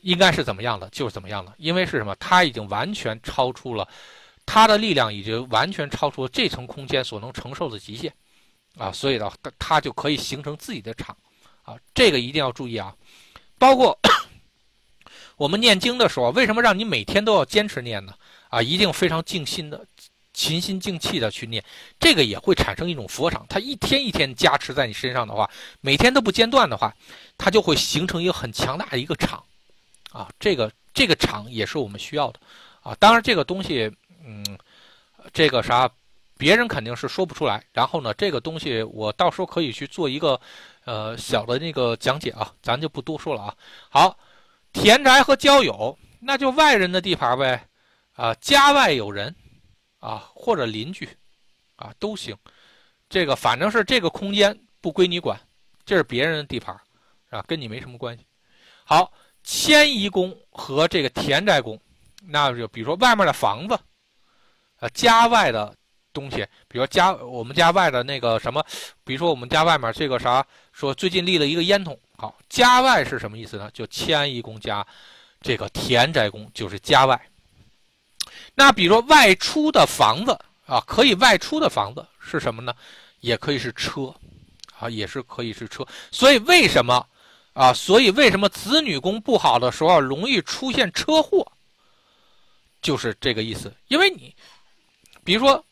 [0.02, 1.54] 应该是怎么样的，就是怎么样的。
[1.58, 2.16] 因为是什么？
[2.20, 3.88] 它已经完全超出了
[4.46, 8.14] 它的力量，已经完全超出了这层空间所能承受的极限，
[8.78, 11.18] 啊，所以呢，它就可以形成自己的场，
[11.64, 12.96] 啊，这个一定要注意啊。
[13.58, 13.98] 包括
[15.38, 18.14] 我们念经的时候，为什么让你每天都要坚持念呢？
[18.50, 19.86] 啊，一定非常静心的。
[20.36, 21.64] 勤心静气的去念，
[21.98, 23.46] 这个也会产生一种佛场。
[23.48, 25.50] 它一天一天加持在你身上的话，
[25.80, 26.94] 每天都不间断的话，
[27.38, 29.42] 它就会形成一个很强大的一个场，
[30.12, 32.40] 啊，这个这个场也是我们需要的，
[32.84, 33.90] 啊，当然这个东西，
[34.26, 34.46] 嗯，
[35.34, 35.90] 这个啥，
[36.38, 37.64] 别人肯定是说不出来。
[37.72, 40.40] 然后呢，这个东西我到时候可以去做一个，
[40.84, 43.56] 呃，小的那个讲解啊，咱就不多说了啊。
[43.90, 44.18] 好，
[44.74, 47.66] 田宅和交友，那就外人的地盘呗，
[48.16, 49.34] 啊，家外有人。
[50.06, 51.10] 啊，或者邻居，
[51.78, 52.38] 啊都行，
[53.10, 55.40] 这个反正是这个空间不归你管，
[55.84, 56.80] 这是别人的地盘，
[57.32, 58.24] 啊，跟你没什么关系。
[58.84, 59.12] 好，
[59.44, 61.80] 迁移宫和这个田宅宫，
[62.28, 63.74] 那就比如说外面的房子，
[64.78, 65.76] 啊，家外的
[66.14, 68.64] 东西，比如家我们家外的那个什么，
[69.04, 72.00] 比如说我们家外面这个啥，说最近立了一个烟筒。
[72.16, 73.72] 好，家外是什么意思呢？
[73.74, 74.86] 就迁移宫加
[75.42, 77.20] 这个田宅宫就是家外。
[78.56, 80.32] 那比如说外出的房子
[80.66, 82.74] 啊，可以外出的房子是什么呢？
[83.20, 84.14] 也可以是车，
[84.80, 85.86] 啊，也是可以是车。
[86.12, 87.06] 所以为什么
[87.54, 87.74] 啊？
[87.74, 91.46] 所以为什么子女宫不好的时候容易出现车祸？
[92.82, 93.74] 就是这个意思。
[93.88, 94.34] 因为你，
[95.24, 95.64] 比如说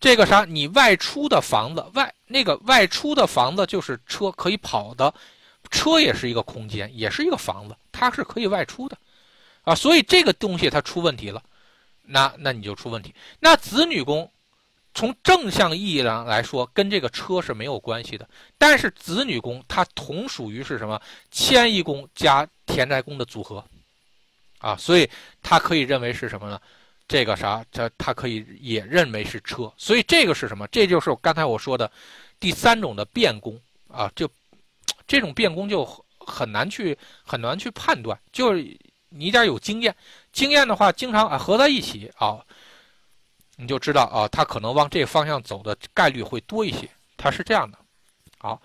[0.00, 5.12] 这个啥，你外出的房子外那个外出的房子就是车可以跑的，
[5.70, 8.96] 车也是一个空间，也是一个房子，它是可以外出的，
[9.62, 11.42] 啊，所以这个东西它出问题了。
[12.06, 13.14] 那那你就出问题。
[13.40, 14.30] 那子女宫，
[14.94, 18.28] 从正向意义上来说，跟这个车是没有关系的。
[18.58, 21.00] 但是子女宫它同属于是什么？
[21.30, 23.64] 迁移宫加田宅宫的组合，
[24.58, 25.08] 啊，所以
[25.42, 26.60] 它可以认为是什么呢？
[27.08, 27.64] 这个啥？
[27.72, 29.72] 这它可以也认为是车。
[29.76, 30.66] 所以这个是什么？
[30.68, 31.90] 这就是刚才我说的
[32.38, 33.58] 第三种的变宫
[33.88, 34.30] 啊，就
[35.06, 35.84] 这种变宫就
[36.18, 38.76] 很难去很难去判断，就是。
[39.16, 39.94] 你点有经验，
[40.34, 42.44] 经验的话，经常啊合在一起啊，
[43.56, 46.90] 你就知道啊，他可能往这个方向走的概率会多一些。
[47.16, 47.78] 他是这样的，
[48.38, 48.60] 好。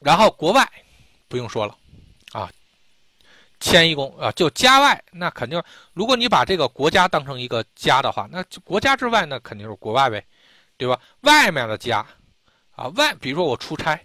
[0.00, 0.66] 然后国外
[1.28, 1.76] 不用说了
[2.32, 2.50] 啊，
[3.60, 5.62] 迁移宫啊，就家外，那肯定，
[5.92, 10.24] 如果你把这个国家当成一个家的话，那国家之外那肯定是国外呗，
[10.78, 10.98] 对吧？
[11.20, 12.04] 外面的家
[12.74, 14.00] 啊，外，比如说我出差，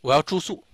[0.00, 0.64] 我要住宿，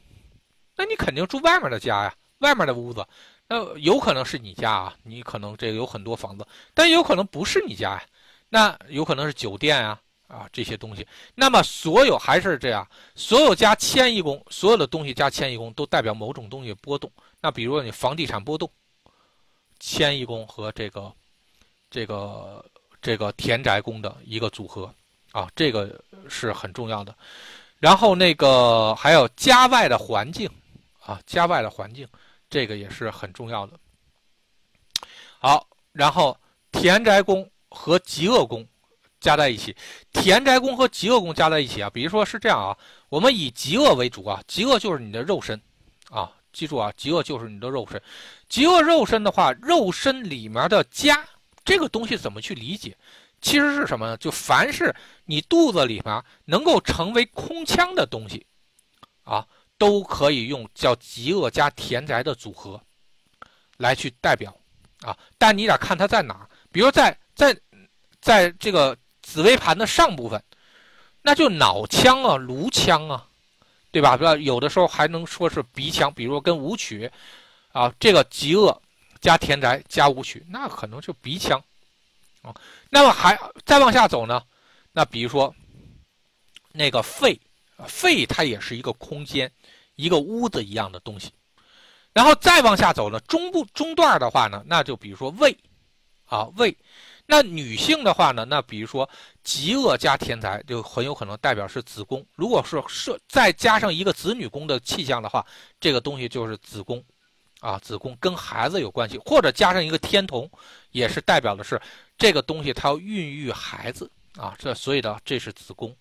[0.74, 2.14] 那你肯定住外面的家呀。
[2.38, 3.04] 外面的屋子，
[3.48, 8.04] 那有可能是你家啊，你可能这个有很多房子，但有可能不是你家呀，
[8.50, 11.06] 那有可能是酒店啊啊这些东西。
[11.34, 17.10] 那么所有还是这样，所有加迁移宫，所有的东西加迁移宫都代表某种东西波动。
[17.40, 18.70] 那比如说你房地产波动，
[19.80, 21.10] 迁移宫和这个
[21.90, 22.62] 这个
[23.00, 24.92] 这个田宅宫的一个组合
[25.32, 25.98] 啊，这个
[26.28, 27.14] 是很重要的。
[27.78, 30.50] 然后那个还有家外的环境
[31.00, 32.06] 啊，家外的环境。
[32.50, 33.78] 这个也是很重要的。
[35.38, 36.38] 好，然后
[36.72, 38.66] 田宅宫和极恶宫
[39.20, 39.76] 加在一起，
[40.12, 42.76] 田宅宫和极恶宫加在一起啊，比如说是这样啊，
[43.08, 45.60] 我们以极恶为主啊，极恶就是你的肉身
[46.10, 48.02] 啊，记住啊，极恶就是你的肉身。
[48.48, 51.24] 极恶肉身的话，肉身里面的家
[51.64, 52.96] 这个东西怎么去理解？
[53.40, 54.16] 其实是什么呢？
[54.16, 54.92] 就凡是
[55.24, 58.44] 你肚子里面能够成为空腔的东西
[59.22, 59.46] 啊。
[59.78, 62.80] 都可以用叫极恶加田宅的组合
[63.76, 64.54] 来去代表
[65.02, 66.48] 啊，但你得看它在哪。
[66.72, 67.56] 比如在在
[68.20, 70.42] 在这个紫微盘的上部分，
[71.22, 73.26] 那就脑腔啊、颅腔啊，
[73.92, 74.18] 对吧？
[74.36, 77.10] 有的时候还能说是鼻腔，比如跟武曲
[77.72, 78.82] 啊，这个极恶
[79.20, 81.62] 加田宅加武曲，那可能就鼻腔
[82.42, 82.52] 啊。
[82.90, 84.42] 那么还再往下走呢？
[84.90, 85.54] 那比如说
[86.72, 87.40] 那个肺，
[87.86, 89.50] 肺它也是一个空间。
[89.98, 91.32] 一个屋子一样的东西，
[92.12, 95.58] 然后再往下走呢，中部中段的话呢，那就比如说胃，
[96.26, 96.76] 啊胃，
[97.26, 99.10] 那女性的话呢，那比如说
[99.42, 102.24] 极恶加田宅，就很有可能代表是子宫。
[102.36, 105.44] 如果是设再加上一个子女宫的气象的话，
[105.80, 107.04] 这个东西就是子宫，
[107.58, 110.48] 啊子宫跟孩子有关系，或者加上一个天同，
[110.92, 111.80] 也是代表的是
[112.16, 114.08] 这个东西它要孕育孩子。
[114.36, 115.92] 啊，这所以呢这是子宫，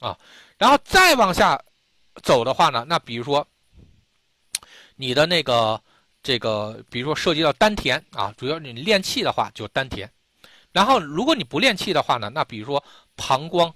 [0.00, 0.18] 啊，
[0.56, 1.62] 然后再往下。
[2.22, 3.46] 走的话呢，那比如说，
[4.96, 5.80] 你的那个
[6.22, 10.10] 这个，比如说涉及到丹田啊，主要你练气的话就丹田。
[10.72, 12.82] 然后如果你不练气的话呢，那比如说
[13.16, 13.72] 膀胱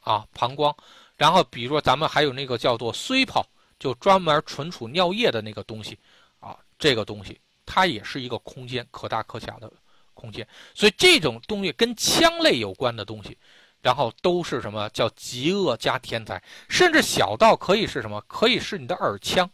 [0.00, 0.74] 啊，膀胱。
[1.16, 3.46] 然后比如说咱们还有那个叫做虽泡，
[3.78, 5.98] 就专门存储尿液的那个东西
[6.40, 9.72] 啊，这个东西它也是一个空间，可大可小的
[10.12, 10.46] 空间。
[10.74, 13.36] 所以这种东西跟腔类有关的东西。
[13.84, 18.18] 然后都是什么叫极恶加天才，甚至小到可以是什么？
[18.26, 19.48] 可以是你的耳腔，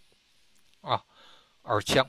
[0.82, 1.02] 啊，
[1.64, 2.08] 耳腔，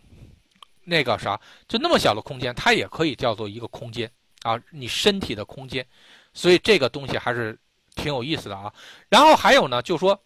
[0.84, 4.08] 那个啥，就那么小的空间，它也可以叫做一个空间
[4.44, 5.84] 啊，你身体的空间。
[6.32, 7.58] 所以这个东西还是
[7.96, 8.72] 挺有意思的啊。
[9.10, 10.22] 然后还有呢，就说，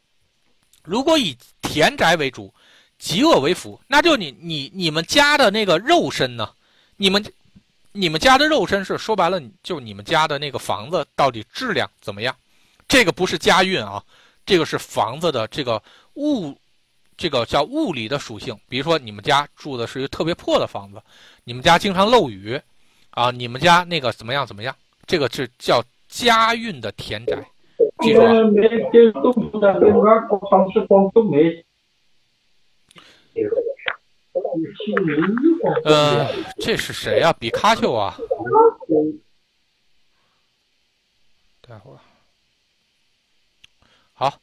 [0.84, 2.54] 如果以田宅为主，
[3.00, 6.54] 极恶为辅，那就你你你们家的那个肉身呢，
[6.98, 7.24] 你们。
[7.96, 12.36] 你们家的肉身是说白了，就你们家的那个房子到底质量怎么样？
[12.90, 14.04] 这个不是家运啊，
[14.46, 15.82] 这个是房子的这个
[16.16, 16.54] 物，
[17.16, 18.54] 这个叫物理的属性。
[18.68, 21.02] 比如说你们家住的是一个特别破的房子，
[21.46, 22.60] 你们家经常漏雨，
[23.12, 24.76] 啊，你们家那个怎么样怎么样？
[25.08, 27.38] 这个是叫家运的田宅，
[28.02, 28.34] 记住啊。
[35.86, 36.28] 呃，
[36.60, 37.32] 这是谁呀？
[37.40, 38.18] 比卡丘啊？
[41.62, 42.00] 待会儿。
[44.14, 44.34] 好，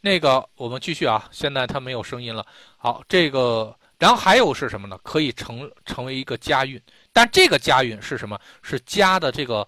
[0.00, 1.28] 那个我们继续啊。
[1.30, 2.46] 现在它没有声音了。
[2.76, 4.98] 好，这个，然后还有是什么呢？
[5.02, 6.80] 可以成成为一个家运，
[7.12, 8.40] 但这个家运是什么？
[8.62, 9.66] 是家的这个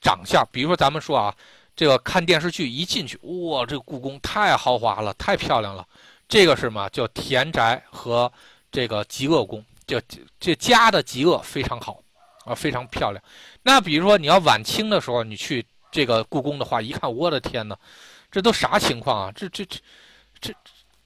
[0.00, 0.46] 长相。
[0.52, 1.34] 比如说咱们说啊，
[1.74, 5.86] 这个看电视剧一进去，哇，这个故宫太豪华了，太漂亮了。
[6.28, 6.88] 这个是什么？
[6.90, 8.30] 叫田宅和
[8.72, 10.02] 这个极恶宫，这
[10.40, 12.02] 这家的极恶非常好
[12.44, 13.22] 啊，非常漂亮。
[13.62, 17.78] 那比如说你要晚清的时候，你去这个故宫的话，一看，我的天哪！
[18.30, 19.32] 这都啥情况啊？
[19.36, 19.78] 这这这
[20.40, 20.54] 这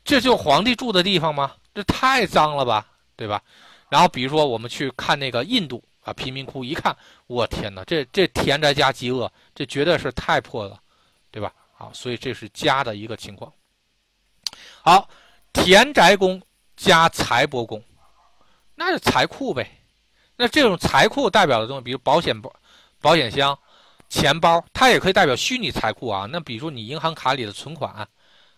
[0.05, 1.57] 这就皇帝住的地方吗？
[1.75, 2.87] 这太脏了吧，
[3.17, 3.43] 对吧？
[3.89, 10.81] 然后比如说我们去看那个印度啊贫民窟，一看，我天哪，这这田宅加极恶，这绝对是太破了，
[11.33, 11.53] 对吧？
[11.75, 13.53] 好，所以这是家的一个情况。
[14.83, 15.09] 好，
[15.53, 16.41] 田宅宫
[16.77, 17.83] 加财帛宫，
[18.75, 19.69] 那是财库呗。
[20.37, 22.53] 那这种财库代表的东西，比如保险包、
[23.01, 23.59] 保险箱。
[24.09, 26.29] 钱包，它也可以代表虚拟财库啊。
[26.31, 28.07] 那比如说你银行卡里的存款，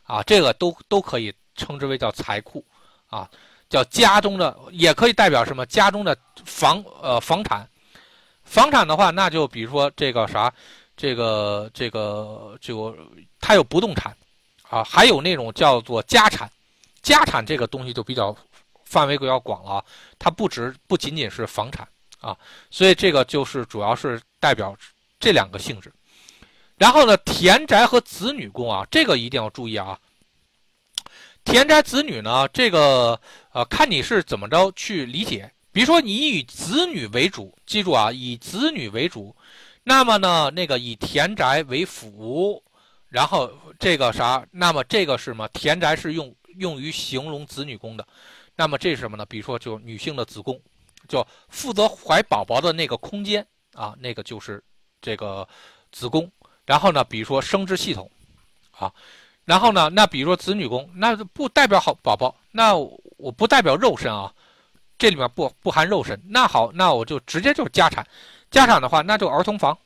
[0.02, 2.62] 啊，这个都都可以称之为叫财库，
[3.06, 3.26] 啊，
[3.70, 5.64] 叫家中的，也可以代表什么？
[5.64, 6.14] 家中的
[6.44, 7.66] 房呃房产，
[8.44, 10.52] 房产的话，那就比如说这个啥，
[10.98, 12.94] 这个这个就
[13.40, 14.14] 它有不动产，
[14.68, 16.46] 啊，还有那种叫做家产，
[17.02, 18.36] 家产这个东西就比较
[18.84, 19.84] 范围比较广了，
[20.18, 21.86] 它不止不仅仅是房产
[22.20, 22.36] 啊，
[22.70, 24.76] 所以这个就是主要是代表。
[25.20, 25.92] 这两个性质，
[26.76, 29.98] 然后呢，田宅和子女宫啊，这个一定要注意啊。
[31.42, 33.20] 田宅子女呢，这个
[33.50, 35.52] 呃，看你是怎么着去理解。
[35.72, 39.34] 比如说，你以子女为主，记住啊，以子女为主，
[39.82, 42.62] 那么呢，那个以田宅为辅，
[43.08, 43.50] 然后
[43.80, 45.48] 这个啥，那么这个是什么？
[45.48, 48.06] 田宅是用用于形容子女宫的，
[48.54, 49.24] 那么这是什么呢？
[49.26, 50.60] 比如说，就女性的子宫，
[51.08, 54.62] 就负责怀宝宝的那个空间啊，那个就是。
[55.00, 55.46] 这个
[55.92, 56.28] 子宫，
[56.66, 58.10] 然后呢，比如说生殖系统，
[58.72, 58.92] 啊，
[59.44, 64.34] 然后呢，那比如说子女宫，那不代表好宝宝，那我不代表肉身啊，
[64.98, 66.20] 这里面不不含肉身。
[66.26, 68.04] 那好，那我就直接就是家产，
[68.50, 69.78] 家产的话，那就儿童房，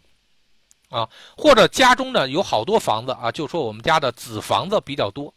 [0.88, 5.34] 啊，或者家中呢有好多房子啊，就说我们家的子房子比较多，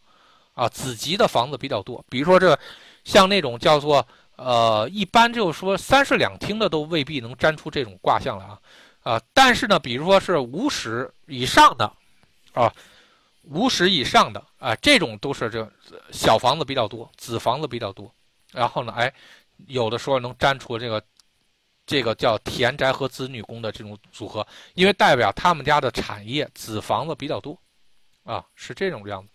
[0.55, 2.03] 啊，子集的房子比较多。
[2.09, 2.57] 比如说这
[3.03, 4.05] 像那种叫做
[4.35, 8.59] 呃，一般就是说三室两厅的都未必能粘出这种卦象来啊。
[9.03, 11.85] 啊，但是呢，比如说是五室以上的，
[12.53, 12.73] 啊，
[13.43, 15.71] 五室以上的啊，这种都是这
[16.11, 18.11] 小房子比较多，子房子比较多。
[18.51, 19.13] 然后呢，哎，
[19.67, 20.99] 有的时候能粘出这个，
[21.85, 27.55] 这个叫田宅和子女宫的这种组合，因为代表他们家的产业子房子比较多，
[28.23, 29.34] 啊，是这种样子。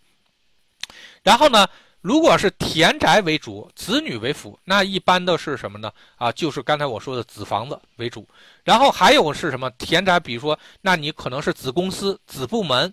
[1.23, 1.67] 然后呢？
[2.03, 5.93] 如果是田宅为主，子女为辅，那一般的是什么呢？
[6.17, 8.27] 啊，就是刚才我说的子房子为主。
[8.65, 10.19] 然后还有是什么田宅？
[10.19, 12.91] 比如说，那你可能是子公司、子部门，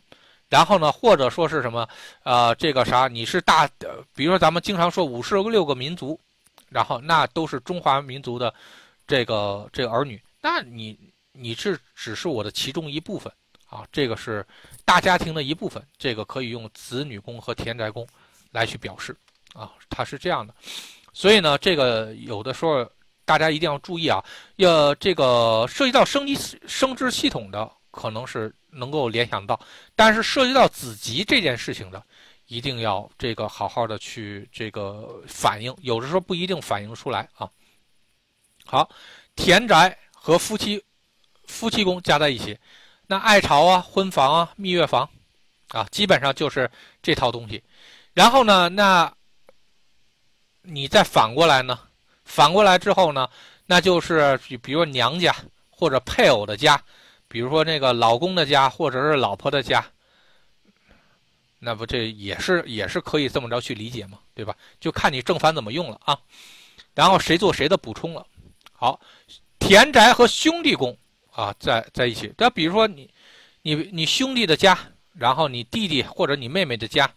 [0.50, 1.88] 然后呢，或者说是什么？
[2.24, 3.08] 呃，这个啥？
[3.08, 3.66] 你是大，
[4.14, 6.20] 比如说咱们经常说五十六个民族，
[6.68, 8.54] 然后那都是中华民族的
[9.08, 11.00] 这个这个儿女，那你
[11.32, 13.32] 你是只是我的其中一部分
[13.68, 14.46] 啊，这个是
[14.84, 18.08] 大家庭的一部分，这个可以用子女宫和田宅宫。
[18.54, 19.16] 来去表示，
[19.54, 20.56] 啊，它是这样的，
[21.12, 22.90] 所以呢，这个有的时候
[23.26, 24.24] 大家一定要注意啊，
[24.56, 29.60] 要这个涉及到生殖生殖系统的，可能是能够联想到，
[29.98, 32.02] 但是涉及到子集这件事情的，
[32.48, 37.52] 一定要这个好好的去这个反映，有的时候不一定反映出来啊。
[38.66, 38.90] 好，
[39.36, 40.82] 田宅和夫妻
[41.46, 42.58] 夫妻宫加在一起，
[43.08, 45.10] 那爱巢啊、婚房啊、蜜月房
[45.70, 46.70] 啊，基本上就是
[47.02, 47.64] 这套东西。
[48.14, 48.68] 然后呢？
[48.70, 49.12] 那，
[50.62, 51.80] 你再反过来呢？
[52.26, 53.30] 反过来之后呢？
[53.66, 55.36] 那就是比如娘家
[55.70, 56.82] 或者配偶的家，
[57.28, 59.86] 比如说那个老公的家或者是老婆的家，
[61.60, 64.56] 那不这也是也是可以这么着去理解嘛，对吧？
[64.80, 66.18] 就看你正反怎么用了啊。
[66.94, 68.26] 然后谁做谁的补充了。
[68.74, 69.00] 好，
[69.60, 70.98] 田宅和兄弟宫
[71.38, 72.34] 啊，在在一起。
[72.38, 73.08] 那比如说你，
[73.62, 74.78] 你你兄弟的家，
[75.14, 77.08] 然后你弟弟或者你妹妹的家，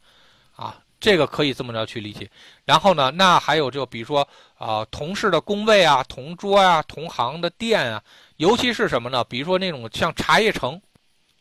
[0.54, 0.76] 啊。
[1.00, 2.30] 这个可以这么着去理解，
[2.66, 4.28] 然后呢，那还有就比如说
[4.58, 8.02] 啊，同事的工位啊，同桌啊，同行的店啊，
[8.36, 9.24] 尤其是什么呢？
[9.24, 10.78] 比如说那种像茶叶城，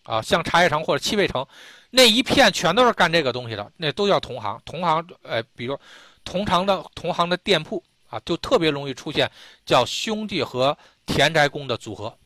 [0.04, 1.46] 啊，像茶叶城或者七味城，
[1.90, 4.58] 那一片全都是干这个东西的，那都叫同行。
[4.64, 5.78] 同行，呃，比如
[6.24, 9.30] 同行的同行的店铺啊，就特别容易出现
[9.66, 12.18] 叫兄弟和田宅宫的组合，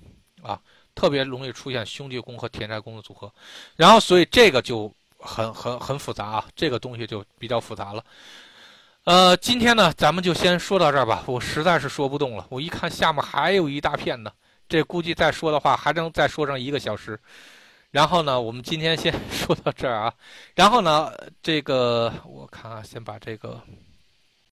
[0.44, 0.60] 啊，
[0.94, 3.32] 特别容易出现兄弟宫和田宅宫的组合，
[3.76, 8.04] 然后所以这个就很很很复杂啊，这个东西就比较复杂了。
[9.06, 12.46] 呃，今天呢，咱们就先说到这儿吧，我实在是说不动了。
[12.50, 14.32] 我一看下面还有一大片呢，
[14.70, 17.20] 这估计再说的话还能再说上一个小时。
[17.92, 20.14] 然后呢，我们今天先 说到这儿啊。
[20.56, 21.12] 然后呢，
[21.42, 23.62] 这个我看啊，先把这个。